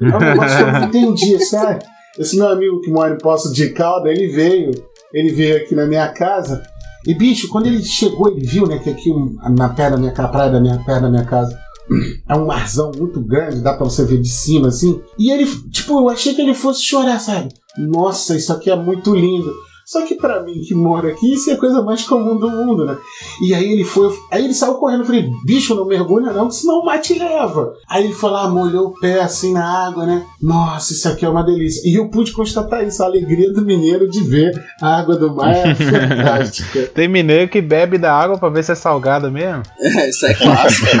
[0.00, 1.80] é um negócio que eu não entendi, sério.
[2.18, 4.70] Esse meu amigo que mora em Poço de Calda, ele veio,
[5.12, 6.62] ele veio aqui na minha casa.
[7.06, 9.10] E, bicho, quando ele chegou, ele viu, né, que aqui
[9.56, 11.58] na perna da minha praia da minha perto da minha casa
[12.28, 15.00] é um marzão muito grande, dá pra você ver de cima, assim.
[15.18, 17.48] E ele, tipo, eu achei que ele fosse chorar, sabe?
[17.76, 19.52] Nossa, isso aqui é muito lindo.
[19.84, 22.84] Só que pra mim que moro aqui, isso é a coisa mais comum do mundo,
[22.84, 22.96] né?
[23.42, 26.54] E aí ele foi, aí ele saiu correndo, eu falei, bicho, não mergulha não, que
[26.54, 27.74] senão o mar te leva.
[27.88, 30.24] Aí ele foi lá, molhou o pé assim na água, né?
[30.40, 31.88] Nossa, isso aqui é uma delícia.
[31.88, 35.54] E eu pude constatar isso, a alegria do mineiro de ver a água do mar
[35.54, 36.86] é fantástica.
[36.94, 39.62] Tem mineiro que bebe da água pra ver se é salgada mesmo.
[39.94, 40.86] É, isso é clássico.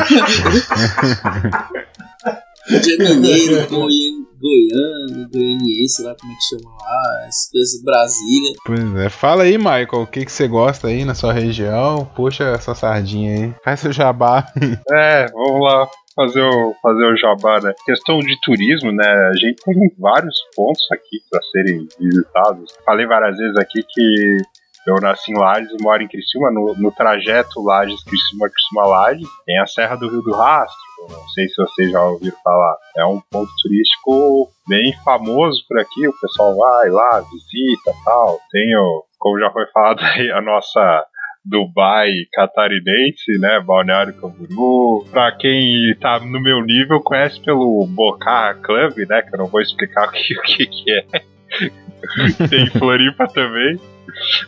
[2.68, 8.52] De mineiro, goiano, goiano, goianiense, sei lá como é que chama lá, essas coisas, Brasília.
[8.66, 9.08] Pois é.
[9.08, 12.04] Fala aí, Michael, o que, que você gosta aí na sua região?
[12.16, 13.54] Puxa essa sardinha aí.
[13.64, 14.46] Faz seu jabá.
[14.92, 17.72] É, vamos lá fazer o, fazer o jabá, né?
[17.84, 19.06] Questão de turismo, né?
[19.06, 22.74] A gente tem vários pontos aqui para serem visitados.
[22.84, 24.36] Falei várias vezes aqui que
[24.86, 26.50] eu nasci em Lages e moro em Criciúma.
[26.50, 30.91] No, no trajeto Lages, Criciúma, Criciúma, Lages, tem a Serra do Rio do Rastro.
[31.10, 32.76] Não sei se vocês já ouviram falar.
[32.96, 36.06] É um ponto turístico bem famoso por aqui.
[36.08, 38.38] O pessoal vai lá, visita tal.
[38.50, 41.06] Tem o, como já foi falado aí, a nossa
[41.44, 43.60] Dubai catarinense, né?
[43.60, 45.04] Balneário Camboriú.
[45.10, 49.22] Pra quem tá no meu nível, conhece pelo Boca Club, né?
[49.22, 51.04] Que eu não vou explicar o que, o que, que é.
[52.48, 53.80] Tem Floripa também.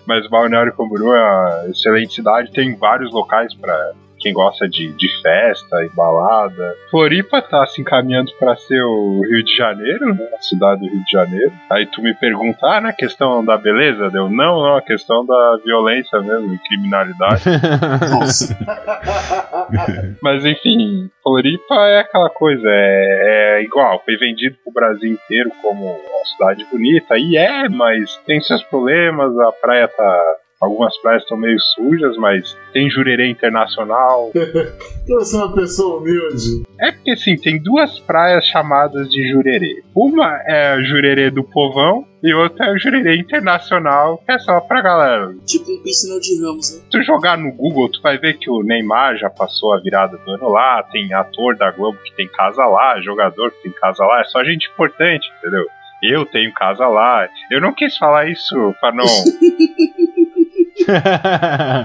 [0.06, 2.52] Mas Balneário Camboriú é uma excelente cidade.
[2.52, 3.93] Tem vários locais pra
[4.24, 6.74] quem gosta de, de festa e balada.
[6.90, 10.26] Floripa tá se encaminhando para ser o Rio de Janeiro, né?
[10.34, 11.52] A cidade do Rio de Janeiro.
[11.70, 14.10] Aí tu me pergunta, ah, na questão da beleza?
[14.10, 17.44] Deu, não, não, a questão da violência mesmo, e criminalidade.
[18.10, 18.56] Nossa.
[20.22, 25.84] Mas enfim, Floripa é aquela coisa, é, é igual, foi vendido pro Brasil inteiro como
[25.84, 30.36] uma cidade bonita, e é, mas tem seus problemas, a praia tá.
[30.60, 34.31] Algumas praias estão meio sujas, mas tem jurerê internacional.
[35.06, 36.64] Eu sou uma pessoa humilde.
[36.81, 39.82] É porque assim, tem duas praias chamadas de jurerê.
[39.94, 44.60] Uma é a jurerê do povão e outra é o jurerê internacional, que é só
[44.60, 45.35] pra galera.
[45.44, 46.81] Tipo um piscinão de ramos, né?
[46.81, 50.16] Se tu jogar no Google, tu vai ver que o Neymar já passou a virada
[50.16, 54.05] do ano lá, tem ator da Globo que tem casa lá, jogador que tem casa
[54.05, 55.66] lá, é só gente importante, entendeu?
[56.10, 57.28] Eu tenho casa lá.
[57.51, 59.05] Eu não quis falar isso não.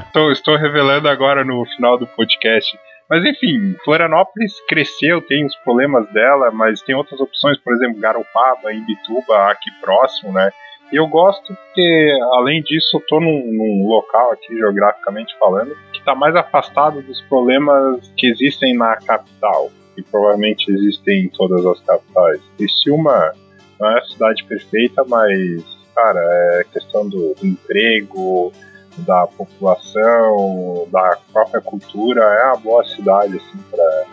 [0.08, 2.78] estou, estou revelando agora no final do podcast.
[3.10, 8.72] Mas enfim, Florianópolis cresceu, tem os problemas dela, mas tem outras opções, por exemplo, Garopaba,
[8.72, 10.52] Imbituba, aqui próximo, né?
[10.92, 16.00] E eu gosto porque, além disso, eu tô num, num local aqui, geograficamente falando, que
[16.00, 21.80] está mais afastado dos problemas que existem na capital, e provavelmente existem em todas as
[21.82, 22.42] capitais.
[22.58, 23.34] Criciúma
[23.80, 25.64] não é a cidade perfeita, mas,
[25.96, 26.20] cara,
[26.60, 28.52] é questão do, emprego,
[28.98, 33.60] da população, da própria cultura, é uma boa cidade assim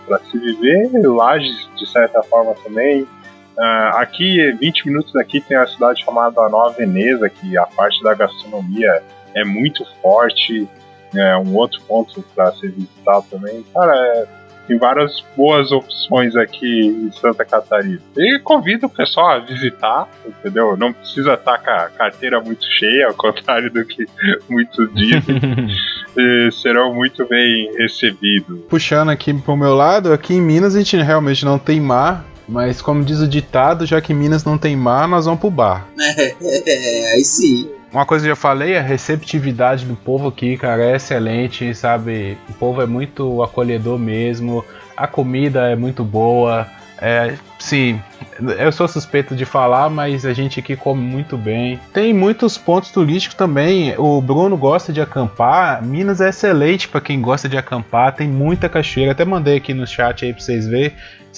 [0.09, 0.91] para se viver.
[1.09, 3.03] Lages, de certa forma, também.
[3.03, 8.15] Uh, aqui, 20 minutos daqui, tem a cidade chamada Nova Veneza, que a parte da
[8.15, 9.03] gastronomia
[9.35, 10.69] é muito forte.
[11.15, 13.65] É um outro ponto para ser visitado também.
[13.73, 14.27] Cara, é,
[14.67, 18.01] tem várias boas opções aqui em Santa Catarina.
[18.17, 20.77] E convido o pessoal a visitar, entendeu?
[20.77, 24.07] Não precisa estar com a carteira muito cheia, ao contrário do que
[24.49, 25.41] muitos dizem.
[26.63, 28.61] serão muito bem recebidos.
[28.69, 32.81] Puxando aqui pro meu lado, aqui em Minas a gente realmente não tem mar, mas
[32.81, 35.87] como diz o ditado, já que Minas não tem mar, nós vamos pro bar.
[36.67, 37.69] É, aí sim.
[37.93, 42.37] Uma coisa que eu já falei, a receptividade do povo aqui, cara, é excelente, sabe?
[42.49, 44.65] O povo é muito acolhedor mesmo,
[44.97, 46.67] a comida é muito boa.
[46.99, 48.01] É, sim,
[48.59, 51.81] eu sou suspeito de falar, mas a gente aqui come muito bem.
[51.93, 53.95] Tem muitos pontos turísticos também.
[53.97, 55.85] O Bruno gosta de acampar.
[55.85, 58.15] Minas é excelente para quem gosta de acampar.
[58.15, 59.13] Tem muita cachoeira.
[59.13, 60.93] Até mandei aqui no chat aí para vocês verem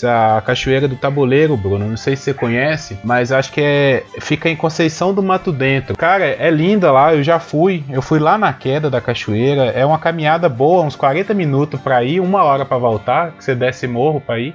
[0.04, 1.86] a cachoeira do Tabuleiro, Bruno.
[1.86, 5.96] Não sei se você conhece, mas acho que é fica em Conceição do Mato Dentro.
[5.96, 7.14] Cara, é linda lá.
[7.14, 7.82] Eu já fui.
[7.90, 9.66] Eu fui lá na queda da cachoeira.
[9.66, 13.32] É uma caminhada boa, uns 40 minutos para ir, uma hora para voltar.
[13.32, 14.54] Que você desce morro para ir.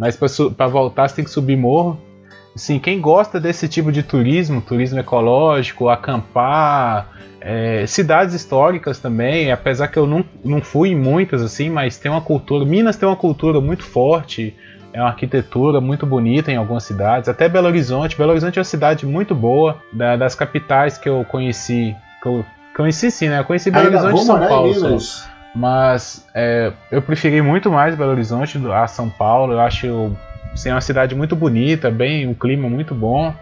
[0.00, 2.00] Mas para voltar você tem que subir morro.
[2.56, 9.88] Sim, quem gosta desse tipo de turismo, turismo ecológico, acampar, é, cidades históricas também, apesar
[9.88, 12.64] que eu não, não fui em muitas assim, mas tem uma cultura.
[12.64, 14.56] Minas tem uma cultura muito forte,
[14.90, 18.16] é uma arquitetura muito bonita em algumas cidades, até Belo Horizonte.
[18.16, 21.94] Belo Horizonte é uma cidade muito boa, da, das capitais que eu conheci.
[22.22, 22.44] Que eu,
[22.74, 23.40] conheci sim, né?
[23.40, 24.98] Eu conheci Belo Horizonte e São Paulo.
[24.98, 25.29] Só.
[25.54, 29.54] Mas é, eu preferi muito mais Belo Horizonte a São Paulo.
[29.54, 30.16] Eu acho
[30.52, 33.34] assim, uma cidade muito bonita, bem um clima muito bom.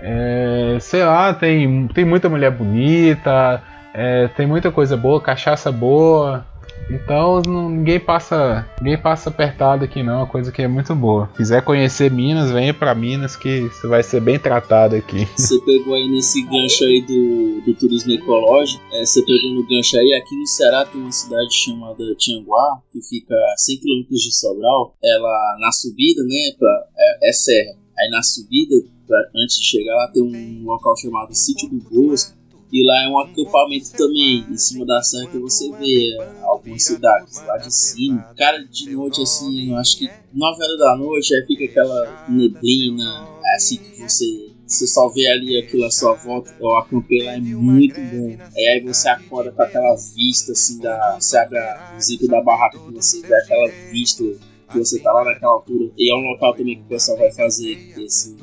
[0.00, 3.62] É, sei lá, tem, tem muita mulher bonita,
[3.94, 6.44] é, tem muita coisa boa, cachaça boa.
[6.90, 11.28] Então ninguém passa ninguém passa apertado aqui não, é uma coisa que é muito boa.
[11.32, 15.26] Se quiser conhecer Minas, venha para Minas que você vai ser bem tratado aqui.
[15.36, 19.96] Você pegou aí nesse gancho aí do, do turismo ecológico, é, você pegou no gancho
[19.96, 24.34] aí, aqui no Ceará tem uma cidade chamada Tianguá, que fica a 100 km de
[24.34, 28.74] Sobral, ela na subida, né, pra, é, é serra, aí na subida,
[29.06, 32.41] pra, antes de chegar lá tem um local chamado Sítio do Bosco,
[32.72, 36.82] e lá é um acampamento também, em cima da serra que você vê é, algumas
[36.82, 38.22] cidades lá de cima.
[38.36, 43.28] Cara, de noite assim, eu acho que 9 horas da noite aí fica aquela neblina,
[43.44, 47.34] é assim que você você só vê ali aquilo à sua volta, eu acampei lá,
[47.34, 48.38] é muito bom.
[48.56, 51.18] E aí você acorda com aquela vista assim da.
[51.20, 54.24] Você abre a zica da barraca que você vê aquela vista
[54.72, 55.90] que você tá lá naquela altura.
[55.96, 58.36] E é um local também que o pessoal vai fazer esses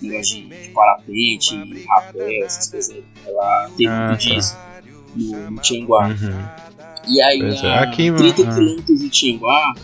[0.00, 2.96] negócios de, de parapente, rapel, essas coisas.
[3.26, 4.34] Ela tem ah, muito tá.
[4.34, 4.56] disso
[5.14, 6.08] no, no Tianguá.
[6.08, 6.68] Uhum.
[7.08, 7.78] E aí, a é.
[7.80, 9.74] Aqui, 30 km de Tianguá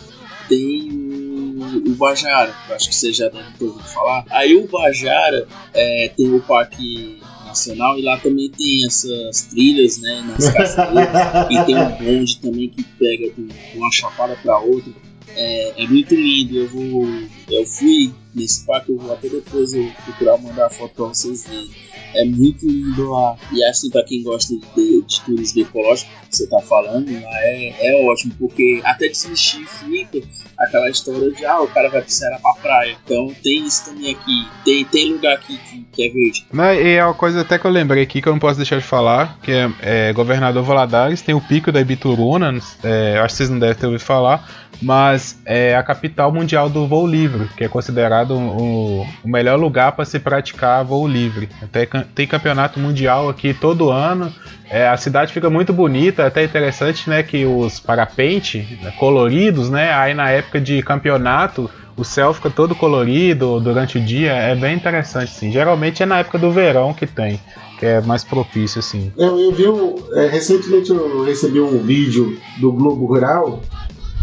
[0.47, 4.25] tem o, o Bajara, que eu acho que você já deve ter ouvido falar.
[4.29, 10.21] Aí o Bajara é, tem o Parque Nacional e lá também tem essas trilhas, né,
[10.27, 10.45] nas
[11.49, 14.91] e tem um bonde também que pega de uma chapada para outra.
[15.35, 16.57] É, é, muito lindo.
[16.57, 17.07] Eu vou.
[17.49, 21.45] Eu fui nesse parque, eu vou até depois eu procurar mandar a foto pra vocês
[21.47, 21.69] verem.
[22.13, 23.37] É muito lindo lá.
[23.51, 27.87] E assim, pra quem gosta de, de turismo ecológico, que você tá falando, lá é,
[27.87, 30.21] é ótimo, porque até desmexer fica
[30.57, 32.95] aquela história de ah, o cara vai precisar pra praia.
[33.03, 34.47] Então tem isso também aqui.
[34.63, 36.45] Tem, tem lugar aqui que, que é verde.
[36.51, 38.77] Não, e é uma coisa até que eu lembrei aqui que eu não posso deixar
[38.77, 43.37] de falar, que é, é Governador Valadares, tem o pico da Ibituruna, é, acho que
[43.37, 47.63] vocês não devem ter ouvido falar mas é a capital mundial do voo livre, que
[47.63, 51.49] é considerado o, o melhor lugar para se praticar voo livre.
[51.61, 54.33] Até tem campeonato mundial aqui todo ano.
[54.69, 59.93] É, a cidade fica muito bonita, até interessante, né, que os parapente né, coloridos, né,
[59.93, 64.75] aí na época de campeonato o céu fica todo colorido durante o dia, é bem
[64.75, 65.51] interessante, sim.
[65.51, 67.39] Geralmente é na época do verão que tem,
[67.79, 69.13] que é mais propício, assim.
[69.17, 73.61] Eu, eu vi um, é, recentemente eu recebi um vídeo do Globo Rural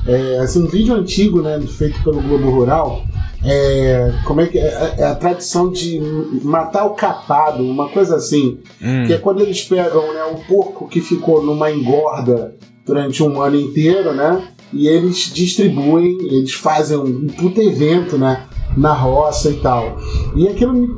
[0.07, 3.05] é, assim, um vídeo antigo, né, feito pelo Globo Rural,
[3.45, 6.01] é, como é que é, é, a tradição de
[6.43, 9.07] matar o capado, uma coisa assim, hum.
[9.07, 12.57] que é quando eles pegam né, o porco que ficou numa engorda
[12.87, 18.47] durante um ano inteiro, né, e eles distribuem, eles fazem um puta evento, né,
[18.77, 19.99] na roça e tal.
[20.37, 20.89] E aquilo me,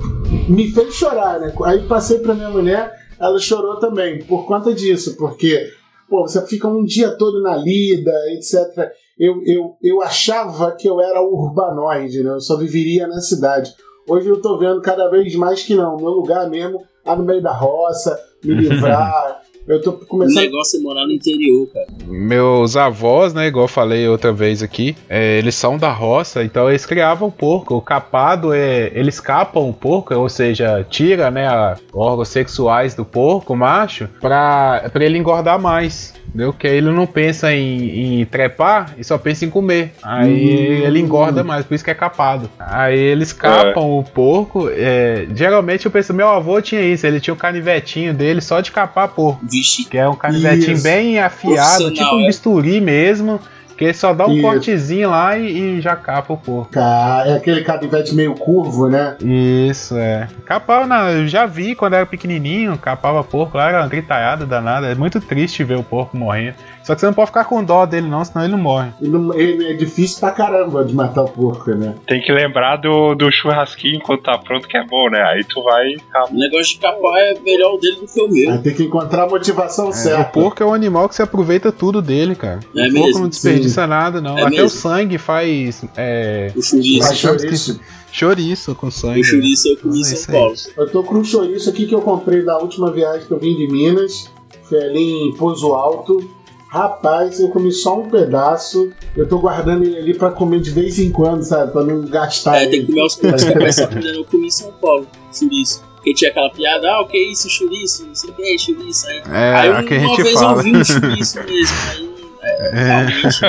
[0.48, 1.52] me fez chorar, né?
[1.64, 5.70] Aí passei para minha mulher, ela chorou também por conta disso, porque
[6.08, 8.92] pô, você fica um dia todo na lida, etc.
[9.18, 12.30] Eu, eu, eu achava que eu era urbanoide, né?
[12.30, 13.72] Eu só viveria na cidade.
[14.08, 15.96] Hoje eu tô vendo cada vez mais que não.
[15.96, 19.42] Meu lugar mesmo é no meio da roça, me livrar.
[19.66, 20.36] Eu tô começando.
[20.36, 21.86] O negócio é morar no interior, cara.
[22.06, 26.68] Meus avós, né, igual eu falei outra vez aqui, é, eles são da roça, então
[26.68, 27.74] eles criavam porco.
[27.74, 28.90] O capado é.
[28.94, 31.48] Eles capam o porco, ou seja, tira, né,
[31.94, 36.12] órgãos sexuais do porco, macho, pra, pra ele engordar mais.
[36.34, 36.52] Entendeu?
[36.52, 39.92] Que aí ele não pensa em, em trepar e só pensa em comer.
[40.02, 42.50] Aí ele engorda mais, por isso que é capado.
[42.58, 44.68] Aí eles capam o porco.
[44.68, 48.72] é, geralmente eu penso, meu avô tinha isso, ele tinha o canivetinho dele só de
[48.72, 49.46] capar porco.
[49.48, 49.84] Vixe.
[49.84, 50.82] Que é um canivetinho Isso.
[50.82, 52.26] bem afiado, tipo um é.
[52.26, 53.38] bisturi mesmo.
[53.76, 54.42] Que ele só dá um Isso.
[54.42, 56.70] cortezinho lá e, e já capa o porco.
[56.70, 59.16] Ca- É aquele canivete meio curvo, né?
[59.20, 60.28] Isso, é.
[60.44, 64.86] Capava, na, eu já vi quando era pequenininho, capava porco lá, era uma gritaiada danada.
[64.86, 66.54] É muito triste ver o porco morrendo.
[66.84, 68.90] Só que você não pode ficar com dó dele, não, senão ele não morre.
[69.00, 71.94] E não- ele- É difícil pra caramba de matar o porco, né?
[72.06, 75.22] Tem que lembrar do, do churrasquinho enquanto tá pronto, que é bom, né?
[75.22, 75.94] Aí tu vai.
[76.30, 78.50] O negócio de capar é melhor o dele do que o meu.
[78.52, 80.24] Aí tem que encontrar a motivação É, o certa.
[80.24, 82.60] porco é um animal que você aproveita tudo dele, cara.
[82.76, 83.20] É o porco mesmo?
[83.22, 84.36] não desperdiça nada, não.
[84.36, 84.66] É Até mesmo.
[84.66, 86.60] o sangue faz é, O
[88.12, 88.74] chouriço.
[88.74, 89.20] Com sangue.
[89.20, 90.34] O chouriço eu comi em São.
[90.34, 90.54] Paulo.
[90.76, 93.56] Eu tô com um chouriço aqui que eu comprei da última viagem que eu vim
[93.56, 94.30] de Minas.
[94.68, 96.18] Foi ali em Pouso Alto.
[96.74, 98.90] Rapaz, eu comi só um pedaço.
[99.16, 101.70] Eu tô guardando ele ali pra comer de vez em quando, sabe?
[101.70, 102.56] Pra não gastar.
[102.56, 102.86] É, tem que ele.
[102.88, 104.06] comer aos poucos, que é rápido.
[104.08, 105.84] Eu comi em São Paulo, chouriço.
[105.94, 108.04] Porque tinha aquela piada, ah, o que é isso, chouriço?
[108.06, 109.06] Não sei o que é chouriço.
[109.06, 110.58] Aí, É, aí a que a uma gente vez fala.
[110.58, 111.76] eu vi um chouriço mesmo.
[111.86, 112.10] Aí,
[112.42, 113.40] é, realmente,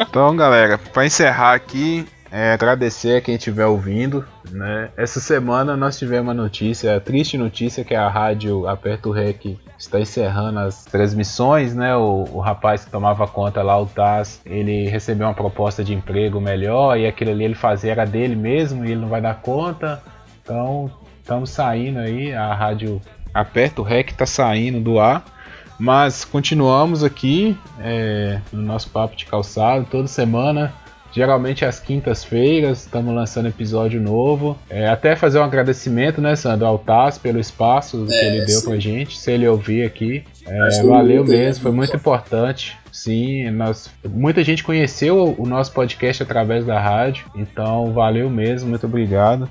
[0.00, 4.24] Então, galera, para encerrar aqui, é, agradecer a quem estiver ouvindo.
[4.50, 4.90] Né?
[4.96, 10.00] Essa semana nós tivemos uma notícia, a triste notícia que a rádio Aperto Rec está
[10.00, 11.74] encerrando as transmissões.
[11.74, 11.94] Né?
[11.96, 16.40] O, o rapaz que tomava conta lá, o Taz, ele recebeu uma proposta de emprego
[16.40, 20.02] melhor e aquilo ali ele fazia era dele mesmo e ele não vai dar conta.
[20.42, 20.90] Então,
[21.20, 23.00] estamos saindo aí, a rádio
[23.32, 25.24] Aperto Rec está saindo do ar.
[25.78, 30.74] Mas continuamos aqui é, no nosso papo de calçado toda semana.
[31.12, 34.56] Geralmente às quintas-feiras estamos lançando episódio novo.
[34.68, 38.60] É, até fazer um agradecimento, né, Sandro, ao Taz pelo espaço que É, ele deu
[38.60, 38.68] sim.
[38.68, 39.18] pra gente.
[39.18, 42.76] Se ele ouvir aqui, é, que valeu muito, mesmo, foi muito importante.
[42.92, 48.86] Sim, nós, muita gente conheceu o nosso podcast através da rádio, então valeu mesmo, muito
[48.86, 49.48] obrigado.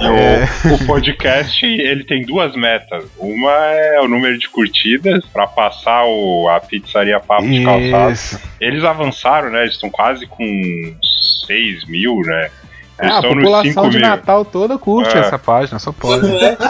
[0.00, 3.04] É, o, o podcast ele tem duas metas.
[3.18, 8.42] Uma é o número de curtidas para passar o, a pizzaria Papo de Calçado.
[8.60, 9.62] Eles avançaram, né?
[9.62, 10.44] Eles estão quase com
[11.46, 12.50] 6 mil, né?
[12.98, 14.08] É, Eles a população 5 de mil.
[14.08, 15.20] Natal toda curte É.
[15.20, 16.26] essa página, só pode.
[16.36, 16.56] É?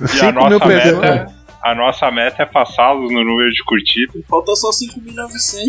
[0.00, 1.00] E a 5 mil nossa, pessoas.
[1.00, 1.34] meta,
[1.64, 4.22] a nossa meta é passá-los no número de curtidas.
[4.28, 5.68] Falta só 5.900.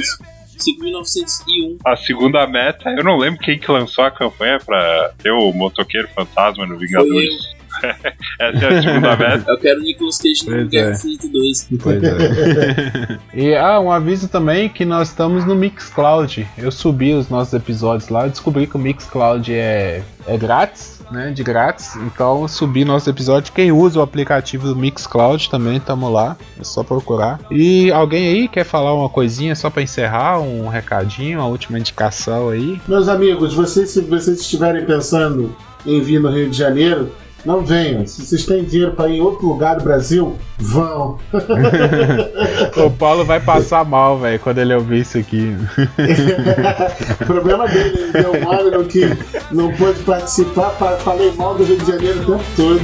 [0.57, 1.77] 5.901.
[1.85, 6.07] A segunda meta, eu não lembro quem que lançou a campanha pra ter o motoqueiro
[6.09, 7.53] fantasma no Vingadores.
[8.39, 9.51] Essa é a segunda meta.
[9.51, 10.93] Eu quero o Nicolas Cage no Pois Guerra é.
[10.93, 11.69] Infinita 2.
[11.81, 13.19] Pois é.
[13.33, 16.47] e ah, um aviso também que nós estamos no Mixcloud.
[16.57, 21.31] Eu subi os nossos episódios lá, descobri que o Mixcloud é, é grátis, né?
[21.31, 21.95] De grátis.
[21.95, 23.53] Então eu subi nosso episódio.
[23.53, 26.35] Quem usa o aplicativo do Mixcloud também estamos lá.
[26.59, 27.39] É só procurar.
[27.49, 30.39] E alguém aí quer falar uma coisinha só para encerrar?
[30.39, 32.81] Um recadinho, uma última indicação aí?
[32.87, 37.11] Meus amigos, vocês, se vocês estiverem pensando em vir no Rio de Janeiro,
[37.45, 38.05] não venham.
[38.07, 41.17] Se vocês têm dinheiro para ir em outro lugar do Brasil, vão.
[42.85, 45.55] O Paulo vai passar mal, velho, quando ele ouvir isso aqui.
[47.21, 49.05] o problema dele, ele deu mole no que
[49.51, 52.81] não pôde participar, fa- falei mal do Rio de Janeiro o tempo todo.